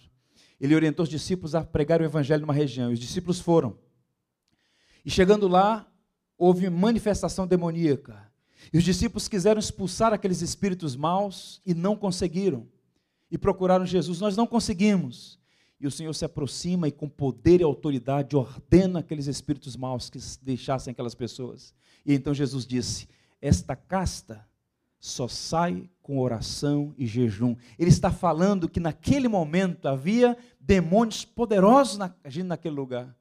ele 0.59 0.73
orientou 0.73 1.03
os 1.03 1.09
discípulos 1.09 1.53
a 1.53 1.63
pregar 1.63 2.01
o 2.01 2.03
evangelho 2.03 2.41
numa 2.41 2.55
região, 2.55 2.89
e 2.89 2.95
os 2.95 2.99
discípulos 2.99 3.39
foram. 3.39 3.77
E 5.05 5.11
chegando 5.11 5.47
lá, 5.47 5.87
houve 6.39 6.67
manifestação 6.71 7.45
demoníaca. 7.45 8.31
E 8.73 8.79
os 8.79 8.83
discípulos 8.83 9.27
quiseram 9.27 9.59
expulsar 9.59 10.11
aqueles 10.11 10.41
espíritos 10.41 10.95
maus 10.95 11.61
e 11.63 11.75
não 11.75 11.95
conseguiram. 11.95 12.67
E 13.29 13.37
procuraram 13.37 13.85
Jesus, 13.85 14.19
nós 14.19 14.35
não 14.35 14.47
conseguimos. 14.47 15.39
E 15.79 15.85
o 15.85 15.91
Senhor 15.91 16.13
se 16.13 16.25
aproxima 16.25 16.87
e, 16.87 16.91
com 16.91 17.07
poder 17.07 17.61
e 17.61 17.63
autoridade, 17.63 18.35
ordena 18.35 19.01
aqueles 19.01 19.27
espíritos 19.27 19.75
maus 19.75 20.09
que 20.09 20.17
deixassem 20.41 20.93
aquelas 20.93 21.13
pessoas. 21.13 21.75
E 22.03 22.15
então 22.15 22.33
Jesus 22.33 22.65
disse: 22.65 23.07
Esta 23.39 23.75
casta 23.75 24.43
só 25.03 25.27
sai 25.27 25.89
com 26.01 26.17
oração 26.17 26.95
e 26.97 27.05
jejum. 27.05 27.57
Ele 27.77 27.89
está 27.89 28.09
falando 28.09 28.69
que 28.69 28.79
naquele 28.79 29.27
momento 29.27 29.85
havia 29.85 30.37
demônios 30.57 31.25
poderosos 31.25 31.99
agindo 32.23 32.47
naquele 32.47 32.75
lugar 32.75 33.13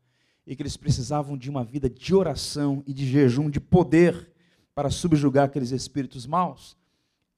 e 0.46 0.54
que 0.54 0.62
eles 0.62 0.76
precisavam 0.76 1.36
de 1.36 1.50
uma 1.50 1.64
vida 1.64 1.90
de 1.90 2.14
oração 2.14 2.84
e 2.86 2.94
de 2.94 3.04
jejum, 3.04 3.50
de 3.50 3.58
poder 3.58 4.32
para 4.76 4.90
subjugar 4.90 5.46
aqueles 5.46 5.72
espíritos 5.72 6.24
maus. 6.24 6.76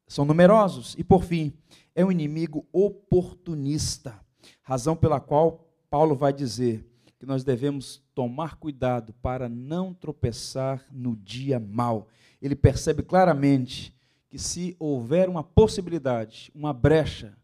São 0.06 0.26
numerosos 0.26 0.94
e, 0.98 1.02
por 1.02 1.24
fim, 1.24 1.50
é 1.94 2.04
um 2.04 2.12
inimigo 2.12 2.66
oportunista, 2.70 4.20
razão 4.62 4.94
pela 4.94 5.20
qual 5.20 5.66
Paulo 5.88 6.14
vai 6.14 6.34
dizer 6.34 6.86
que 7.18 7.24
nós 7.24 7.44
devemos 7.44 8.02
tomar 8.14 8.56
cuidado 8.56 9.14
para 9.22 9.48
não 9.48 9.94
tropeçar 9.94 10.84
no 10.92 11.16
dia 11.16 11.58
mau. 11.58 12.08
Ele 12.42 12.54
percebe 12.54 13.02
claramente 13.02 13.94
que 14.34 14.38
se 14.40 14.74
houver 14.80 15.28
uma 15.28 15.44
possibilidade, 15.44 16.50
uma 16.52 16.72
brecha, 16.72 17.38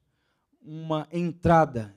uma 0.61 1.07
entrada, 1.13 1.95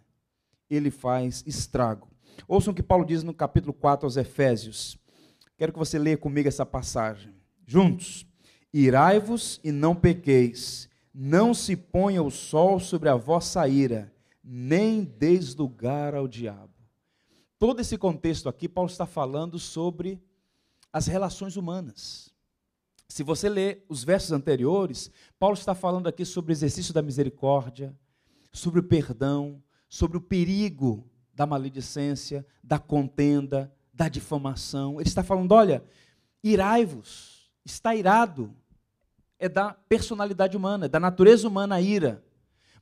ele 0.70 0.92
faz 0.92 1.44
estrago. 1.48 2.12
Ouçam 2.48 2.72
o 2.72 2.76
que 2.76 2.84
Paulo 2.84 3.04
diz 3.04 3.24
no 3.24 3.34
capítulo 3.34 3.74
4 3.74 4.06
aos 4.06 4.18
Efésios. 4.18 4.96
Quero 5.58 5.74
que 5.74 5.80
você 5.80 5.98
leia 5.98 6.16
comigo 6.16 6.48
essa 6.48 6.64
passagem. 6.64 7.34
Juntos. 7.66 8.24
Irai-vos 8.72 9.60
e 9.64 9.72
não 9.72 9.96
pequeis. 9.96 10.88
Não 11.12 11.56
se 11.56 11.76
ponha 11.76 12.22
o 12.22 12.30
sol 12.30 12.80
sobre 12.80 13.10
a 13.10 13.16
vossa 13.16 13.68
ira, 13.68 14.14
nem 14.44 15.04
deis 15.04 15.56
lugar 15.56 16.14
ao 16.14 16.28
diabo. 16.28 16.70
Todo 17.58 17.80
esse 17.80 17.98
contexto 17.98 18.48
aqui, 18.48 18.70
Paulo 18.70 18.92
está 18.92 19.08
falando 19.08 19.58
sobre 19.58 20.22
as 20.92 21.08
relações 21.08 21.58
humanas. 21.58 22.33
Se 23.14 23.22
você 23.22 23.48
ler 23.48 23.86
os 23.88 24.04
versos 24.04 24.32
anteriores, 24.32 25.12
Paulo 25.38 25.54
está 25.54 25.76
falando 25.76 26.08
aqui 26.08 26.26
sobre 26.26 26.52
o 26.52 26.56
exercício 26.56 26.92
da 26.92 27.00
misericórdia, 27.04 27.96
sobre 28.52 28.80
o 28.80 28.84
perdão, 28.84 29.62
sobre 29.88 30.18
o 30.18 30.22
perigo 30.22 31.08
da 31.32 31.46
maledicência, 31.46 32.44
da 32.64 32.80
contenda, 32.80 33.72
da 33.94 34.10
difamação. 34.10 35.00
Ele 35.00 35.08
está 35.08 35.22
falando: 35.22 35.52
olha, 35.52 35.84
irai-vos, 36.44 37.52
está 37.64 37.94
irado, 37.94 38.52
é 39.38 39.48
da 39.48 39.74
personalidade 39.88 40.58
humana, 40.58 40.86
é 40.88 40.90
da 40.90 41.00
natureza 41.00 41.48
humana 41.48 41.76
a 41.76 41.82
ira. 41.82 42.26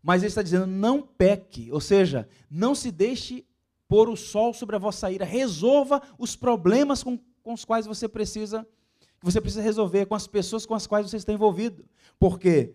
Mas 0.02 0.22
ele 0.22 0.30
está 0.30 0.41
dizendo: 0.41 0.65
não 0.65 1.02
peque, 1.02 1.70
ou 1.74 1.82
seja, 1.82 2.26
não 2.50 2.74
se 2.74 2.89
deixe 2.89 3.46
pôr 3.86 4.08
o 4.08 4.15
sol 4.15 4.54
sobre 4.54 4.78
a 4.78 4.80
vossa 4.80 5.12
ira, 5.12 5.26
resolva 5.26 6.02
os 6.17 6.38
problemas 6.38 7.04
com, 7.04 7.20
com 7.44 7.52
os 7.52 7.65
quais 7.65 7.86
você 7.86 8.08
precisa 8.08 8.65
que 9.22 9.26
você 9.26 9.40
precisa 9.40 9.62
resolver 9.62 10.08
com 10.08 10.16
as 10.16 10.26
pessoas 10.26 10.66
com 10.66 10.74
as 10.74 10.88
quais 10.88 11.08
você 11.08 11.16
está 11.16 11.32
envolvido. 11.32 11.86
Porque 12.20 12.74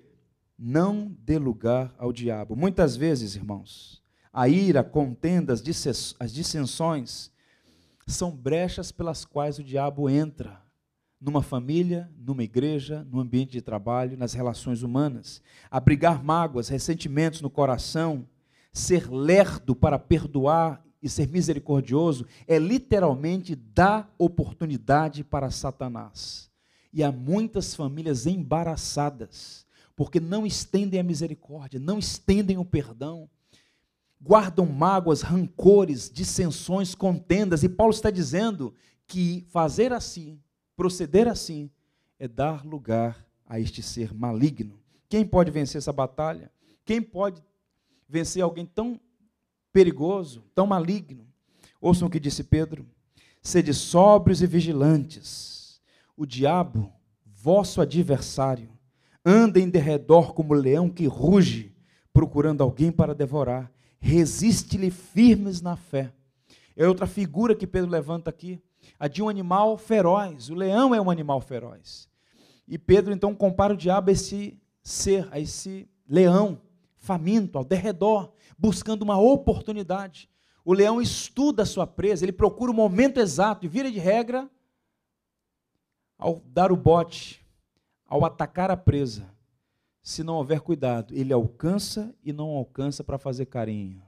não 0.56 1.14
dê 1.20 1.38
lugar 1.38 1.92
ao 1.98 2.12
diabo. 2.12 2.54
Muitas 2.54 2.96
vezes, 2.96 3.34
irmãos, 3.34 4.00
a 4.32 4.48
ira, 4.48 4.80
a 4.80 4.84
contenda, 4.84 5.52
as 5.52 6.32
dissensões 6.32 7.32
são 8.06 8.30
brechas 8.30 8.92
pelas 8.92 9.24
quais 9.24 9.58
o 9.58 9.64
diabo 9.64 10.08
entra 10.08 10.62
numa 11.20 11.42
família, 11.42 12.08
numa 12.16 12.44
igreja, 12.44 13.04
no 13.10 13.18
ambiente 13.18 13.50
de 13.50 13.60
trabalho, 13.60 14.16
nas 14.16 14.32
relações 14.32 14.82
humanas. 14.82 15.42
Abrigar 15.68 16.22
mágoas, 16.22 16.68
ressentimentos 16.68 17.40
no 17.40 17.50
coração, 17.50 18.24
ser 18.72 19.10
lerdo 19.10 19.74
para 19.74 19.98
perdoar 19.98 20.85
e 21.06 21.10
ser 21.10 21.28
misericordioso 21.28 22.26
é 22.46 22.58
literalmente 22.58 23.54
dar 23.54 24.12
oportunidade 24.18 25.24
para 25.24 25.50
Satanás. 25.50 26.50
E 26.92 27.02
há 27.02 27.10
muitas 27.10 27.74
famílias 27.74 28.26
embaraçadas, 28.26 29.66
porque 29.94 30.20
não 30.20 30.46
estendem 30.46 31.00
a 31.00 31.02
misericórdia, 31.02 31.80
não 31.80 31.98
estendem 31.98 32.58
o 32.58 32.64
perdão, 32.64 33.28
guardam 34.20 34.66
mágoas, 34.66 35.22
rancores, 35.22 36.10
dissensões, 36.10 36.94
contendas, 36.94 37.62
e 37.62 37.68
Paulo 37.68 37.92
está 37.92 38.10
dizendo 38.10 38.74
que 39.06 39.46
fazer 39.48 39.92
assim, 39.92 40.40
proceder 40.76 41.28
assim, 41.28 41.70
é 42.18 42.26
dar 42.26 42.64
lugar 42.64 43.24
a 43.46 43.60
este 43.60 43.82
ser 43.82 44.12
maligno. 44.12 44.78
Quem 45.08 45.24
pode 45.24 45.50
vencer 45.50 45.78
essa 45.78 45.92
batalha? 45.92 46.50
Quem 46.84 47.00
pode 47.00 47.42
vencer 48.08 48.42
alguém 48.42 48.66
tão 48.66 48.98
perigoso, 49.76 50.42
tão 50.54 50.66
maligno. 50.66 51.26
Ouçam 51.78 52.08
o 52.08 52.10
que 52.10 52.18
disse 52.18 52.42
Pedro: 52.42 52.86
sede 53.42 53.74
sóbrios 53.74 54.40
e 54.40 54.46
vigilantes. 54.46 55.82
O 56.16 56.24
diabo, 56.24 56.90
vosso 57.26 57.82
adversário, 57.82 58.70
anda 59.22 59.60
em 59.60 59.68
derredor 59.68 60.32
como 60.32 60.54
leão 60.54 60.88
que 60.88 61.04
ruge, 61.04 61.76
procurando 62.10 62.62
alguém 62.62 62.90
para 62.90 63.14
devorar. 63.14 63.70
Resiste-lhe 64.00 64.90
firmes 64.90 65.60
na 65.60 65.76
fé. 65.76 66.10
É 66.74 66.88
outra 66.88 67.06
figura 67.06 67.54
que 67.54 67.66
Pedro 67.66 67.90
levanta 67.90 68.30
aqui, 68.30 68.58
a 68.98 69.08
de 69.08 69.22
um 69.22 69.28
animal 69.28 69.76
feroz. 69.76 70.48
O 70.48 70.54
leão 70.54 70.94
é 70.94 71.00
um 71.02 71.10
animal 71.10 71.42
feroz. 71.42 72.08
E 72.66 72.78
Pedro 72.78 73.12
então 73.12 73.34
compara 73.34 73.74
o 73.74 73.76
diabo 73.76 74.08
a 74.08 74.12
esse 74.14 74.58
ser, 74.82 75.28
a 75.30 75.38
esse 75.38 75.86
leão 76.08 76.62
faminto, 77.06 77.56
ao 77.56 77.64
derredor, 77.64 78.32
buscando 78.58 79.02
uma 79.02 79.18
oportunidade. 79.18 80.28
O 80.64 80.72
leão 80.72 81.00
estuda 81.00 81.62
a 81.62 81.66
sua 81.66 81.86
presa, 81.86 82.24
ele 82.24 82.32
procura 82.32 82.72
o 82.72 82.74
momento 82.74 83.20
exato 83.20 83.64
e 83.64 83.68
vira 83.68 83.90
de 83.90 84.00
regra 84.00 84.50
ao 86.18 86.42
dar 86.44 86.72
o 86.72 86.76
bote, 86.76 87.46
ao 88.04 88.24
atacar 88.24 88.70
a 88.70 88.76
presa. 88.76 89.32
Se 90.02 90.24
não 90.24 90.34
houver 90.34 90.60
cuidado, 90.60 91.14
ele 91.14 91.32
alcança 91.32 92.12
e 92.24 92.32
não 92.32 92.50
alcança 92.50 93.04
para 93.04 93.18
fazer 93.18 93.46
carinho. 93.46 94.02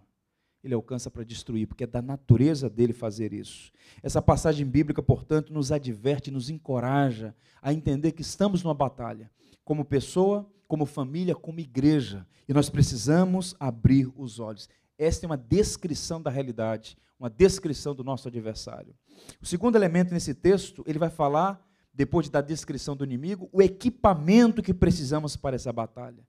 Ele 0.62 0.74
alcança 0.74 1.08
para 1.08 1.22
destruir, 1.22 1.68
porque 1.68 1.84
é 1.84 1.87
da 1.87 2.02
natureza 2.02 2.68
dele 2.68 2.92
fazer 2.92 3.32
isso. 3.32 3.70
Essa 4.02 4.20
passagem 4.20 4.66
bíblica, 4.66 5.00
portanto, 5.00 5.52
nos 5.52 5.70
adverte, 5.70 6.32
nos 6.32 6.50
encoraja 6.50 7.34
a 7.62 7.72
entender 7.72 8.11
que 8.11 8.22
estamos 8.22 8.64
numa 8.64 8.74
batalha, 8.74 9.30
como 9.64 9.84
pessoa, 9.84 10.50
como 10.68 10.85
família, 10.85 11.35
como 11.35 11.59
igreja. 11.59 12.26
E 12.46 12.52
nós 12.52 12.68
precisamos 12.68 13.57
abrir 13.59 14.12
os 14.14 14.38
olhos. 14.38 14.68
Esta 14.98 15.24
é 15.24 15.28
uma 15.28 15.37
descrição 15.37 16.20
da 16.20 16.31
realidade, 16.31 16.96
uma 17.18 17.31
descrição 17.31 17.94
do 17.94 18.04
nosso 18.04 18.28
adversário. 18.28 18.94
O 19.40 19.46
segundo 19.46 19.76
elemento 19.76 20.12
nesse 20.12 20.35
texto, 20.35 20.85
ele 20.87 20.98
vai 20.98 21.11
falar 21.11 21.66
depois 21.92 22.26
de 22.26 22.33
dar 22.33 22.40
a 22.40 22.42
descrição 22.42 22.94
do 22.94 23.02
inimigo, 23.02 23.48
o 23.50 23.61
equipamento 23.61 24.62
que 24.62 24.72
precisamos 24.72 25.37
para 25.37 25.57
essa 25.57 25.72
batalha. 25.72 26.22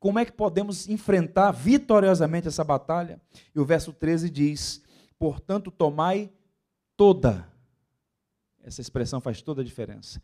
Como 0.00 0.18
é 0.18 0.24
que 0.24 0.32
podemos 0.32 0.88
enfrentar 0.88 1.52
vitoriosamente 1.52 2.48
essa 2.48 2.64
batalha? 2.64 3.20
E 3.54 3.60
o 3.60 3.64
verso 3.64 3.92
13 3.92 4.28
diz: 4.28 4.82
Portanto, 5.18 5.70
tomai 5.70 6.32
toda, 6.96 7.48
essa 8.62 8.80
expressão 8.80 9.20
faz 9.20 9.40
toda 9.40 9.62
a 9.62 9.64
diferença, 9.64 10.20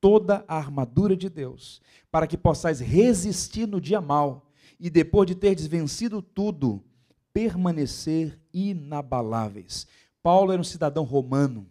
toda 0.00 0.44
a 0.48 0.56
armadura 0.56 1.16
de 1.16 1.28
Deus, 1.28 1.80
para 2.10 2.26
que 2.26 2.36
possais 2.36 2.80
resistir 2.80 3.66
no 3.66 3.80
dia 3.80 4.00
mal 4.00 4.50
e 4.78 4.88
depois 4.88 5.26
de 5.26 5.34
ter 5.34 5.54
vencido 5.56 6.22
tudo, 6.22 6.82
permanecer 7.32 8.38
inabaláveis. 8.52 9.86
Paulo 10.22 10.52
era 10.52 10.60
um 10.60 10.64
cidadão 10.64 11.04
romano, 11.04 11.66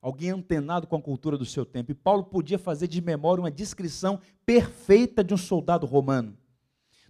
alguém 0.00 0.30
antenado 0.30 0.86
com 0.86 0.96
a 0.96 1.02
cultura 1.02 1.36
do 1.36 1.44
seu 1.44 1.64
tempo, 1.64 1.90
e 1.90 1.94
Paulo 1.94 2.24
podia 2.24 2.58
fazer 2.58 2.86
de 2.86 3.00
memória 3.00 3.42
uma 3.42 3.50
descrição 3.50 4.20
perfeita 4.44 5.24
de 5.24 5.34
um 5.34 5.38
soldado 5.38 5.86
romano. 5.86 6.36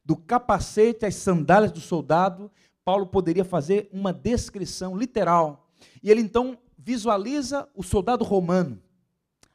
Do 0.05 0.17
capacete 0.17 1.05
às 1.05 1.15
sandálias 1.17 1.73
do 1.73 1.81
soldado, 1.81 2.51
Paulo 2.85 3.07
poderia 3.07 3.45
fazer 3.45 3.89
uma 3.93 4.13
descrição 4.13 4.97
literal. 4.97 5.69
E 6.03 6.11
ele 6.11 6.21
então 6.21 6.59
visualiza 6.77 7.69
o 7.75 7.83
soldado 7.83 8.25
romano, 8.25 8.81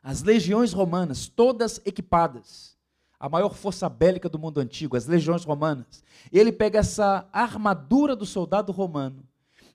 as 0.06 0.22
legiões 0.22 0.72
romanas, 0.72 1.28
todas 1.28 1.82
equipadas, 1.84 2.78
a 3.20 3.28
maior 3.28 3.56
força 3.56 3.90
bélica 3.90 4.30
do 4.30 4.38
mundo 4.38 4.60
antigo, 4.60 4.96
as 4.96 5.08
legiões 5.08 5.44
romanas. 5.44 6.04
Ele 6.32 6.52
pega 6.52 6.78
essa 6.78 7.28
armadura 7.34 8.16
do 8.16 8.24
soldado 8.24 8.72
romano 8.72 9.28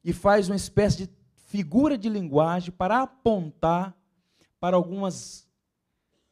e 0.05 0.13
faz 0.13 0.49
uma 0.49 0.55
espécie 0.55 1.09
de 1.09 1.11
figura 1.49 1.99
de 1.99 2.09
linguagem 2.09 2.71
para 2.71 3.03
apontar 3.03 3.93
para 4.61 4.77
algumas 4.77 5.49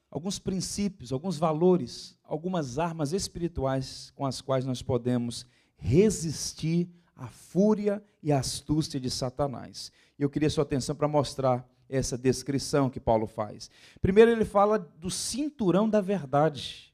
alguns 0.08 0.38
princípios, 0.38 1.12
alguns 1.12 1.36
valores, 1.36 2.16
algumas 2.22 2.78
armas 2.78 3.12
espirituais 3.12 4.12
com 4.14 4.24
as 4.24 4.40
quais 4.40 4.64
nós 4.64 4.80
podemos 4.80 5.44
resistir 5.76 6.88
à 7.16 7.26
fúria 7.26 8.00
e 8.22 8.30
à 8.30 8.38
astúcia 8.38 9.00
de 9.00 9.10
Satanás. 9.10 9.90
E 10.16 10.22
eu 10.22 10.30
queria 10.30 10.48
sua 10.48 10.62
atenção 10.62 10.94
para 10.94 11.08
mostrar 11.08 11.68
essa 11.88 12.18
descrição 12.18 12.90
que 12.90 13.00
Paulo 13.00 13.26
faz. 13.26 13.70
Primeiro, 14.00 14.30
ele 14.30 14.44
fala 14.44 14.78
do 14.78 15.10
cinturão 15.10 15.88
da 15.88 16.00
verdade. 16.00 16.92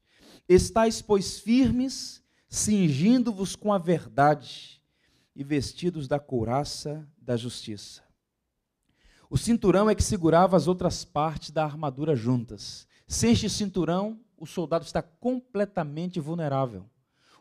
Estais, 0.49 1.03
pois, 1.03 1.39
firmes, 1.39 2.23
cingindo-vos 2.49 3.57
com 3.57 3.73
a 3.73 3.79
verdade 3.79 4.81
e 5.35 5.43
vestidos 5.43 6.07
da 6.07 6.19
couraça 6.19 7.07
da 7.19 7.37
justiça. 7.37 8.03
O 9.29 9.37
cinturão 9.37 9.91
é 9.91 9.95
que 9.95 10.03
segurava 10.03 10.57
as 10.57 10.69
outras 10.69 11.05
partes 11.05 11.51
da 11.51 11.65
armadura 11.65 12.15
juntas. 12.15 12.87
Sem 13.07 13.33
este 13.33 13.51
cinturão, 13.51 14.21
o 14.37 14.47
soldado 14.47 14.85
está 14.85 15.03
completamente 15.03 16.21
vulnerável. 16.21 16.89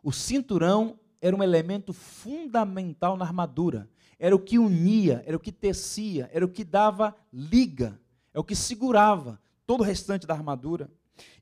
O 0.02 0.12
cinturão 0.12 1.00
era 1.22 1.36
um 1.36 1.44
elemento 1.44 1.94
fundamental 1.94 3.16
na 3.16 3.26
armadura. 3.26 3.90
Era 4.24 4.34
o 4.34 4.40
que 4.40 4.58
unia, 4.58 5.22
era 5.28 5.36
o 5.36 5.40
que 5.40 5.52
tecia, 5.52 6.30
era 6.32 6.46
o 6.46 6.48
que 6.48 6.64
dava 6.64 7.14
liga, 7.34 8.00
é 8.34 8.40
o 8.40 8.44
que 8.44 8.56
segurava 8.56 9.38
todo 9.68 9.82
o 9.82 9.84
restante 9.84 10.26
da 10.26 10.34
armadura. 10.34 10.90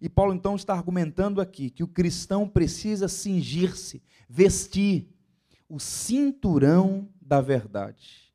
E 0.01 0.09
Paulo 0.09 0.33
então 0.33 0.55
está 0.55 0.73
argumentando 0.73 1.39
aqui 1.39 1.69
que 1.69 1.83
o 1.83 1.87
cristão 1.87 2.49
precisa 2.49 3.07
cingir-se, 3.07 4.01
vestir 4.27 5.07
o 5.69 5.79
cinturão 5.79 7.07
da 7.21 7.39
verdade. 7.39 8.33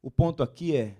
O 0.00 0.10
ponto 0.10 0.42
aqui 0.42 0.74
é 0.74 0.96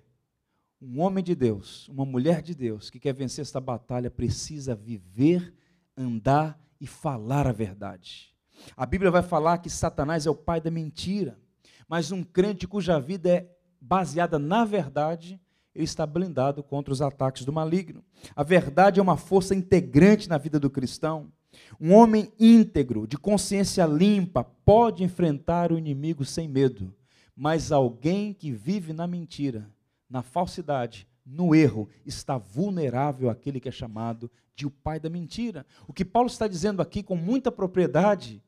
um 0.78 1.00
homem 1.00 1.24
de 1.24 1.34
Deus, 1.34 1.88
uma 1.88 2.04
mulher 2.04 2.42
de 2.42 2.54
Deus 2.54 2.90
que 2.90 3.00
quer 3.00 3.14
vencer 3.14 3.40
esta 3.40 3.62
batalha 3.62 4.10
precisa 4.10 4.74
viver, 4.74 5.54
andar 5.96 6.62
e 6.78 6.86
falar 6.86 7.46
a 7.46 7.52
verdade. 7.52 8.36
A 8.76 8.84
Bíblia 8.84 9.10
vai 9.10 9.22
falar 9.22 9.56
que 9.56 9.70
Satanás 9.70 10.26
é 10.26 10.30
o 10.30 10.34
pai 10.34 10.60
da 10.60 10.70
mentira, 10.70 11.42
mas 11.88 12.12
um 12.12 12.22
crente 12.22 12.66
cuja 12.66 13.00
vida 13.00 13.28
é 13.28 13.48
baseada 13.80 14.38
na 14.38 14.64
verdade, 14.64 15.40
ele 15.74 15.84
está 15.84 16.06
blindado 16.06 16.62
contra 16.62 16.92
os 16.92 17.02
ataques 17.02 17.44
do 17.44 17.52
maligno. 17.52 18.02
A 18.34 18.42
verdade 18.42 19.00
é 19.00 19.02
uma 19.02 19.16
força 19.16 19.54
integrante 19.54 20.28
na 20.28 20.38
vida 20.38 20.58
do 20.58 20.70
cristão. 20.70 21.32
Um 21.80 21.92
homem 21.92 22.32
íntegro, 22.38 23.06
de 23.06 23.16
consciência 23.16 23.84
limpa, 23.86 24.44
pode 24.44 25.04
enfrentar 25.04 25.72
o 25.72 25.78
inimigo 25.78 26.24
sem 26.24 26.48
medo, 26.48 26.94
mas 27.36 27.70
alguém 27.70 28.32
que 28.32 28.50
vive 28.50 28.92
na 28.92 29.06
mentira 29.06 29.68
na 30.08 30.22
falsidade, 30.22 31.08
no 31.26 31.54
erro, 31.54 31.88
está 32.06 32.38
vulnerável 32.38 33.28
àquele 33.28 33.58
que 33.58 33.68
é 33.68 33.72
chamado 33.72 34.30
de 34.54 34.66
o 34.66 34.70
pai 34.70 35.00
da 35.00 35.10
mentira. 35.10 35.66
O 35.88 35.92
que 35.92 36.04
Paulo 36.04 36.28
está 36.28 36.46
dizendo 36.46 36.80
aqui 36.80 37.02
com 37.02 37.16
muita 37.16 37.50
propriedade, 37.50 38.40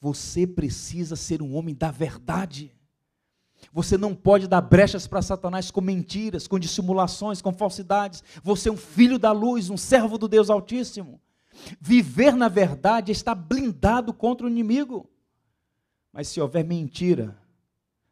você 0.00 0.46
precisa 0.46 1.14
ser 1.14 1.40
um 1.40 1.54
homem 1.54 1.74
da 1.74 1.92
verdade. 1.92 2.74
Você 3.72 3.98
não 3.98 4.14
pode 4.14 4.48
dar 4.48 4.60
brechas 4.60 5.06
para 5.06 5.22
Satanás 5.22 5.70
com 5.70 5.80
mentiras, 5.80 6.46
com 6.46 6.58
dissimulações, 6.58 7.42
com 7.42 7.52
falsidades. 7.52 8.24
Você 8.42 8.68
é 8.68 8.72
um 8.72 8.76
filho 8.76 9.18
da 9.18 9.32
luz, 9.32 9.70
um 9.70 9.76
servo 9.76 10.16
do 10.16 10.26
Deus 10.26 10.50
Altíssimo. 10.50 11.20
Viver 11.80 12.34
na 12.34 12.48
verdade 12.48 13.12
está 13.12 13.34
blindado 13.34 14.12
contra 14.12 14.46
o 14.46 14.50
inimigo. 14.50 15.08
Mas 16.12 16.28
se 16.28 16.40
houver 16.40 16.64
mentira 16.64 17.36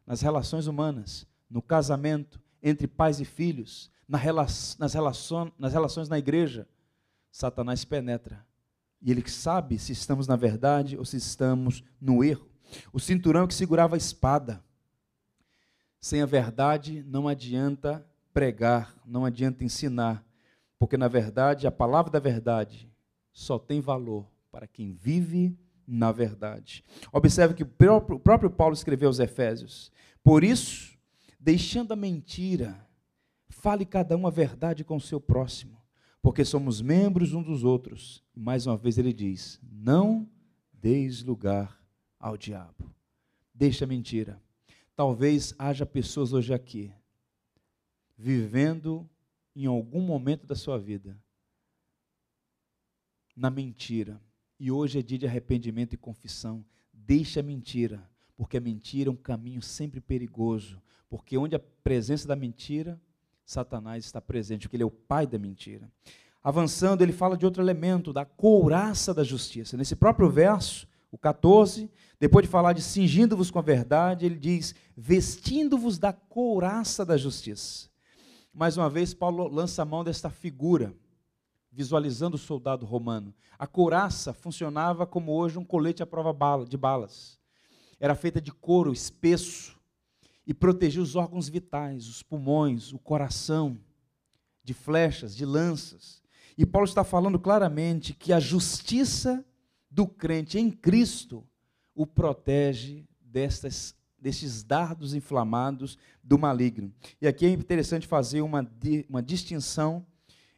nas 0.05 0.21
relações 0.21 0.67
humanas, 0.67 1.27
no 1.49 1.61
casamento, 1.61 2.39
entre 2.61 2.87
pais 2.87 3.19
e 3.19 3.25
filhos, 3.25 3.89
nas, 4.07 4.93
relações, 4.93 5.51
nas 5.57 5.73
relações 5.73 6.09
na 6.09 6.17
igreja, 6.17 6.67
Satanás 7.31 7.85
penetra. 7.85 8.45
E 9.01 9.09
ele 9.09 9.27
sabe 9.27 9.79
se 9.79 9.91
estamos 9.91 10.27
na 10.27 10.35
verdade 10.35 10.97
ou 10.97 11.05
se 11.05 11.17
estamos 11.17 11.83
no 11.99 12.23
erro. 12.23 12.47
O 12.93 12.99
cinturão 12.99 13.47
que 13.47 13.53
segurava 13.53 13.95
a 13.95 13.97
espada. 13.97 14.63
Sem 16.01 16.23
a 16.23 16.25
verdade 16.25 17.03
não 17.07 17.27
adianta 17.27 18.03
pregar, 18.33 18.95
não 19.05 19.23
adianta 19.23 19.63
ensinar, 19.63 20.25
porque 20.79 20.97
na 20.97 21.07
verdade 21.07 21.67
a 21.67 21.71
palavra 21.71 22.11
da 22.11 22.19
verdade 22.19 22.91
só 23.31 23.59
tem 23.59 23.79
valor 23.79 24.27
para 24.51 24.65
quem 24.65 24.91
vive 24.91 25.55
na 25.87 26.11
verdade. 26.11 26.83
Observe 27.13 27.53
que 27.53 27.63
o 27.63 28.19
próprio, 28.19 28.49
Paulo 28.49 28.73
escreveu 28.73 29.09
aos 29.09 29.19
Efésios: 29.19 29.91
Por 30.23 30.43
isso, 30.43 30.97
deixando 31.39 31.91
a 31.91 31.95
mentira, 31.95 32.83
fale 33.47 33.85
cada 33.85 34.17
um 34.17 34.25
a 34.25 34.31
verdade 34.31 34.83
com 34.83 34.95
o 34.95 35.01
seu 35.01 35.21
próximo, 35.21 35.77
porque 36.19 36.43
somos 36.43 36.81
membros 36.81 37.33
uns 37.33 37.45
dos 37.45 37.63
outros. 37.63 38.23
E 38.35 38.39
mais 38.39 38.65
uma 38.65 38.75
vez 38.75 38.97
ele 38.97 39.13
diz: 39.13 39.59
não 39.71 40.27
deis 40.73 41.21
lugar 41.21 41.79
ao 42.19 42.35
diabo. 42.35 42.91
Deixa 43.53 43.85
a 43.85 43.87
mentira. 43.87 44.41
Talvez 45.01 45.55
haja 45.57 45.83
pessoas 45.83 46.31
hoje 46.31 46.53
aqui, 46.53 46.93
vivendo 48.15 49.09
em 49.55 49.65
algum 49.65 49.99
momento 49.99 50.45
da 50.45 50.53
sua 50.53 50.77
vida, 50.77 51.17
na 53.35 53.49
mentira. 53.49 54.21
E 54.59 54.69
hoje 54.69 54.99
é 54.99 55.01
dia 55.01 55.17
de 55.17 55.25
arrependimento 55.25 55.93
e 55.93 55.97
confissão. 55.97 56.63
Deixa 56.93 57.39
a 57.39 57.43
mentira, 57.43 58.07
porque 58.37 58.57
a 58.57 58.61
mentira 58.61 59.09
é 59.09 59.11
um 59.11 59.15
caminho 59.15 59.59
sempre 59.59 59.99
perigoso. 59.99 60.79
Porque 61.09 61.35
onde 61.35 61.55
a 61.55 61.59
presença 61.59 62.27
da 62.27 62.35
mentira, 62.35 63.01
Satanás 63.43 64.05
está 64.05 64.21
presente, 64.21 64.67
porque 64.67 64.75
ele 64.75 64.83
é 64.83 64.85
o 64.85 64.91
pai 64.91 65.25
da 65.25 65.39
mentira. 65.39 65.91
Avançando, 66.43 67.01
ele 67.01 67.11
fala 67.11 67.35
de 67.35 67.43
outro 67.43 67.63
elemento, 67.63 68.13
da 68.13 68.23
couraça 68.23 69.15
da 69.15 69.23
justiça. 69.23 69.75
Nesse 69.75 69.95
próprio 69.95 70.29
verso, 70.29 70.87
o 71.11 71.17
14, 71.17 71.91
depois 72.19 72.45
de 72.45 72.51
falar 72.51 72.73
de 72.73 72.81
cingindo-vos 72.81 73.51
com 73.51 73.59
a 73.59 73.63
verdade, 73.63 74.25
ele 74.25 74.39
diz: 74.39 74.73
vestindo-vos 74.95 75.99
da 75.99 76.13
couraça 76.13 77.05
da 77.05 77.17
justiça. 77.17 77.89
Mais 78.53 78.77
uma 78.77 78.89
vez, 78.89 79.13
Paulo 79.13 79.47
lança 79.47 79.81
a 79.81 79.85
mão 79.85 80.03
desta 80.03 80.29
figura, 80.29 80.95
visualizando 81.71 82.35
o 82.35 82.39
soldado 82.39 82.85
romano. 82.85 83.33
A 83.59 83.67
couraça 83.67 84.33
funcionava 84.33 85.05
como 85.05 85.33
hoje 85.33 85.59
um 85.59 85.65
colete 85.65 86.01
à 86.01 86.05
prova 86.05 86.33
de 86.65 86.77
balas. 86.77 87.39
Era 87.99 88.15
feita 88.15 88.41
de 88.41 88.51
couro 88.51 88.91
espesso, 88.91 89.79
e 90.45 90.53
proteger 90.53 91.01
os 91.01 91.15
órgãos 91.15 91.47
vitais, 91.47 92.07
os 92.07 92.23
pulmões, 92.23 92.91
o 92.91 92.99
coração, 92.99 93.77
de 94.63 94.73
flechas, 94.73 95.35
de 95.35 95.45
lanças. 95.45 96.21
E 96.57 96.65
Paulo 96.65 96.87
está 96.87 97.03
falando 97.03 97.39
claramente 97.39 98.13
que 98.13 98.33
a 98.33 98.39
justiça 98.39 99.45
do 99.91 100.07
crente 100.07 100.57
em 100.57 100.71
Cristo 100.71 101.45
o 101.93 102.07
protege 102.07 103.05
destas, 103.19 103.93
destes 104.17 104.63
dardos 104.63 105.13
inflamados 105.13 105.97
do 106.23 106.39
maligno. 106.39 106.93
E 107.21 107.27
aqui 107.27 107.45
é 107.45 107.49
interessante 107.49 108.07
fazer 108.07 108.41
uma, 108.41 108.65
uma 109.09 109.21
distinção 109.21 110.05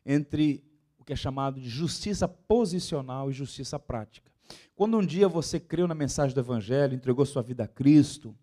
entre 0.05 0.63
o 0.99 1.03
que 1.03 1.11
é 1.11 1.15
chamado 1.15 1.59
de 1.59 1.67
justiça 1.67 2.27
posicional 2.27 3.29
e 3.29 3.33
justiça 3.33 3.79
prática. 3.79 4.31
Quando 4.75 4.97
um 4.97 5.05
dia 5.05 5.27
você 5.27 5.59
creu 5.59 5.87
na 5.87 5.95
mensagem 5.95 6.33
do 6.33 6.39
Evangelho, 6.39 6.93
entregou 6.93 7.25
sua 7.25 7.41
vida 7.41 7.63
a 7.63 7.67
Cristo, 7.67 8.35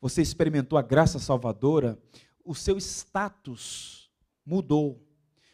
você 0.00 0.20
experimentou 0.20 0.76
a 0.76 0.82
graça 0.82 1.18
salvadora, 1.18 1.98
o 2.44 2.54
seu 2.54 2.76
status 2.76 4.10
mudou. 4.44 5.00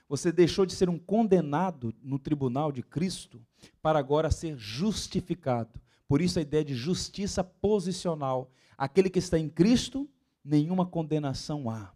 Você 0.08 0.32
deixou 0.32 0.64
de 0.64 0.74
ser 0.74 0.88
um 0.88 0.98
condenado 0.98 1.94
no 2.02 2.18
tribunal 2.18 2.72
de 2.72 2.82
Cristo 2.82 3.40
para 3.82 3.98
agora 3.98 4.30
ser 4.30 4.56
justificado. 4.56 5.80
Por 6.06 6.22
isso 6.22 6.38
a 6.38 6.42
ideia 6.42 6.64
de 6.64 6.74
justiça 6.74 7.44
posicional. 7.44 8.50
Aquele 8.76 9.10
que 9.10 9.18
está 9.18 9.38
em 9.38 9.48
Cristo, 9.48 10.08
nenhuma 10.42 10.86
condenação 10.86 11.68
há. 11.68 11.92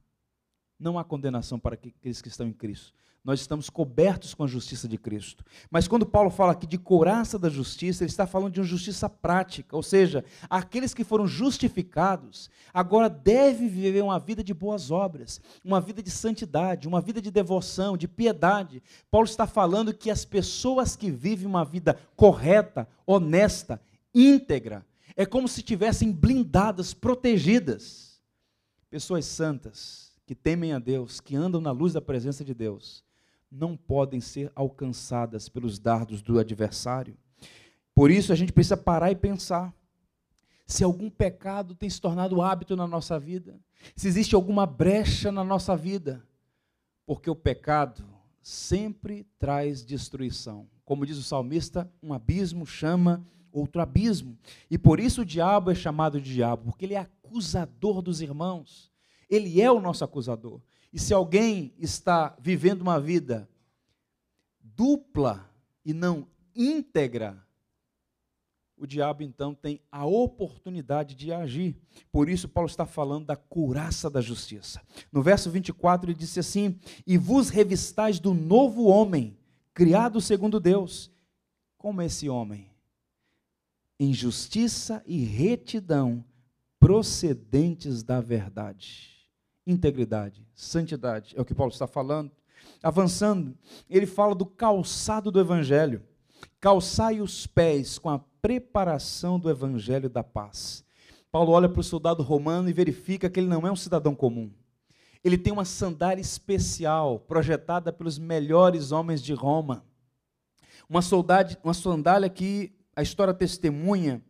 Não 0.78 0.98
há 0.98 1.04
condenação 1.04 1.58
para 1.58 1.74
aqueles 1.74 2.20
que 2.20 2.28
estão 2.28 2.46
em 2.46 2.52
Cristo 2.52 2.92
nós 3.24 3.40
estamos 3.40 3.70
cobertos 3.70 4.34
com 4.34 4.42
a 4.42 4.48
justiça 4.48 4.88
de 4.88 4.98
Cristo. 4.98 5.44
Mas 5.70 5.86
quando 5.86 6.04
Paulo 6.04 6.28
fala 6.28 6.52
aqui 6.52 6.66
de 6.66 6.76
couraça 6.76 7.38
da 7.38 7.48
justiça, 7.48 8.02
ele 8.02 8.10
está 8.10 8.26
falando 8.26 8.52
de 8.52 8.60
uma 8.60 8.66
justiça 8.66 9.08
prática, 9.08 9.76
ou 9.76 9.82
seja, 9.82 10.24
aqueles 10.50 10.92
que 10.92 11.04
foram 11.04 11.26
justificados 11.26 12.50
agora 12.74 13.08
devem 13.08 13.68
viver 13.68 14.02
uma 14.02 14.18
vida 14.18 14.42
de 14.42 14.52
boas 14.52 14.90
obras, 14.90 15.40
uma 15.64 15.80
vida 15.80 16.02
de 16.02 16.10
santidade, 16.10 16.88
uma 16.88 17.00
vida 17.00 17.22
de 17.22 17.30
devoção, 17.30 17.96
de 17.96 18.08
piedade. 18.08 18.82
Paulo 19.10 19.26
está 19.26 19.46
falando 19.46 19.94
que 19.94 20.10
as 20.10 20.24
pessoas 20.24 20.96
que 20.96 21.10
vivem 21.10 21.46
uma 21.46 21.64
vida 21.64 21.98
correta, 22.16 22.88
honesta, 23.06 23.80
íntegra, 24.12 24.84
é 25.14 25.24
como 25.24 25.46
se 25.46 25.62
tivessem 25.62 26.10
blindadas, 26.10 26.92
protegidas. 26.92 28.20
Pessoas 28.90 29.26
santas, 29.26 30.12
que 30.26 30.34
temem 30.34 30.72
a 30.72 30.78
Deus, 30.78 31.20
que 31.20 31.36
andam 31.36 31.60
na 31.60 31.70
luz 31.70 31.92
da 31.92 32.00
presença 32.00 32.44
de 32.44 32.54
Deus, 32.54 33.04
não 33.52 33.76
podem 33.76 34.20
ser 34.20 34.50
alcançadas 34.54 35.48
pelos 35.48 35.78
dardos 35.78 36.22
do 36.22 36.38
adversário. 36.38 37.16
Por 37.94 38.10
isso 38.10 38.32
a 38.32 38.36
gente 38.36 38.52
precisa 38.52 38.76
parar 38.76 39.10
e 39.10 39.16
pensar 39.16 39.74
se 40.66 40.82
algum 40.82 41.10
pecado 41.10 41.74
tem 41.74 41.90
se 41.90 42.00
tornado 42.00 42.40
hábito 42.40 42.74
na 42.74 42.86
nossa 42.86 43.18
vida, 43.20 43.60
se 43.94 44.08
existe 44.08 44.34
alguma 44.34 44.64
brecha 44.64 45.30
na 45.30 45.44
nossa 45.44 45.76
vida, 45.76 46.26
porque 47.04 47.28
o 47.28 47.36
pecado 47.36 48.02
sempre 48.40 49.26
traz 49.38 49.84
destruição. 49.84 50.66
Como 50.84 51.04
diz 51.04 51.18
o 51.18 51.22
salmista, 51.22 51.90
um 52.02 52.14
abismo 52.14 52.66
chama 52.66 53.24
outro 53.52 53.82
abismo. 53.82 54.38
E 54.70 54.78
por 54.78 54.98
isso 54.98 55.22
o 55.22 55.26
diabo 55.26 55.70
é 55.70 55.74
chamado 55.74 56.20
de 56.20 56.32
diabo, 56.32 56.64
porque 56.64 56.86
ele 56.86 56.94
é 56.94 56.98
acusador 56.98 58.00
dos 58.00 58.22
irmãos. 58.22 58.90
Ele 59.28 59.60
é 59.60 59.70
o 59.70 59.80
nosso 59.80 60.04
acusador. 60.04 60.60
E 60.92 60.98
se 60.98 61.14
alguém 61.14 61.72
está 61.78 62.36
vivendo 62.38 62.82
uma 62.82 63.00
vida 63.00 63.48
dupla 64.60 65.50
e 65.84 65.94
não 65.94 66.28
íntegra, 66.54 67.42
o 68.76 68.86
diabo 68.86 69.22
então 69.22 69.54
tem 69.54 69.80
a 69.90 70.04
oportunidade 70.04 71.14
de 71.14 71.32
agir. 71.32 71.76
Por 72.10 72.28
isso, 72.28 72.48
Paulo 72.48 72.68
está 72.68 72.84
falando 72.84 73.26
da 73.26 73.36
curaça 73.36 74.10
da 74.10 74.20
justiça. 74.20 74.82
No 75.10 75.22
verso 75.22 75.50
24, 75.50 76.10
ele 76.10 76.18
disse 76.18 76.40
assim: 76.40 76.78
E 77.06 77.16
vos 77.16 77.48
revistais 77.48 78.20
do 78.20 78.34
novo 78.34 78.84
homem, 78.84 79.38
criado 79.72 80.20
segundo 80.20 80.60
Deus. 80.60 81.10
Como 81.78 82.02
esse 82.02 82.28
homem? 82.28 82.70
Em 83.98 84.12
justiça 84.12 85.02
e 85.06 85.24
retidão, 85.24 86.24
procedentes 86.78 88.02
da 88.02 88.20
verdade 88.20 89.11
integridade, 89.66 90.46
santidade. 90.54 91.34
É 91.36 91.40
o 91.40 91.44
que 91.44 91.54
Paulo 91.54 91.72
está 91.72 91.86
falando. 91.86 92.30
Avançando, 92.82 93.56
ele 93.88 94.06
fala 94.06 94.34
do 94.34 94.46
calçado 94.46 95.30
do 95.30 95.40
evangelho. 95.40 96.02
Calçai 96.60 97.20
os 97.20 97.46
pés 97.46 97.98
com 97.98 98.10
a 98.10 98.18
preparação 98.40 99.38
do 99.38 99.48
evangelho 99.48 100.08
da 100.08 100.22
paz. 100.24 100.84
Paulo 101.30 101.52
olha 101.52 101.68
para 101.68 101.80
o 101.80 101.84
soldado 101.84 102.22
romano 102.22 102.68
e 102.68 102.72
verifica 102.72 103.30
que 103.30 103.40
ele 103.40 103.48
não 103.48 103.66
é 103.66 103.72
um 103.72 103.76
cidadão 103.76 104.14
comum. 104.14 104.50
Ele 105.24 105.38
tem 105.38 105.52
uma 105.52 105.64
sandália 105.64 106.20
especial, 106.20 107.20
projetada 107.20 107.92
pelos 107.92 108.18
melhores 108.18 108.90
homens 108.90 109.22
de 109.22 109.32
Roma. 109.32 109.84
Uma, 110.88 111.00
soldade, 111.00 111.56
uma 111.62 111.72
sandália 111.72 112.28
que 112.28 112.72
a 112.94 113.02
história 113.02 113.32
testemunha 113.32 114.22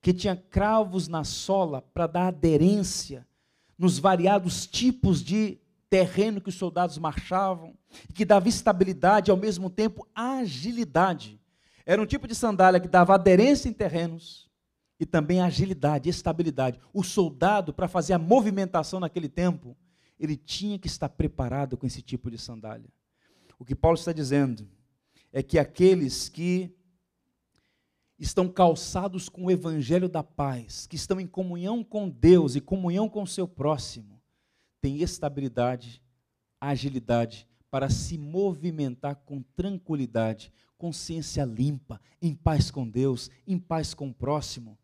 que 0.00 0.12
tinha 0.12 0.36
cravos 0.36 1.08
na 1.08 1.24
sola 1.24 1.80
para 1.80 2.06
dar 2.06 2.26
aderência 2.26 3.26
nos 3.82 3.98
variados 3.98 4.64
tipos 4.64 5.20
de 5.24 5.58
terreno 5.90 6.40
que 6.40 6.50
os 6.50 6.54
soldados 6.54 6.96
marchavam, 6.98 7.76
que 8.14 8.24
dava 8.24 8.48
estabilidade 8.48 9.28
e 9.28 9.32
ao 9.32 9.36
mesmo 9.36 9.68
tempo 9.68 10.06
agilidade. 10.14 11.40
Era 11.84 12.00
um 12.00 12.06
tipo 12.06 12.28
de 12.28 12.34
sandália 12.36 12.78
que 12.78 12.86
dava 12.86 13.12
aderência 13.12 13.68
em 13.68 13.72
terrenos 13.72 14.48
e 15.00 15.04
também 15.04 15.40
agilidade, 15.40 16.08
estabilidade. 16.08 16.78
O 16.94 17.02
soldado, 17.02 17.74
para 17.74 17.88
fazer 17.88 18.12
a 18.12 18.20
movimentação 18.20 19.00
naquele 19.00 19.28
tempo, 19.28 19.76
ele 20.16 20.36
tinha 20.36 20.78
que 20.78 20.86
estar 20.86 21.08
preparado 21.08 21.76
com 21.76 21.84
esse 21.84 22.00
tipo 22.00 22.30
de 22.30 22.38
sandália. 22.38 22.88
O 23.58 23.64
que 23.64 23.74
Paulo 23.74 23.98
está 23.98 24.12
dizendo 24.12 24.68
é 25.32 25.42
que 25.42 25.58
aqueles 25.58 26.28
que 26.28 26.72
estão 28.24 28.48
calçados 28.48 29.28
com 29.28 29.46
o 29.46 29.50
evangelho 29.50 30.08
da 30.08 30.22
paz, 30.22 30.86
que 30.86 30.94
estão 30.94 31.20
em 31.20 31.26
comunhão 31.26 31.82
com 31.82 32.08
Deus 32.08 32.54
e 32.54 32.60
comunhão 32.60 33.08
com 33.08 33.24
o 33.24 33.26
seu 33.26 33.48
próximo, 33.48 34.22
têm 34.80 35.02
estabilidade, 35.02 36.00
agilidade 36.60 37.48
para 37.68 37.90
se 37.90 38.16
movimentar 38.16 39.16
com 39.26 39.42
tranquilidade, 39.56 40.52
consciência 40.78 41.44
limpa, 41.44 42.00
em 42.20 42.32
paz 42.32 42.70
com 42.70 42.88
Deus, 42.88 43.28
em 43.44 43.58
paz 43.58 43.92
com 43.92 44.08
o 44.08 44.14
próximo. 44.14 44.78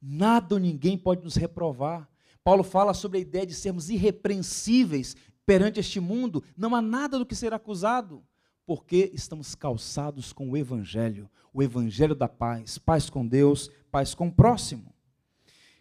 Nada 0.00 0.56
ou 0.56 0.60
ninguém 0.60 0.98
pode 0.98 1.22
nos 1.22 1.36
reprovar. 1.36 2.08
Paulo 2.42 2.64
fala 2.64 2.94
sobre 2.94 3.18
a 3.18 3.20
ideia 3.20 3.46
de 3.46 3.54
sermos 3.54 3.90
irrepreensíveis 3.90 5.14
perante 5.46 5.78
este 5.78 6.00
mundo, 6.00 6.42
não 6.56 6.74
há 6.74 6.82
nada 6.82 7.16
do 7.18 7.26
que 7.26 7.36
ser 7.36 7.52
acusado 7.52 8.24
porque 8.66 9.10
estamos 9.12 9.54
calçados 9.54 10.32
com 10.32 10.50
o 10.50 10.56
Evangelho, 10.56 11.28
o 11.52 11.62
Evangelho 11.62 12.14
da 12.14 12.28
paz, 12.28 12.78
paz 12.78 13.10
com 13.10 13.26
Deus, 13.26 13.70
paz 13.90 14.14
com 14.14 14.28
o 14.28 14.32
próximo. 14.32 14.92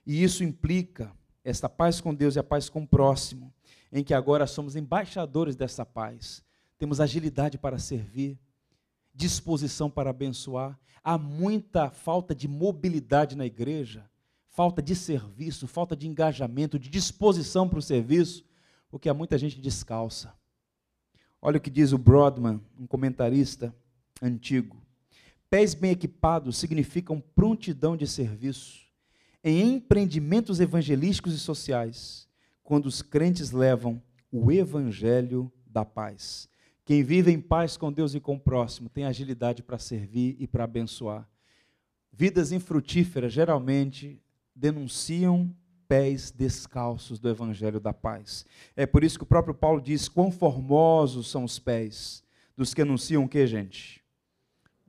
E 0.06 0.24
isso 0.24 0.44
implica 0.44 1.12
esta 1.44 1.70
paz 1.70 2.02
com 2.02 2.14
Deus 2.14 2.36
e 2.36 2.40
a 2.40 2.44
paz 2.44 2.70
com 2.70 2.84
o 2.84 2.88
próximo, 2.88 3.54
em 3.92 4.04
que 4.04 4.14
agora 4.14 4.48
somos 4.48 4.76
embaixadores 4.76 5.56
dessa 5.56 5.86
paz, 5.86 6.44
temos 6.78 7.00
agilidade 7.00 7.58
para 7.58 7.78
servir, 7.78 8.40
disposição 9.14 9.90
para 9.90 10.10
abençoar. 10.10 10.80
Há 11.04 11.18
muita 11.18 11.92
falta 11.92 12.34
de 12.34 12.48
mobilidade 12.48 13.36
na 13.36 13.46
igreja, 13.46 14.10
falta 14.48 14.82
de 14.82 14.96
serviço, 14.96 15.68
falta 15.68 15.96
de 15.96 16.08
engajamento, 16.08 16.80
de 16.80 16.90
disposição 16.90 17.70
para 17.70 17.80
o 17.80 17.82
serviço, 17.82 18.44
porque 18.90 19.08
há 19.08 19.14
muita 19.14 19.38
gente 19.38 19.60
descalça 19.62 20.34
Olha 21.42 21.58
o 21.58 21.62
que 21.62 21.72
diz 21.72 21.92
o 21.92 21.98
Broadman, 21.98 22.62
um 22.80 22.86
comentarista 22.86 23.74
antigo. 24.22 24.78
Pés 25.50 25.74
bem 25.74 25.92
equipados 25.92 26.58
significam 26.58 27.20
prontidão 27.20 27.98
de 27.98 28.06
serviço 28.06 28.82
em 29.44 29.74
empreendimentos 29.74 30.60
evangelísticos 30.60 31.34
e 31.34 31.40
sociais, 31.40 32.28
quando 32.64 32.86
os 32.86 33.02
crentes 33.02 33.52
levam 33.52 34.02
o 34.32 34.52
evangelho 34.52 35.52
da 35.66 35.84
paz. 35.84 36.48
Quem 36.86 37.04
vive 37.04 37.32
em 37.32 37.42
paz 37.42 37.76
com 37.76 37.92
Deus 37.92 38.14
e 38.14 38.20
com 38.20 38.36
o 38.36 38.40
próximo 38.40 38.88
tem 38.88 39.06
agilidade 39.06 39.64
para 39.64 39.80
servir 39.80 40.36
e 40.40 40.46
para 40.46 40.66
abençoar. 40.66 41.28
Vidas 42.14 42.52
infrutíferas 42.52 43.34
geralmente 43.34 44.22
denunciam 44.56 45.56
pés 45.92 46.32
descalços 46.32 47.20
do 47.20 47.28
evangelho 47.28 47.78
da 47.78 47.92
paz. 47.92 48.46
É 48.78 48.86
por 48.86 49.04
isso 49.04 49.18
que 49.18 49.26
o 49.26 49.28
próprio 49.28 49.54
Paulo 49.54 49.82
diz: 49.82 50.08
quão 50.08 50.32
formosos 50.32 51.30
são 51.30 51.44
os 51.44 51.60
pés 51.60 52.24
dos 52.56 52.74
que 52.74 52.82
anunciam 52.82 53.26
o 53.26 53.28
que, 53.28 53.46
gente? 53.46 54.02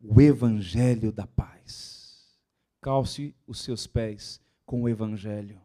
O 0.01 0.21
evangelho 0.21 1.11
da 1.11 1.27
paz. 1.27 2.39
Calce 2.81 3.35
os 3.49 3.61
seus 3.63 3.85
pés 3.85 4.41
com 4.65 4.83
o 4.83 4.89
evangelho. 4.89 5.61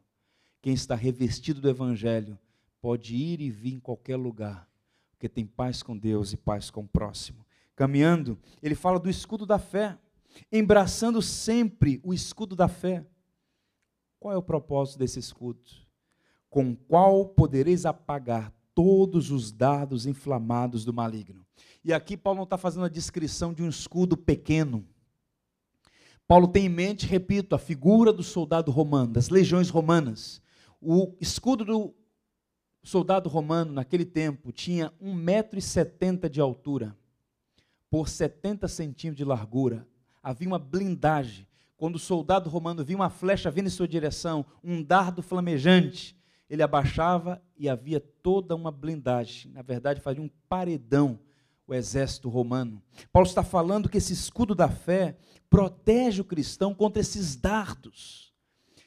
Quem 0.60 0.74
está 0.74 0.96
revestido 0.96 1.62
do 1.62 1.70
evangelho 1.70 2.36
pode 2.82 3.16
ir 3.16 3.40
e 3.40 3.52
vir 3.52 3.76
em 3.76 3.80
qualquer 3.80 4.16
lugar, 4.16 4.68
porque 5.12 5.30
tem 5.30 5.46
paz 5.46 5.84
com 5.84 5.96
Deus 5.96 6.34
e 6.34 6.38
paz 6.38 6.72
com 6.72 6.82
o 6.82 6.88
próximo. 6.88 7.46
Caminhando, 7.76 8.40
ele 8.60 8.74
fala 8.74 9.00
do 9.00 9.08
escudo 9.08 9.46
da 9.46 9.60
fé, 9.60 10.00
embraçando 10.52 11.22
sempre 11.22 12.02
o 12.04 12.12
escudo 12.12 12.56
da 12.56 12.68
fé. 12.68 13.06
Qual 14.28 14.36
é 14.36 14.38
o 14.38 14.44
propósito 14.44 15.00
desse 15.00 15.20
escudo? 15.20 15.62
Com 16.50 16.76
qual 16.76 17.28
podereis 17.30 17.86
apagar 17.86 18.54
todos 18.76 19.32
os 19.32 19.54
dardos 19.54 20.06
inflamados 20.06 20.84
do 20.84 20.92
maligno. 20.92 21.46
E 21.82 21.94
aqui 21.94 22.18
Paulo 22.18 22.36
não 22.36 22.44
está 22.44 22.58
fazendo 22.58 22.84
a 22.84 22.90
descrição 22.90 23.54
de 23.54 23.64
um 23.64 23.70
escudo 23.70 24.18
pequeno. 24.18 24.86
Paulo 26.28 26.46
tem 26.46 26.66
em 26.66 26.70
mente, 26.70 27.06
repito, 27.06 27.56
a 27.56 27.58
figura 27.58 28.12
do 28.12 28.22
soldado 28.22 28.70
romano, 28.70 29.14
das 29.14 29.30
legiões 29.30 29.70
romanas. 29.70 30.42
O 30.82 31.16
escudo 31.22 31.64
do 31.64 31.96
soldado 32.84 33.30
romano 33.30 33.72
naquele 33.72 34.04
tempo 34.04 34.52
tinha 34.52 34.92
1,70m 35.02 36.28
de 36.28 36.42
altura 36.42 36.98
por 37.90 38.10
70 38.10 38.68
centímetros 38.68 39.16
de 39.16 39.24
largura. 39.24 39.88
Havia 40.22 40.50
uma 40.50 40.60
blindagem 40.60 41.47
quando 41.78 41.96
o 41.96 42.00
soldado 42.00 42.50
romano 42.50 42.84
via 42.84 42.96
uma 42.98 43.10
flecha 43.10 43.52
vindo 43.52 43.68
em 43.68 43.72
sua 43.72 43.88
direção, 43.88 44.46
um 44.64 44.84
dardo 44.84 45.22
flamejante, 45.22 46.18
ele 46.50 46.64
abaixava 46.64 47.42
e 47.56 47.70
havia 47.70 48.00
toda 48.00 48.56
uma 48.56 48.72
blindagem. 48.72 49.52
Na 49.52 49.62
verdade, 49.62 50.02
fazia 50.02 50.22
um 50.22 50.30
paredão 50.50 51.20
o 51.68 51.74
exército 51.74 52.30
romano. 52.30 52.82
Paulo 53.12 53.28
está 53.28 53.44
falando 53.44 53.90
que 53.90 53.98
esse 53.98 54.14
escudo 54.14 54.56
da 54.56 54.70
fé 54.70 55.18
protege 55.50 56.22
o 56.22 56.26
cristão 56.26 56.74
contra 56.74 57.02
esses 57.02 57.36
dardos. 57.36 58.34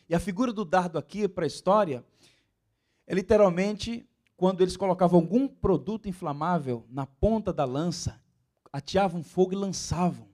E 0.08 0.14
a 0.14 0.18
figura 0.18 0.52
do 0.52 0.64
dardo 0.64 0.98
aqui 0.98 1.28
para 1.28 1.44
a 1.44 1.46
história 1.46 2.04
é 3.06 3.14
literalmente 3.14 4.08
quando 4.34 4.62
eles 4.62 4.76
colocavam 4.76 5.20
algum 5.20 5.46
produto 5.46 6.08
inflamável 6.08 6.86
na 6.88 7.04
ponta 7.04 7.52
da 7.52 7.66
lança, 7.66 8.18
ateavam 8.72 9.22
fogo 9.22 9.52
e 9.52 9.56
lançavam. 9.56 10.29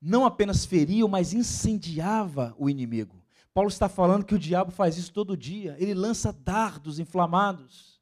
Não 0.00 0.24
apenas 0.24 0.64
feriam, 0.64 1.08
mas 1.08 1.34
incendiava 1.34 2.54
o 2.58 2.70
inimigo. 2.70 3.22
Paulo 3.52 3.68
está 3.68 3.88
falando 3.88 4.24
que 4.24 4.34
o 4.34 4.38
diabo 4.38 4.70
faz 4.70 4.96
isso 4.96 5.12
todo 5.12 5.36
dia. 5.36 5.76
Ele 5.78 5.92
lança 5.92 6.32
dardos 6.32 6.98
inflamados. 6.98 8.00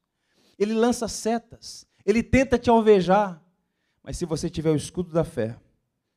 Ele 0.57 0.73
lança 0.73 1.07
setas. 1.07 1.85
Ele 2.05 2.23
tenta 2.23 2.57
te 2.57 2.69
alvejar. 2.69 3.43
Mas 4.03 4.17
se 4.17 4.25
você 4.25 4.49
tiver 4.49 4.71
o 4.71 4.75
escudo 4.75 5.11
da 5.11 5.23
fé, 5.23 5.57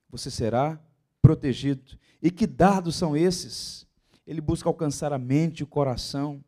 você 0.08 0.30
será 0.30 0.80
protegido. 1.20 1.98
E 2.22 2.30
que 2.30 2.46
dardos 2.46 2.94
são 2.94 3.16
esses? 3.16 3.86
Ele 4.26 4.40
busca 4.40 4.68
alcançar 4.68 5.12
a 5.12 5.18
mente 5.18 5.60
e 5.60 5.64
o 5.64 5.66
coração, 5.66 6.44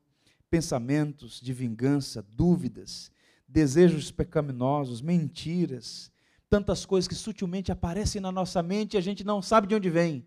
pensamentos 0.48 1.40
de 1.40 1.52
vingança, 1.52 2.22
dúvidas, 2.22 3.10
desejos 3.48 4.10
pecaminosos, 4.10 5.00
mentiras, 5.00 6.12
tantas 6.54 6.86
coisas 6.86 7.08
que 7.08 7.16
sutilmente 7.16 7.72
aparecem 7.72 8.20
na 8.20 8.30
nossa 8.30 8.62
mente 8.62 8.94
e 8.94 8.96
a 8.96 9.00
gente 9.00 9.24
não 9.24 9.42
sabe 9.42 9.66
de 9.66 9.74
onde 9.74 9.90
vem. 9.90 10.24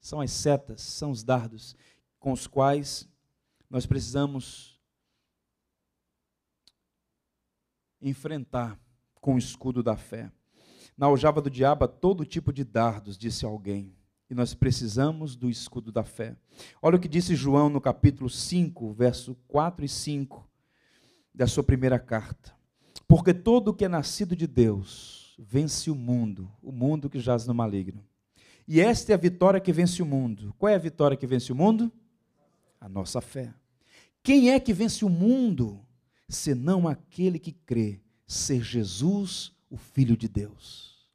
São 0.00 0.20
as 0.20 0.32
setas, 0.32 0.82
são 0.82 1.12
os 1.12 1.22
dardos 1.22 1.76
com 2.18 2.32
os 2.32 2.48
quais 2.48 3.08
nós 3.70 3.86
precisamos 3.86 4.76
enfrentar 8.00 8.76
com 9.20 9.36
o 9.36 9.38
escudo 9.38 9.84
da 9.84 9.96
fé. 9.96 10.32
Na 10.98 11.06
aljava 11.06 11.40
do 11.40 11.48
diabo, 11.48 11.86
todo 11.86 12.26
tipo 12.26 12.52
de 12.52 12.64
dardos, 12.64 13.16
disse 13.16 13.44
alguém. 13.44 13.96
E 14.28 14.34
nós 14.34 14.54
precisamos 14.54 15.36
do 15.36 15.48
escudo 15.48 15.92
da 15.92 16.02
fé. 16.02 16.36
Olha 16.82 16.96
o 16.96 17.00
que 17.00 17.06
disse 17.06 17.36
João 17.36 17.68
no 17.68 17.80
capítulo 17.80 18.28
5, 18.28 18.94
verso 18.94 19.36
4 19.46 19.84
e 19.84 19.88
5 19.88 20.44
da 21.32 21.46
sua 21.46 21.62
primeira 21.62 22.00
carta. 22.00 22.52
Porque 23.06 23.32
todo 23.32 23.68
o 23.68 23.74
que 23.74 23.84
é 23.84 23.88
nascido 23.88 24.34
de 24.34 24.48
Deus 24.48 25.21
vence 25.42 25.90
o 25.90 25.94
mundo, 25.94 26.50
o 26.62 26.70
mundo 26.70 27.10
que 27.10 27.18
jaz 27.18 27.46
no 27.46 27.54
maligno. 27.54 28.04
E 28.66 28.80
esta 28.80 29.12
é 29.12 29.14
a 29.14 29.18
vitória 29.18 29.60
que 29.60 29.72
vence 29.72 30.02
o 30.02 30.06
mundo. 30.06 30.54
Qual 30.58 30.70
é 30.70 30.74
a 30.74 30.78
vitória 30.78 31.16
que 31.16 31.26
vence 31.26 31.52
o 31.52 31.56
mundo? 31.56 31.90
A 32.80 32.88
nossa 32.88 33.20
fé. 33.20 33.52
Quem 34.22 34.50
é 34.50 34.60
que 34.60 34.72
vence 34.72 35.04
o 35.04 35.08
mundo, 35.08 35.80
senão 36.28 36.86
aquele 36.86 37.38
que 37.38 37.52
crê 37.52 38.00
ser 38.26 38.62
Jesus, 38.62 39.52
o 39.68 39.76
Filho 39.76 40.16
de 40.16 40.28
Deus. 40.28 41.08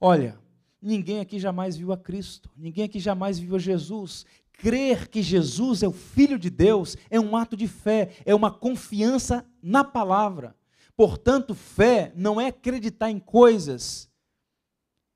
Olha, 0.00 0.38
ninguém 0.80 1.20
aqui 1.20 1.38
jamais 1.38 1.76
viu 1.76 1.92
a 1.92 1.96
Cristo, 1.96 2.50
ninguém 2.56 2.84
aqui 2.84 2.98
jamais 2.98 3.38
viu 3.38 3.54
a 3.54 3.58
Jesus. 3.58 4.24
Crer 4.52 5.08
que 5.08 5.22
Jesus 5.22 5.82
é 5.82 5.88
o 5.88 5.92
Filho 5.92 6.38
de 6.38 6.50
Deus 6.50 6.96
é 7.10 7.20
um 7.20 7.36
ato 7.36 7.56
de 7.56 7.68
fé, 7.68 8.10
é 8.24 8.34
uma 8.34 8.50
confiança 8.50 9.46
na 9.62 9.84
palavra. 9.84 10.56
Portanto, 10.98 11.54
fé 11.54 12.12
não 12.16 12.40
é 12.40 12.48
acreditar 12.48 13.08
em 13.08 13.20
coisas 13.20 14.10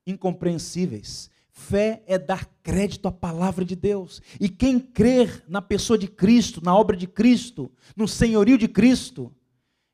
incompreensíveis. 0.07 1.29
Fé 1.51 2.01
é 2.07 2.17
dar 2.17 2.45
crédito 2.63 3.05
à 3.05 3.11
palavra 3.11 3.65
de 3.65 3.75
Deus. 3.75 4.21
E 4.39 4.47
quem 4.47 4.79
crer 4.79 5.43
na 5.45 5.61
pessoa 5.61 5.99
de 5.99 6.07
Cristo, 6.07 6.63
na 6.63 6.73
obra 6.73 6.95
de 6.95 7.05
Cristo, 7.05 7.69
no 7.97 8.07
senhorio 8.07 8.57
de 8.57 8.69
Cristo, 8.69 9.29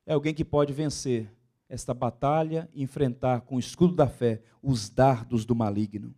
é 0.06 0.14
alguém 0.14 0.32
que 0.32 0.46
pode 0.46 0.72
vencer 0.74 1.28
esta 1.68 1.92
batalha 1.92 2.70
e 2.72 2.84
enfrentar 2.84 3.42
com 3.42 3.56
o 3.56 3.60
escudo 3.60 3.96
da 3.96 4.08
fé 4.08 4.44
os 4.62 4.92
dardos 4.92 5.44
do 5.44 5.56
maligno. 5.56 6.14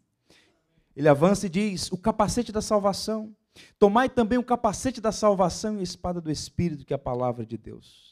Ele 0.94 1.08
avança 1.08 1.46
e 1.46 1.50
diz: 1.50 1.90
o 1.94 1.98
capacete 1.98 2.52
da 2.52 2.62
salvação. 2.62 3.34
Tomai 3.80 4.10
também 4.10 4.38
o 4.38 4.44
capacete 4.44 5.00
da 5.00 5.14
salvação 5.14 5.78
e 5.78 5.80
a 5.80 5.84
espada 5.84 6.20
do 6.20 6.30
Espírito, 6.30 6.86
que 6.86 6.94
é 6.94 6.96
a 6.96 7.00
palavra 7.00 7.46
de 7.46 7.58
Deus. 7.58 8.11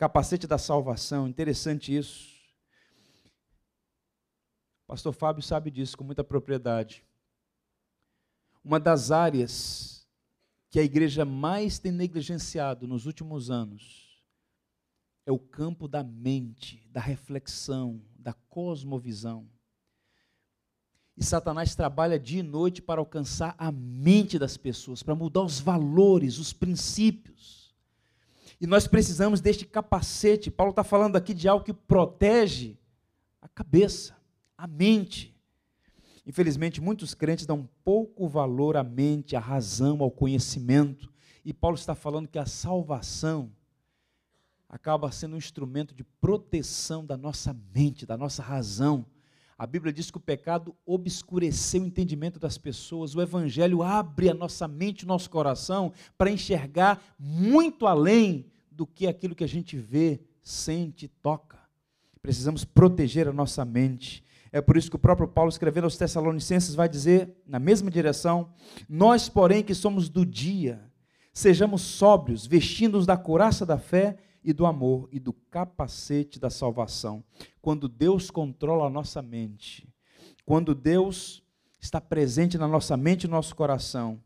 Capacete 0.00 0.46
da 0.46 0.56
salvação, 0.56 1.28
interessante 1.28 1.94
isso. 1.94 2.30
Pastor 4.86 5.12
Fábio 5.12 5.42
sabe 5.42 5.70
disso 5.70 5.94
com 5.94 6.02
muita 6.02 6.24
propriedade. 6.24 7.04
Uma 8.64 8.80
das 8.80 9.10
áreas 9.10 10.08
que 10.70 10.80
a 10.80 10.82
igreja 10.82 11.26
mais 11.26 11.78
tem 11.78 11.92
negligenciado 11.92 12.88
nos 12.88 13.04
últimos 13.04 13.50
anos 13.50 14.24
é 15.26 15.32
o 15.32 15.38
campo 15.38 15.86
da 15.86 16.02
mente, 16.02 16.82
da 16.88 17.00
reflexão, 17.02 18.02
da 18.18 18.32
cosmovisão. 18.32 19.46
E 21.14 21.22
Satanás 21.22 21.74
trabalha 21.74 22.18
dia 22.18 22.40
e 22.40 22.42
noite 22.42 22.80
para 22.80 23.02
alcançar 23.02 23.54
a 23.58 23.70
mente 23.70 24.38
das 24.38 24.56
pessoas, 24.56 25.02
para 25.02 25.14
mudar 25.14 25.42
os 25.42 25.60
valores, 25.60 26.38
os 26.38 26.54
princípios. 26.54 27.59
E 28.60 28.66
nós 28.66 28.86
precisamos 28.86 29.40
deste 29.40 29.64
capacete. 29.64 30.50
Paulo 30.50 30.70
está 30.70 30.84
falando 30.84 31.16
aqui 31.16 31.32
de 31.32 31.48
algo 31.48 31.64
que 31.64 31.72
protege 31.72 32.76
a 33.40 33.48
cabeça, 33.48 34.14
a 34.56 34.66
mente. 34.66 35.34
Infelizmente, 36.26 36.80
muitos 36.80 37.14
crentes 37.14 37.46
dão 37.46 37.68
pouco 37.82 38.28
valor 38.28 38.76
à 38.76 38.84
mente, 38.84 39.34
à 39.34 39.40
razão, 39.40 40.02
ao 40.02 40.10
conhecimento. 40.10 41.10
E 41.44 41.54
Paulo 41.54 41.76
está 41.76 41.94
falando 41.94 42.28
que 42.28 42.38
a 42.38 42.44
salvação 42.44 43.50
acaba 44.68 45.10
sendo 45.10 45.34
um 45.34 45.38
instrumento 45.38 45.94
de 45.94 46.04
proteção 46.04 47.04
da 47.04 47.16
nossa 47.16 47.56
mente, 47.74 48.04
da 48.04 48.16
nossa 48.16 48.42
razão. 48.42 49.06
A 49.60 49.66
Bíblia 49.66 49.92
diz 49.92 50.10
que 50.10 50.16
o 50.16 50.20
pecado 50.20 50.74
obscureceu 50.86 51.82
o 51.82 51.84
entendimento 51.84 52.40
das 52.40 52.56
pessoas. 52.56 53.14
O 53.14 53.20
Evangelho 53.20 53.82
abre 53.82 54.30
a 54.30 54.32
nossa 54.32 54.66
mente, 54.66 55.04
o 55.04 55.06
nosso 55.06 55.28
coração, 55.28 55.92
para 56.16 56.30
enxergar 56.30 56.98
muito 57.18 57.86
além 57.86 58.46
do 58.70 58.86
que 58.86 59.06
aquilo 59.06 59.34
que 59.34 59.44
a 59.44 59.46
gente 59.46 59.76
vê, 59.76 60.18
sente, 60.42 61.08
toca. 61.08 61.58
Precisamos 62.22 62.64
proteger 62.64 63.28
a 63.28 63.34
nossa 63.34 63.62
mente. 63.62 64.24
É 64.50 64.62
por 64.62 64.78
isso 64.78 64.88
que 64.88 64.96
o 64.96 64.98
próprio 64.98 65.28
Paulo, 65.28 65.50
escrevendo 65.50 65.84
aos 65.84 65.98
Tessalonicenses, 65.98 66.74
vai 66.74 66.88
dizer, 66.88 67.36
na 67.46 67.58
mesma 67.58 67.90
direção: 67.90 68.54
Nós, 68.88 69.28
porém, 69.28 69.62
que 69.62 69.74
somos 69.74 70.08
do 70.08 70.24
dia, 70.24 70.90
sejamos 71.34 71.82
sóbrios, 71.82 72.46
vestindo-nos 72.46 73.04
da 73.04 73.18
couraça 73.18 73.66
da 73.66 73.76
fé 73.76 74.16
e 74.42 74.52
do 74.52 74.66
amor 74.66 75.08
e 75.12 75.18
do 75.18 75.32
capacete 75.32 76.38
da 76.38 76.50
salvação. 76.50 77.22
Quando 77.60 77.88
Deus 77.88 78.30
controla 78.30 78.86
a 78.86 78.90
nossa 78.90 79.22
mente, 79.22 79.88
quando 80.44 80.74
Deus 80.74 81.42
está 81.80 82.00
presente 82.00 82.58
na 82.58 82.68
nossa 82.68 82.96
mente 82.96 83.24
e 83.24 83.26
no 83.26 83.36
nosso 83.36 83.54
coração, 83.54 84.20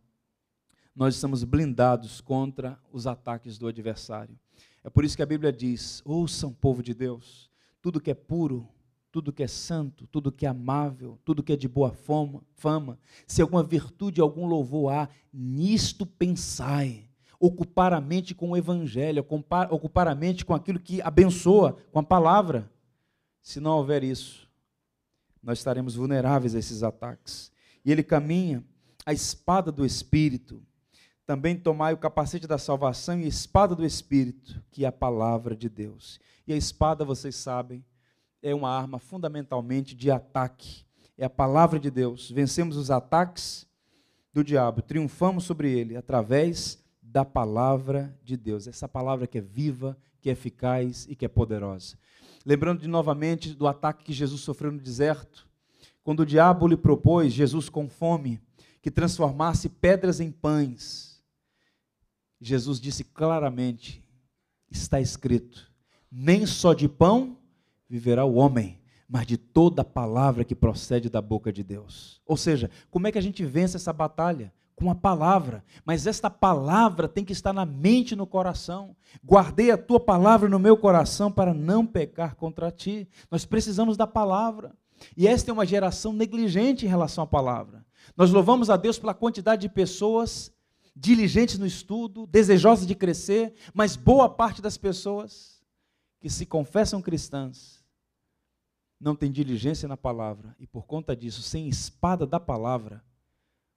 nós 0.94 1.14
estamos 1.14 1.42
blindados 1.42 2.20
contra 2.20 2.78
os 2.92 3.06
ataques 3.06 3.58
do 3.58 3.66
adversário. 3.66 4.38
É 4.82 4.90
por 4.90 5.04
isso 5.04 5.16
que 5.16 5.22
a 5.22 5.26
Bíblia 5.26 5.52
diz: 5.52 6.02
ouçam, 6.04 6.52
povo 6.52 6.82
de 6.82 6.94
Deus, 6.94 7.50
tudo 7.82 8.00
que 8.00 8.10
é 8.10 8.14
puro, 8.14 8.68
tudo 9.10 9.32
que 9.32 9.42
é 9.42 9.48
santo, 9.48 10.06
tudo 10.06 10.32
que 10.32 10.46
é 10.46 10.48
amável, 10.48 11.18
tudo 11.24 11.42
que 11.42 11.52
é 11.52 11.56
de 11.56 11.68
boa 11.68 11.92
fama, 11.92 12.42
fama 12.54 12.98
se 13.26 13.40
alguma 13.40 13.62
virtude, 13.62 14.20
algum 14.20 14.46
louvor 14.46 14.92
há, 14.92 15.08
nisto 15.32 16.04
pensai 16.04 17.03
ocupar 17.38 17.92
a 17.92 18.00
mente 18.00 18.34
com 18.34 18.50
o 18.50 18.56
evangelho, 18.56 19.24
ocupar 19.70 20.08
a 20.08 20.14
mente 20.14 20.44
com 20.44 20.54
aquilo 20.54 20.78
que 20.78 21.02
abençoa, 21.02 21.76
com 21.92 21.98
a 21.98 22.02
palavra. 22.02 22.70
Se 23.42 23.60
não 23.60 23.78
houver 23.78 24.02
isso, 24.02 24.48
nós 25.42 25.58
estaremos 25.58 25.94
vulneráveis 25.94 26.54
a 26.54 26.58
esses 26.58 26.82
ataques. 26.82 27.52
E 27.84 27.92
ele 27.92 28.02
caminha 28.02 28.64
a 29.04 29.12
espada 29.12 29.70
do 29.70 29.84
Espírito. 29.84 30.62
Também 31.26 31.56
tomai 31.56 31.92
o 31.92 31.98
capacete 31.98 32.46
da 32.46 32.58
salvação 32.58 33.18
e 33.20 33.24
a 33.24 33.28
espada 33.28 33.74
do 33.74 33.84
Espírito, 33.84 34.62
que 34.70 34.84
é 34.84 34.88
a 34.88 34.92
palavra 34.92 35.54
de 35.54 35.68
Deus. 35.68 36.18
E 36.46 36.52
a 36.52 36.56
espada, 36.56 37.04
vocês 37.04 37.36
sabem, 37.36 37.84
é 38.42 38.54
uma 38.54 38.70
arma 38.70 38.98
fundamentalmente 38.98 39.94
de 39.94 40.10
ataque. 40.10 40.84
É 41.16 41.24
a 41.24 41.30
palavra 41.30 41.78
de 41.78 41.90
Deus. 41.90 42.30
Vencemos 42.30 42.76
os 42.76 42.90
ataques 42.90 43.66
do 44.32 44.42
diabo, 44.42 44.82
triunfamos 44.82 45.44
sobre 45.44 45.70
ele 45.70 45.96
através 45.96 46.83
da 47.14 47.24
palavra 47.24 48.12
de 48.24 48.36
Deus. 48.36 48.66
Essa 48.66 48.88
palavra 48.88 49.28
que 49.28 49.38
é 49.38 49.40
viva, 49.40 49.96
que 50.20 50.28
é 50.28 50.32
eficaz 50.32 51.06
e 51.08 51.14
que 51.14 51.24
é 51.24 51.28
poderosa. 51.28 51.96
Lembrando 52.44 52.80
de 52.80 52.88
novamente 52.88 53.54
do 53.54 53.68
ataque 53.68 54.02
que 54.02 54.12
Jesus 54.12 54.40
sofreu 54.40 54.72
no 54.72 54.80
deserto, 54.80 55.46
quando 56.02 56.20
o 56.20 56.26
diabo 56.26 56.66
lhe 56.66 56.76
propôs, 56.76 57.32
Jesus 57.32 57.68
com 57.68 57.88
fome, 57.88 58.40
que 58.82 58.90
transformasse 58.90 59.68
pedras 59.68 60.18
em 60.18 60.32
pães. 60.32 61.22
Jesus 62.40 62.80
disse 62.80 63.04
claramente: 63.04 64.04
está 64.68 65.00
escrito, 65.00 65.70
nem 66.10 66.44
só 66.44 66.74
de 66.74 66.88
pão 66.88 67.38
viverá 67.88 68.24
o 68.24 68.34
homem, 68.34 68.80
mas 69.08 69.24
de 69.24 69.36
toda 69.36 69.84
palavra 69.84 70.44
que 70.44 70.56
procede 70.56 71.08
da 71.08 71.22
boca 71.22 71.52
de 71.52 71.62
Deus. 71.62 72.20
Ou 72.26 72.36
seja, 72.36 72.68
como 72.90 73.06
é 73.06 73.12
que 73.12 73.18
a 73.18 73.22
gente 73.22 73.44
vence 73.44 73.76
essa 73.76 73.92
batalha? 73.92 74.52
Com 74.76 74.90
a 74.90 74.94
palavra, 74.94 75.64
mas 75.84 76.06
esta 76.06 76.28
palavra 76.28 77.08
tem 77.08 77.24
que 77.24 77.32
estar 77.32 77.52
na 77.52 77.64
mente 77.64 78.12
e 78.12 78.16
no 78.16 78.26
coração. 78.26 78.96
Guardei 79.24 79.70
a 79.70 79.78
tua 79.78 80.00
palavra 80.00 80.48
no 80.48 80.58
meu 80.58 80.76
coração 80.76 81.30
para 81.30 81.54
não 81.54 81.86
pecar 81.86 82.34
contra 82.34 82.70
ti. 82.70 83.08
Nós 83.30 83.44
precisamos 83.44 83.96
da 83.96 84.06
palavra. 84.06 84.72
E 85.16 85.26
esta 85.28 85.50
é 85.50 85.52
uma 85.52 85.66
geração 85.66 86.12
negligente 86.12 86.84
em 86.84 86.88
relação 86.88 87.24
à 87.24 87.26
palavra. 87.26 87.84
Nós 88.16 88.30
louvamos 88.30 88.68
a 88.68 88.76
Deus 88.76 88.98
pela 88.98 89.14
quantidade 89.14 89.62
de 89.62 89.68
pessoas 89.68 90.52
diligentes 90.94 91.58
no 91.58 91.66
estudo, 91.66 92.26
desejosas 92.26 92.86
de 92.86 92.94
crescer, 92.94 93.54
mas 93.72 93.96
boa 93.96 94.28
parte 94.28 94.62
das 94.62 94.76
pessoas 94.76 95.60
que 96.20 96.30
se 96.30 96.46
confessam 96.46 97.02
cristãs 97.02 97.84
não 99.00 99.14
tem 99.14 99.30
diligência 99.30 99.88
na 99.88 99.96
palavra 99.96 100.54
e 100.58 100.66
por 100.66 100.86
conta 100.86 101.14
disso, 101.14 101.42
sem 101.42 101.68
espada 101.68 102.26
da 102.26 102.40
palavra, 102.40 103.04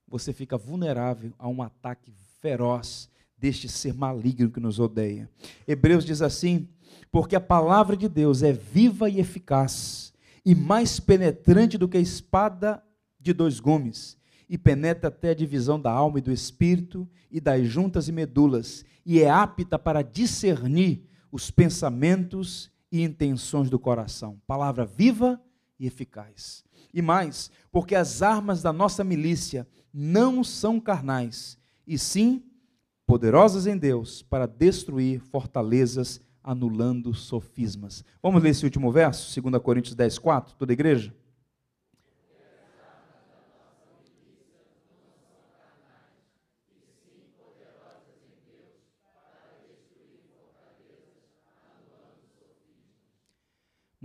você 0.08 0.32
fica 0.32 0.56
vulnerável 0.56 1.32
a 1.38 1.48
um 1.48 1.62
ataque 1.62 2.12
feroz 2.40 3.08
deste 3.36 3.68
ser 3.68 3.94
maligno 3.94 4.50
que 4.50 4.60
nos 4.60 4.80
odeia. 4.80 5.30
Hebreus 5.66 6.04
diz 6.04 6.22
assim: 6.22 6.68
porque 7.10 7.36
a 7.36 7.40
palavra 7.40 7.96
de 7.96 8.08
Deus 8.08 8.42
é 8.42 8.52
viva 8.52 9.08
e 9.08 9.20
eficaz 9.20 10.12
e 10.44 10.54
mais 10.54 10.98
penetrante 10.98 11.76
do 11.76 11.88
que 11.88 11.96
a 11.96 12.00
espada 12.00 12.82
de 13.20 13.32
dois 13.32 13.60
gumes, 13.60 14.16
e 14.48 14.56
penetra 14.56 15.08
até 15.08 15.30
a 15.30 15.34
divisão 15.34 15.78
da 15.78 15.90
alma 15.90 16.18
e 16.18 16.22
do 16.22 16.32
espírito 16.32 17.06
e 17.30 17.40
das 17.40 17.66
juntas 17.66 18.08
e 18.08 18.12
medulas, 18.12 18.84
e 19.04 19.20
é 19.20 19.28
apta 19.28 19.78
para 19.78 20.00
discernir 20.00 21.02
os 21.30 21.50
pensamentos 21.50 22.70
e 22.90 23.02
intenções 23.02 23.68
do 23.68 23.78
coração. 23.78 24.40
Palavra 24.46 24.86
viva 24.86 25.38
e 25.78 25.86
eficaz. 25.86 26.64
E 26.92 27.02
mais, 27.02 27.50
porque 27.70 27.94
as 27.94 28.22
armas 28.22 28.62
da 28.62 28.72
nossa 28.72 29.04
milícia 29.04 29.66
não 29.92 30.42
são 30.42 30.80
carnais, 30.80 31.58
e 31.86 31.98
sim 31.98 32.42
poderosas 33.06 33.66
em 33.66 33.76
Deus 33.76 34.22
para 34.22 34.46
destruir 34.46 35.20
fortalezas, 35.20 36.20
anulando 36.44 37.14
sofismas. 37.14 38.04
Vamos 38.22 38.42
ler 38.42 38.50
esse 38.50 38.64
último 38.64 38.90
verso, 38.92 39.40
2 39.40 39.62
Coríntios 39.62 39.94
10, 39.94 40.18
4, 40.18 40.54
toda 40.56 40.72
a 40.72 40.74
igreja? 40.74 41.14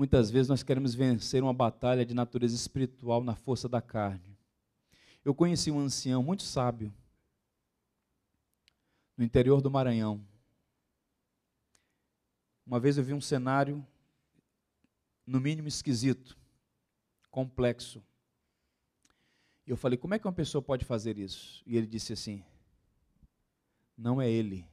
Muitas 0.03 0.29
vezes 0.29 0.49
nós 0.49 0.61
queremos 0.61 0.93
vencer 0.93 1.41
uma 1.41 1.53
batalha 1.53 2.05
de 2.05 2.13
natureza 2.13 2.53
espiritual 2.53 3.23
na 3.23 3.35
força 3.35 3.69
da 3.69 3.81
carne. 3.81 4.37
Eu 5.23 5.33
conheci 5.33 5.71
um 5.71 5.79
ancião 5.79 6.21
muito 6.21 6.43
sábio 6.43 6.93
no 9.15 9.23
interior 9.23 9.61
do 9.61 9.71
Maranhão. 9.71 10.21
Uma 12.67 12.81
vez 12.81 12.97
eu 12.97 13.03
vi 13.05 13.13
um 13.13 13.21
cenário, 13.21 13.81
no 15.25 15.39
mínimo 15.39 15.69
esquisito, 15.69 16.37
complexo. 17.31 18.03
E 19.65 19.71
eu 19.71 19.77
falei: 19.77 19.97
como 19.97 20.15
é 20.15 20.19
que 20.19 20.27
uma 20.27 20.33
pessoa 20.33 20.61
pode 20.61 20.83
fazer 20.83 21.17
isso? 21.17 21.63
E 21.65 21.77
ele 21.77 21.87
disse 21.87 22.11
assim: 22.11 22.43
não 23.97 24.21
é 24.21 24.29
ele, 24.29 24.67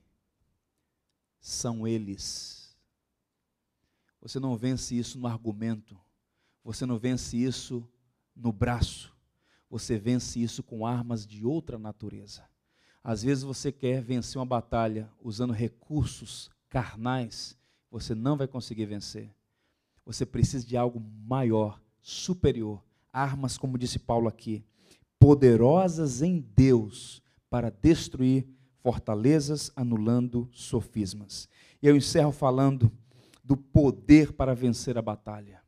são 1.40 1.86
eles. 1.86 2.59
Você 4.20 4.38
não 4.38 4.56
vence 4.56 4.96
isso 4.98 5.18
no 5.18 5.26
argumento, 5.26 5.98
você 6.62 6.84
não 6.84 6.98
vence 6.98 7.36
isso 7.36 7.88
no 8.36 8.52
braço, 8.52 9.14
você 9.68 9.98
vence 9.98 10.42
isso 10.42 10.62
com 10.62 10.84
armas 10.86 11.26
de 11.26 11.44
outra 11.44 11.78
natureza. 11.78 12.44
Às 13.02 13.22
vezes 13.22 13.42
você 13.42 13.72
quer 13.72 14.02
vencer 14.02 14.38
uma 14.38 14.46
batalha 14.46 15.10
usando 15.22 15.52
recursos 15.52 16.50
carnais, 16.68 17.56
você 17.90 18.14
não 18.14 18.36
vai 18.36 18.46
conseguir 18.46 18.86
vencer. 18.86 19.34
Você 20.04 20.26
precisa 20.26 20.66
de 20.66 20.76
algo 20.76 21.00
maior, 21.26 21.80
superior. 22.00 22.82
Armas, 23.12 23.56
como 23.56 23.78
disse 23.78 23.98
Paulo 23.98 24.28
aqui, 24.28 24.62
poderosas 25.18 26.22
em 26.22 26.40
Deus 26.54 27.22
para 27.48 27.70
destruir 27.70 28.46
fortalezas, 28.82 29.72
anulando 29.74 30.48
sofismas. 30.52 31.48
E 31.82 31.86
eu 31.86 31.96
encerro 31.96 32.32
falando 32.32 32.90
do 33.50 33.56
poder 33.56 34.32
para 34.32 34.54
vencer 34.54 34.96
a 34.96 35.02
batalha. 35.02 35.60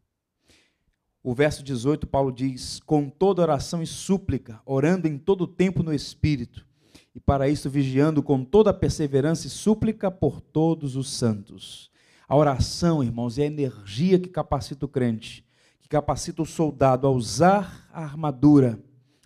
O 1.20 1.35
verso 1.35 1.64
18, 1.64 2.07
Paulo 2.07 2.30
diz: 2.30 2.78
Com 2.78 3.11
toda 3.11 3.43
oração 3.43 3.83
e 3.83 3.87
súplica, 3.89 4.62
orando 4.64 5.09
em 5.09 5.18
todo 5.18 5.49
tempo 5.49 5.83
no 5.83 5.93
Espírito, 5.93 6.64
e 7.12 7.18
para 7.18 7.49
isso 7.49 7.68
vigiando 7.68 8.22
com 8.22 8.45
toda 8.45 8.72
perseverança 8.72 9.49
e 9.49 9.51
súplica 9.51 10.12
por 10.12 10.41
todos 10.41 10.95
os 10.95 11.11
santos. 11.11 11.91
A 12.28 12.37
oração, 12.37 13.03
irmãos, 13.03 13.37
é 13.37 13.43
a 13.43 13.47
energia 13.47 14.16
que 14.16 14.28
capacita 14.28 14.87
o 14.87 14.89
crente, 14.89 15.45
que 15.80 15.89
capacita 15.89 16.41
o 16.41 16.47
soldado 16.47 17.05
a 17.05 17.11
usar 17.11 17.89
a 17.93 18.05
armadura, 18.05 18.80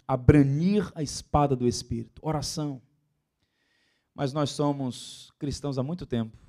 a 0.08 0.16
branir 0.16 0.90
a 0.94 1.02
espada 1.02 1.54
do 1.54 1.68
Espírito. 1.68 2.22
Oração. 2.22 2.80
Mas 4.14 4.32
nós 4.32 4.48
somos 4.48 5.30
cristãos 5.38 5.76
há 5.76 5.82
muito 5.82 6.06
tempo 6.06 6.45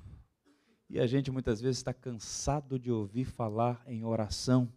e 0.90 0.98
a 0.98 1.06
gente 1.06 1.30
muitas 1.30 1.60
vezes 1.60 1.78
está 1.78 1.92
cansado 1.92 2.78
de 2.78 2.90
ouvir 2.90 3.24
falar 3.24 3.82
em 3.86 4.04
oração. 4.04 4.72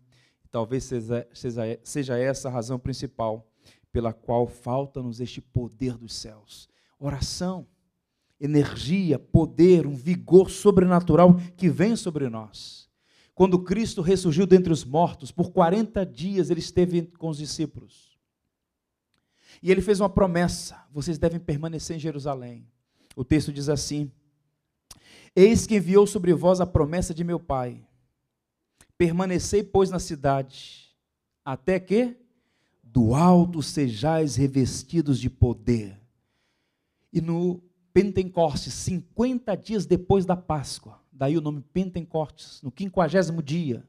Talvez 0.51 0.84
seja, 0.84 1.28
seja, 1.34 1.80
seja 1.84 2.18
essa 2.18 2.49
a 2.49 2.51
razão 2.51 2.78
principal 2.78 3.47
pela 3.91 4.12
qual 4.12 4.47
falta-nos 4.47 5.22
este 5.22 5.41
poder 5.41 5.97
dos 5.97 6.14
céus. 6.14 6.68
Oração, 6.99 7.66
energia, 8.39 9.18
poder, 9.18 9.88
um 9.88 9.95
vigor 9.95 10.49
sobrenatural 10.49 11.36
que 11.55 11.70
vem 11.70 11.95
sobre 11.95 12.30
nós. 12.30 12.89
Quando 13.34 13.64
Cristo 13.64 14.01
ressurgiu 14.01 14.45
dentre 14.45 14.74
os 14.74 14.84
mortos, 14.84 15.32
por 15.32 15.51
40 15.51 16.05
dias 16.05 16.49
ele 16.49 16.59
esteve 16.59 17.03
com 17.18 17.30
os 17.30 17.38
discípulos. 17.38 18.20
E 19.64 19.72
ele 19.72 19.82
fez 19.82 19.99
uma 19.99 20.09
promessa: 20.09 20.84
vocês 20.91 21.18
devem 21.18 21.39
permanecer 21.39 21.95
em 21.95 21.99
Jerusalém. 21.99 22.68
O 23.16 23.24
texto 23.24 23.51
diz 23.53 23.70
assim: 23.70 24.12
Eis 25.36 25.66
que 25.66 25.76
enviou 25.76 26.06
sobre 26.06 26.34
vós 26.34 26.60
a 26.60 26.66
promessa 26.66 27.14
de 27.14 27.24
meu 27.24 27.40
Pai. 27.40 27.82
Permanecei, 28.98 29.64
pois, 29.64 29.90
na 29.90 30.00
cidade, 30.00 30.94
até 31.44 31.80
que 31.80 32.18
do 32.84 33.16
alto 33.16 33.64
sejais 33.64 34.36
revestidos 34.36 35.20
de 35.20 35.30
poder. 35.30 35.98
E 37.14 37.22
no 37.22 37.62
Pentecostes, 37.94 38.74
50 38.74 39.56
dias 39.56 39.86
depois 39.86 40.26
da 40.26 40.36
Páscoa, 40.36 41.00
daí 41.12 41.38
o 41.38 41.42
nome 41.42 41.62
Pentecostes, 41.74 42.62
no 42.62 42.72
quinquagésimo 42.72 43.42
dia, 43.42 43.86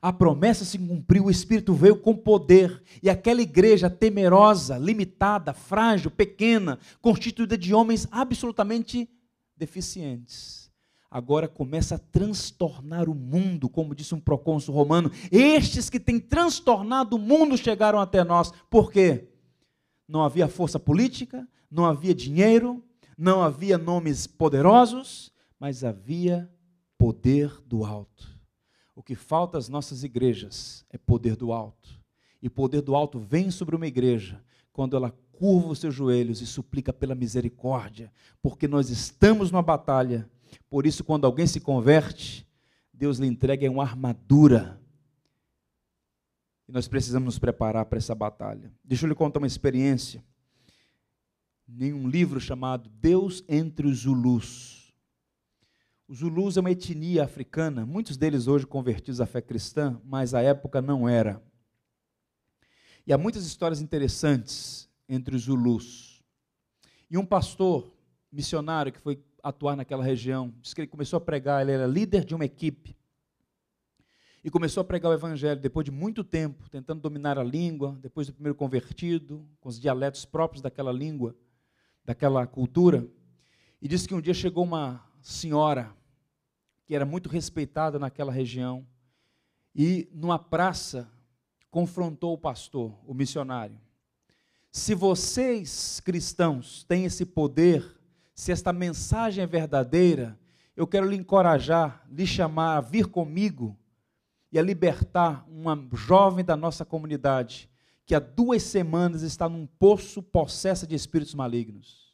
a 0.00 0.12
promessa 0.12 0.64
se 0.64 0.78
cumpriu, 0.78 1.26
o 1.26 1.30
Espírito 1.30 1.74
veio 1.74 1.96
com 1.96 2.16
poder, 2.16 2.82
e 3.02 3.10
aquela 3.10 3.42
igreja 3.42 3.90
temerosa, 3.90 4.78
limitada, 4.78 5.52
frágil, 5.52 6.10
pequena, 6.10 6.78
constituída 7.00 7.58
de 7.58 7.74
homens 7.74 8.08
absolutamente 8.10 9.08
deficientes, 9.56 10.61
agora 11.12 11.46
começa 11.46 11.96
a 11.96 11.98
transtornar 11.98 13.06
o 13.06 13.14
mundo, 13.14 13.68
como 13.68 13.94
disse 13.94 14.14
um 14.14 14.20
procônsul 14.20 14.74
romano. 14.74 15.12
Estes 15.30 15.90
que 15.90 16.00
têm 16.00 16.18
transtornado 16.18 17.16
o 17.16 17.18
mundo 17.18 17.58
chegaram 17.58 18.00
até 18.00 18.24
nós. 18.24 18.50
Por 18.70 18.90
quê? 18.90 19.28
Não 20.08 20.22
havia 20.22 20.48
força 20.48 20.80
política, 20.80 21.46
não 21.70 21.84
havia 21.84 22.14
dinheiro, 22.14 22.82
não 23.16 23.42
havia 23.42 23.76
nomes 23.76 24.26
poderosos, 24.26 25.30
mas 25.60 25.84
havia 25.84 26.50
poder 26.96 27.60
do 27.66 27.84
alto. 27.84 28.26
O 28.96 29.02
que 29.02 29.14
falta 29.14 29.58
às 29.58 29.68
nossas 29.68 30.02
igrejas 30.04 30.82
é 30.88 30.96
poder 30.96 31.36
do 31.36 31.52
alto. 31.52 32.00
E 32.40 32.48
poder 32.48 32.80
do 32.80 32.94
alto 32.94 33.18
vem 33.18 33.50
sobre 33.50 33.76
uma 33.76 33.86
igreja 33.86 34.42
quando 34.72 34.96
ela 34.96 35.10
curva 35.32 35.68
os 35.68 35.78
seus 35.78 35.94
joelhos 35.94 36.40
e 36.40 36.46
suplica 36.46 36.92
pela 36.92 37.14
misericórdia, 37.14 38.10
porque 38.40 38.66
nós 38.66 38.88
estamos 38.88 39.50
numa 39.50 39.62
batalha 39.62 40.26
por 40.68 40.86
isso, 40.86 41.04
quando 41.04 41.26
alguém 41.26 41.46
se 41.46 41.60
converte, 41.60 42.46
Deus 42.92 43.18
lhe 43.18 43.26
entrega 43.26 43.70
uma 43.70 43.82
armadura. 43.82 44.80
E 46.68 46.72
nós 46.72 46.86
precisamos 46.88 47.26
nos 47.26 47.38
preparar 47.38 47.86
para 47.86 47.98
essa 47.98 48.14
batalha. 48.14 48.72
Deixa 48.84 49.04
eu 49.04 49.08
lhe 49.08 49.14
contar 49.14 49.38
uma 49.38 49.46
experiência. 49.46 50.24
Em 51.68 51.92
um 51.92 52.08
livro 52.08 52.40
chamado 52.40 52.88
Deus 52.88 53.44
entre 53.48 53.86
os 53.86 53.98
Zulus. 54.00 54.94
Os 56.06 56.18
Zulus 56.18 56.56
é 56.56 56.60
uma 56.60 56.70
etnia 56.70 57.24
africana, 57.24 57.86
muitos 57.86 58.16
deles 58.16 58.46
hoje 58.46 58.66
convertidos 58.66 59.20
à 59.20 59.26
fé 59.26 59.40
cristã, 59.40 60.00
mas 60.04 60.34
à 60.34 60.42
época 60.42 60.82
não 60.82 61.08
era. 61.08 61.42
E 63.06 63.12
há 63.12 63.18
muitas 63.18 63.46
histórias 63.46 63.80
interessantes 63.80 64.88
entre 65.08 65.34
os 65.34 65.42
Zulus. 65.42 66.22
E 67.10 67.16
um 67.16 67.24
pastor 67.24 67.92
missionário 68.30 68.92
que 68.92 69.00
foi 69.00 69.22
atuar 69.42 69.76
naquela 69.76 70.04
região. 70.04 70.54
Diz 70.60 70.72
que 70.72 70.80
ele 70.82 70.88
começou 70.88 71.16
a 71.16 71.20
pregar, 71.20 71.62
ele 71.62 71.72
era 71.72 71.86
líder 71.86 72.24
de 72.24 72.34
uma 72.34 72.44
equipe. 72.44 72.96
E 74.44 74.50
começou 74.50 74.80
a 74.80 74.84
pregar 74.84 75.10
o 75.10 75.14
evangelho 75.14 75.60
depois 75.60 75.84
de 75.84 75.90
muito 75.90 76.24
tempo, 76.24 76.68
tentando 76.68 77.00
dominar 77.00 77.38
a 77.38 77.44
língua, 77.44 77.98
depois 78.00 78.26
do 78.26 78.32
primeiro 78.32 78.56
convertido, 78.56 79.46
com 79.60 79.68
os 79.68 79.78
dialetos 79.78 80.24
próprios 80.24 80.62
daquela 80.62 80.92
língua. 80.92 81.36
daquela 82.04 82.46
cultura, 82.46 83.06
e 83.80 83.88
disse 83.88 84.06
que 84.06 84.14
um 84.14 84.20
dia 84.20 84.34
chegou 84.34 84.64
uma 84.64 85.04
senhora 85.20 85.94
que 86.84 86.94
era 86.94 87.06
muito 87.06 87.28
respeitada 87.28 87.98
naquela 87.98 88.32
região 88.32 88.86
e 89.74 90.08
numa 90.12 90.38
praça 90.38 91.10
confrontou 91.70 92.34
o 92.34 92.38
pastor, 92.38 92.98
o 93.06 93.14
missionário. 93.14 93.80
Se 94.70 94.94
vocês 94.94 96.00
cristãos 96.00 96.84
têm 96.84 97.04
esse 97.04 97.24
poder, 97.24 97.98
se 98.34 98.52
esta 98.52 98.72
mensagem 98.72 99.44
é 99.44 99.46
verdadeira, 99.46 100.38
eu 100.74 100.86
quero 100.86 101.08
lhe 101.08 101.16
encorajar, 101.16 102.06
lhe 102.10 102.26
chamar 102.26 102.76
a 102.76 102.80
vir 102.80 103.06
comigo 103.06 103.78
e 104.50 104.58
a 104.58 104.62
libertar 104.62 105.46
uma 105.48 105.88
jovem 105.92 106.44
da 106.44 106.56
nossa 106.56 106.84
comunidade 106.84 107.70
que 108.04 108.14
há 108.14 108.18
duas 108.18 108.62
semanas 108.62 109.22
está 109.22 109.48
num 109.48 109.66
poço 109.66 110.22
possessa 110.22 110.86
de 110.86 110.94
espíritos 110.94 111.34
malignos. 111.34 112.12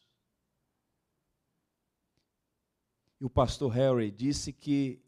E 3.21 3.25
o 3.25 3.31
pastor 3.31 3.73
Harry 3.73 4.11
disse 4.11 4.53
que 4.53 5.03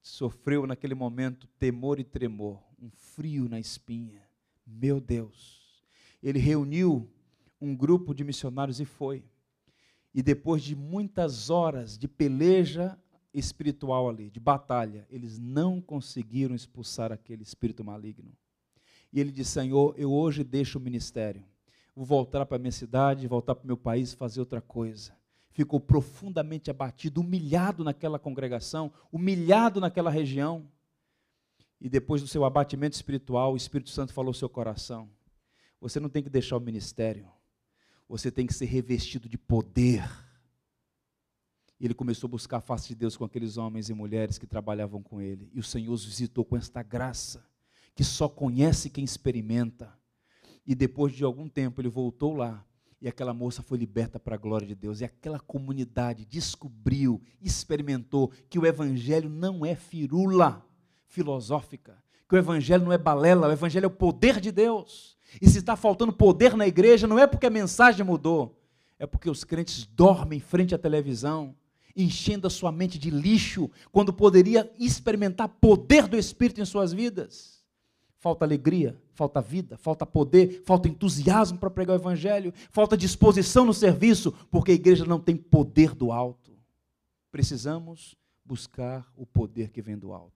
sofreu 0.00 0.66
naquele 0.66 0.94
momento 0.94 1.48
temor 1.58 1.98
e 1.98 2.04
tremor, 2.04 2.62
um 2.78 2.90
frio 2.90 3.48
na 3.48 3.58
espinha. 3.58 4.22
Meu 4.64 5.00
Deus. 5.00 5.82
Ele 6.22 6.38
reuniu 6.38 7.10
um 7.60 7.74
grupo 7.74 8.14
de 8.14 8.22
missionários 8.22 8.80
e 8.80 8.84
foi. 8.84 9.24
E 10.16 10.22
depois 10.22 10.62
de 10.62 10.74
muitas 10.74 11.50
horas 11.50 11.98
de 11.98 12.08
peleja 12.08 12.98
espiritual 13.34 14.08
ali, 14.08 14.30
de 14.30 14.40
batalha, 14.40 15.06
eles 15.10 15.38
não 15.38 15.78
conseguiram 15.78 16.54
expulsar 16.54 17.12
aquele 17.12 17.42
espírito 17.42 17.84
maligno. 17.84 18.32
E 19.12 19.20
ele 19.20 19.30
disse: 19.30 19.50
Senhor, 19.50 19.94
eu 19.98 20.10
hoje 20.10 20.42
deixo 20.42 20.78
o 20.78 20.80
ministério. 20.80 21.44
Vou 21.94 22.06
voltar 22.06 22.46
para 22.46 22.58
minha 22.58 22.72
cidade, 22.72 23.28
voltar 23.28 23.56
para 23.56 23.64
o 23.64 23.66
meu 23.66 23.76
país, 23.76 24.14
fazer 24.14 24.40
outra 24.40 24.62
coisa. 24.62 25.12
Ficou 25.50 25.78
profundamente 25.78 26.70
abatido, 26.70 27.20
humilhado 27.20 27.84
naquela 27.84 28.18
congregação, 28.18 28.90
humilhado 29.12 29.82
naquela 29.82 30.08
região. 30.08 30.66
E 31.78 31.90
depois 31.90 32.22
do 32.22 32.28
seu 32.28 32.42
abatimento 32.42 32.96
espiritual, 32.96 33.52
o 33.52 33.56
Espírito 33.56 33.90
Santo 33.90 34.14
falou 34.14 34.30
ao 34.30 34.34
seu 34.34 34.48
coração: 34.48 35.10
Você 35.78 36.00
não 36.00 36.08
tem 36.08 36.22
que 36.22 36.30
deixar 36.30 36.56
o 36.56 36.60
ministério, 36.60 37.28
você 38.08 38.30
tem 38.30 38.46
que 38.46 38.54
ser 38.54 38.66
revestido 38.66 39.28
de 39.28 39.36
poder. 39.36 40.08
E 41.78 41.84
ele 41.84 41.94
começou 41.94 42.28
a 42.28 42.30
buscar 42.30 42.58
a 42.58 42.60
face 42.60 42.88
de 42.88 42.94
Deus 42.94 43.16
com 43.16 43.24
aqueles 43.24 43.56
homens 43.56 43.88
e 43.88 43.94
mulheres 43.94 44.38
que 44.38 44.46
trabalhavam 44.46 45.02
com 45.02 45.20
ele. 45.20 45.50
E 45.52 45.60
o 45.60 45.62
Senhor 45.62 45.92
os 45.92 46.04
visitou 46.04 46.44
com 46.44 46.56
esta 46.56 46.82
graça 46.82 47.44
que 47.94 48.04
só 48.04 48.28
conhece 48.28 48.90
quem 48.90 49.04
experimenta. 49.04 49.92
E 50.66 50.74
depois 50.74 51.12
de 51.14 51.24
algum 51.24 51.48
tempo 51.48 51.80
ele 51.80 51.88
voltou 51.88 52.34
lá 52.34 52.64
e 53.00 53.08
aquela 53.08 53.34
moça 53.34 53.62
foi 53.62 53.78
liberta 53.78 54.18
para 54.18 54.34
a 54.34 54.38
glória 54.38 54.66
de 54.66 54.74
Deus. 54.74 55.00
E 55.00 55.04
aquela 55.04 55.40
comunidade 55.40 56.24
descobriu, 56.24 57.22
experimentou 57.40 58.28
que 58.48 58.58
o 58.58 58.66
evangelho 58.66 59.28
não 59.28 59.64
é 59.64 59.74
firula 59.74 60.66
filosófica, 61.06 62.02
que 62.28 62.34
o 62.34 62.38
evangelho 62.38 62.84
não 62.84 62.92
é 62.92 62.98
balela, 62.98 63.48
o 63.48 63.52
evangelho 63.52 63.84
é 63.84 63.88
o 63.88 63.90
poder 63.90 64.40
de 64.40 64.50
Deus. 64.50 65.16
E 65.40 65.48
se 65.48 65.58
está 65.58 65.76
faltando 65.76 66.12
poder 66.12 66.56
na 66.56 66.66
igreja, 66.66 67.06
não 67.06 67.18
é 67.18 67.26
porque 67.26 67.46
a 67.46 67.50
mensagem 67.50 68.04
mudou, 68.04 68.58
é 68.98 69.06
porque 69.06 69.28
os 69.28 69.44
crentes 69.44 69.84
dormem 69.86 70.38
em 70.38 70.40
frente 70.40 70.74
à 70.74 70.78
televisão, 70.78 71.54
enchendo 71.94 72.46
a 72.46 72.50
sua 72.50 72.72
mente 72.72 72.98
de 72.98 73.10
lixo, 73.10 73.70
quando 73.90 74.12
poderia 74.12 74.70
experimentar 74.78 75.48
poder 75.48 76.06
do 76.06 76.16
Espírito 76.16 76.60
em 76.60 76.64
suas 76.64 76.92
vidas 76.92 77.56
falta 78.26 78.44
alegria, 78.44 79.00
falta 79.14 79.40
vida, 79.40 79.76
falta 79.76 80.04
poder, 80.04 80.60
falta 80.64 80.88
entusiasmo 80.88 81.58
para 81.58 81.70
pregar 81.70 81.96
o 81.96 82.00
Evangelho, 82.00 82.52
falta 82.72 82.96
disposição 82.96 83.64
no 83.64 83.72
serviço, 83.72 84.32
porque 84.50 84.72
a 84.72 84.74
igreja 84.74 85.04
não 85.04 85.20
tem 85.20 85.36
poder 85.36 85.94
do 85.94 86.10
alto. 86.10 86.50
Precisamos 87.30 88.16
buscar 88.44 89.06
o 89.16 89.24
poder 89.24 89.70
que 89.70 89.80
vem 89.80 89.96
do 89.96 90.12
alto. 90.12 90.35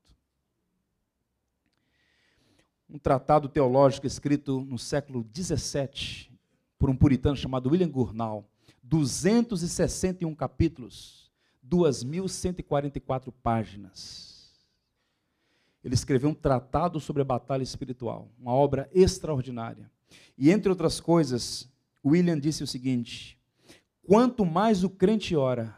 Um 2.91 2.99
tratado 2.99 3.49
teológico 3.49 4.07
escrito 4.07 4.61
no 4.61 4.79
século 4.79 5.25
XVII 5.35 6.29
por 6.79 6.91
um 6.91 6.97
puritano 6.97 7.37
chamado 7.37 7.71
William 7.71 7.89
Gurnall, 7.89 8.45
261 8.83 10.35
capítulos, 10.35 11.31
2.144 11.65 13.33
páginas 13.43 14.31
ele 15.83 15.95
escreveu 15.95 16.31
um 16.31 16.35
tratado 16.35 17.01
sobre 17.01 17.23
a 17.23 17.25
batalha 17.25 17.63
espiritual, 17.63 18.29
uma 18.39 18.53
obra 18.53 18.89
extraordinária. 18.93 19.91
E 20.37 20.51
entre 20.51 20.69
outras 20.69 21.01
coisas, 21.01 21.69
William 22.05 22.39
disse 22.39 22.63
o 22.63 22.67
seguinte: 22.67 23.39
quanto 24.07 24.45
mais 24.45 24.85
o 24.85 24.91
crente 24.91 25.35
ora, 25.35 25.75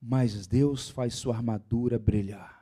mais 0.00 0.46
Deus 0.46 0.88
faz 0.88 1.14
sua 1.14 1.34
armadura 1.34 1.98
brilhar. 1.98 2.53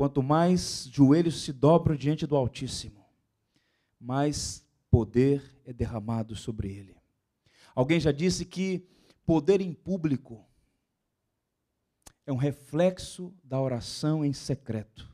Quanto 0.00 0.22
mais 0.22 0.88
joelhos 0.90 1.42
se 1.42 1.52
dobram 1.52 1.94
diante 1.94 2.26
do 2.26 2.34
Altíssimo, 2.34 3.04
mais 4.00 4.66
poder 4.90 5.42
é 5.62 5.74
derramado 5.74 6.34
sobre 6.34 6.72
ele. 6.72 6.96
Alguém 7.74 8.00
já 8.00 8.10
disse 8.10 8.46
que 8.46 8.88
poder 9.26 9.60
em 9.60 9.74
público 9.74 10.42
é 12.24 12.32
um 12.32 12.38
reflexo 12.38 13.30
da 13.44 13.60
oração 13.60 14.24
em 14.24 14.32
secreto. 14.32 15.06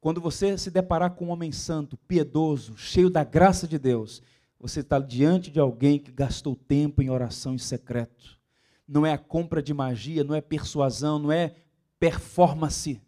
Quando 0.00 0.20
você 0.20 0.56
se 0.56 0.70
deparar 0.70 1.16
com 1.16 1.24
um 1.24 1.30
homem 1.30 1.50
santo, 1.50 1.96
piedoso, 1.96 2.76
cheio 2.76 3.10
da 3.10 3.24
graça 3.24 3.66
de 3.66 3.80
Deus, 3.80 4.22
você 4.60 4.78
está 4.78 5.00
diante 5.00 5.50
de 5.50 5.58
alguém 5.58 5.98
que 5.98 6.12
gastou 6.12 6.54
tempo 6.54 7.02
em 7.02 7.10
oração 7.10 7.52
em 7.52 7.58
secreto. 7.58 8.38
Não 8.86 9.04
é 9.04 9.12
a 9.12 9.18
compra 9.18 9.60
de 9.60 9.74
magia, 9.74 10.22
não 10.22 10.36
é 10.36 10.40
persuasão, 10.40 11.18
não 11.18 11.32
é 11.32 11.56
performance. 11.98 13.02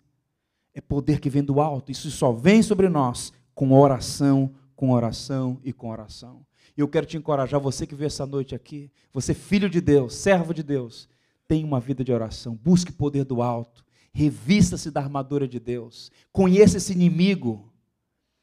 É 0.75 0.81
poder 0.81 1.21
que 1.21 1.31
vem 1.31 1.43
do 1.43 1.61
alto. 1.61 1.93
Isso 1.93 2.11
só 2.11 2.33
vem 2.33 2.63
sobre 2.63 2.89
nós 2.89 3.33
com 3.55 3.73
oração, 3.73 4.53
com 4.75 4.91
oração 4.91 5.61
e 5.63 5.73
com 5.73 5.89
oração. 5.89 6.45
Eu 6.77 6.89
quero 6.89 7.07
te 7.07 7.17
encorajar, 7.17 7.61
você 7.61 7.87
que 7.87 7.95
veio 7.95 8.09
essa 8.09 8.27
noite 8.27 8.55
aqui, 8.55 8.91
você 9.13 9.33
filho 9.33 9.71
de 9.71 9.81
Deus, 9.81 10.15
servo 10.15 10.53
de 10.53 10.63
Deus, 10.63 11.09
Tenha 11.47 11.67
uma 11.67 11.81
vida 11.81 12.03
de 12.03 12.13
oração, 12.13 12.57
busque 12.57 12.93
poder 12.93 13.25
do 13.25 13.43
alto, 13.43 13.85
revista-se 14.13 14.91
da 14.91 15.01
armadura 15.01 15.47
de 15.47 15.61
Deus, 15.61 16.11
conheça 16.33 16.79
esse 16.79 16.93
inimigo 16.93 17.73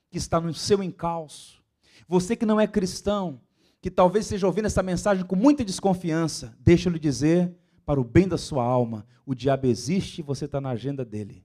que 0.09 0.17
está 0.17 0.39
no 0.39 0.53
seu 0.53 0.83
encalço. 0.83 1.63
Você 2.07 2.35
que 2.35 2.45
não 2.45 2.59
é 2.59 2.67
cristão, 2.67 3.41
que 3.81 3.89
talvez 3.89 4.25
esteja 4.25 4.45
ouvindo 4.45 4.65
essa 4.65 4.83
mensagem 4.83 5.25
com 5.25 5.35
muita 5.35 5.65
desconfiança, 5.65 6.55
deixa 6.59 6.89
eu 6.89 6.93
lhe 6.93 6.99
dizer, 6.99 7.55
para 7.85 7.99
o 7.99 8.03
bem 8.03 8.27
da 8.27 8.37
sua 8.37 8.63
alma, 8.63 9.05
o 9.25 9.33
diabo 9.33 9.65
existe 9.65 10.19
e 10.19 10.23
você 10.23 10.45
está 10.45 10.61
na 10.61 10.69
agenda 10.69 11.03
dele. 11.03 11.43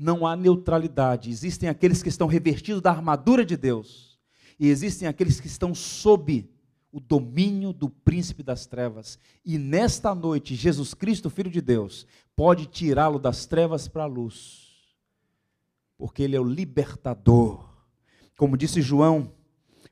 Não 0.00 0.24
há 0.24 0.36
neutralidade, 0.36 1.28
existem 1.28 1.68
aqueles 1.68 2.04
que 2.04 2.08
estão 2.08 2.28
revestidos 2.28 2.80
da 2.80 2.92
armadura 2.92 3.44
de 3.44 3.56
Deus, 3.56 4.16
e 4.60 4.68
existem 4.68 5.08
aqueles 5.08 5.40
que 5.40 5.48
estão 5.48 5.74
sob 5.74 6.48
o 6.92 7.00
domínio 7.00 7.72
do 7.72 7.90
príncipe 7.90 8.44
das 8.44 8.64
trevas. 8.64 9.18
E 9.44 9.58
nesta 9.58 10.14
noite, 10.14 10.54
Jesus 10.54 10.94
Cristo, 10.94 11.28
Filho 11.28 11.50
de 11.50 11.60
Deus, 11.60 12.06
pode 12.36 12.66
tirá-lo 12.66 13.18
das 13.18 13.44
trevas 13.44 13.88
para 13.88 14.04
a 14.04 14.06
luz, 14.06 14.68
porque 15.96 16.22
ele 16.22 16.36
é 16.36 16.40
o 16.40 16.44
libertador. 16.44 17.68
Como 18.36 18.56
disse 18.56 18.80
João, 18.80 19.32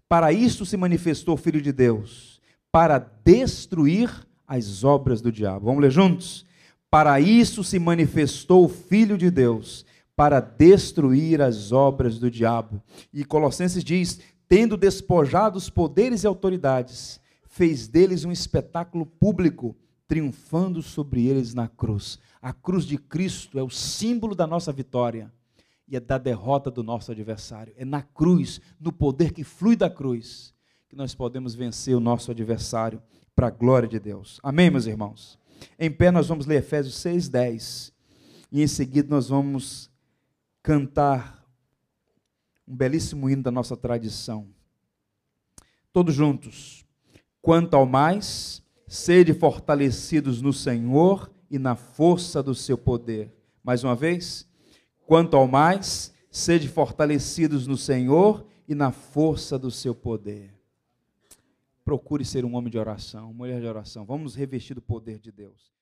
para 0.08 0.32
isso 0.32 0.64
se 0.64 0.76
manifestou 0.76 1.34
o 1.34 1.38
Filho 1.38 1.60
de 1.60 1.72
Deus, 1.72 2.40
para 2.70 2.98
destruir 2.98 4.08
as 4.46 4.84
obras 4.84 5.20
do 5.20 5.32
diabo. 5.32 5.66
Vamos 5.66 5.82
ler 5.82 5.90
juntos? 5.90 6.46
Para 6.88 7.18
isso 7.18 7.64
se 7.64 7.78
manifestou 7.80 8.64
o 8.64 8.68
Filho 8.68 9.18
de 9.18 9.30
Deus, 9.30 9.84
para 10.16 10.40
destruir 10.40 11.42
as 11.42 11.70
obras 11.70 12.18
do 12.18 12.30
diabo. 12.30 12.82
E 13.12 13.24
Colossenses 13.24 13.84
diz: 13.84 14.18
tendo 14.48 14.76
despojado 14.76 15.58
os 15.58 15.68
poderes 15.68 16.24
e 16.24 16.26
autoridades, 16.26 17.20
fez 17.46 17.86
deles 17.86 18.24
um 18.24 18.32
espetáculo 18.32 19.04
público, 19.04 19.76
triunfando 20.08 20.82
sobre 20.82 21.26
eles 21.26 21.52
na 21.52 21.68
cruz. 21.68 22.18
A 22.40 22.52
cruz 22.52 22.84
de 22.84 22.96
Cristo 22.96 23.58
é 23.58 23.62
o 23.62 23.70
símbolo 23.70 24.34
da 24.34 24.46
nossa 24.46 24.72
vitória 24.72 25.32
e 25.86 25.96
é 25.96 26.00
da 26.00 26.16
derrota 26.16 26.70
do 26.70 26.82
nosso 26.82 27.12
adversário. 27.12 27.74
É 27.76 27.84
na 27.84 28.02
cruz, 28.02 28.60
no 28.80 28.92
poder 28.92 29.32
que 29.32 29.44
flui 29.44 29.76
da 29.76 29.90
cruz, 29.90 30.54
que 30.88 30.96
nós 30.96 31.14
podemos 31.14 31.54
vencer 31.54 31.94
o 31.94 32.00
nosso 32.00 32.30
adversário 32.30 33.02
para 33.34 33.48
a 33.48 33.50
glória 33.50 33.88
de 33.88 33.98
Deus. 33.98 34.40
Amém, 34.42 34.70
meus 34.70 34.86
irmãos? 34.86 35.38
Em 35.78 35.90
pé 35.90 36.10
nós 36.10 36.28
vamos 36.28 36.46
ler 36.46 36.56
Efésios 36.56 36.94
6:10 36.96 37.92
e 38.50 38.62
em 38.62 38.66
seguida 38.66 39.08
nós 39.10 39.28
vamos 39.28 39.90
cantar 40.66 41.46
um 42.66 42.74
belíssimo 42.74 43.30
hino 43.30 43.40
da 43.40 43.52
nossa 43.52 43.76
tradição. 43.76 44.48
Todos 45.92 46.12
juntos. 46.12 46.84
Quanto 47.40 47.74
ao 47.74 47.86
mais, 47.86 48.60
sede 48.88 49.32
fortalecidos 49.32 50.42
no 50.42 50.52
Senhor 50.52 51.30
e 51.48 51.56
na 51.56 51.76
força 51.76 52.42
do 52.42 52.52
seu 52.52 52.76
poder. 52.76 53.32
Mais 53.62 53.84
uma 53.84 53.94
vez. 53.94 54.44
Quanto 55.06 55.36
ao 55.36 55.46
mais, 55.46 56.12
sede 56.32 56.66
fortalecidos 56.66 57.68
no 57.68 57.76
Senhor 57.76 58.44
e 58.66 58.74
na 58.74 58.90
força 58.90 59.56
do 59.56 59.70
seu 59.70 59.94
poder. 59.94 60.52
procure 61.84 62.24
ser 62.24 62.44
um 62.44 62.56
homem 62.56 62.72
de 62.72 62.78
oração, 62.78 63.32
mulher 63.32 63.60
de 63.60 63.68
oração. 63.68 64.04
Vamos 64.04 64.34
revestir 64.34 64.74
do 64.74 64.82
poder 64.82 65.20
de 65.20 65.30
Deus. 65.30 65.75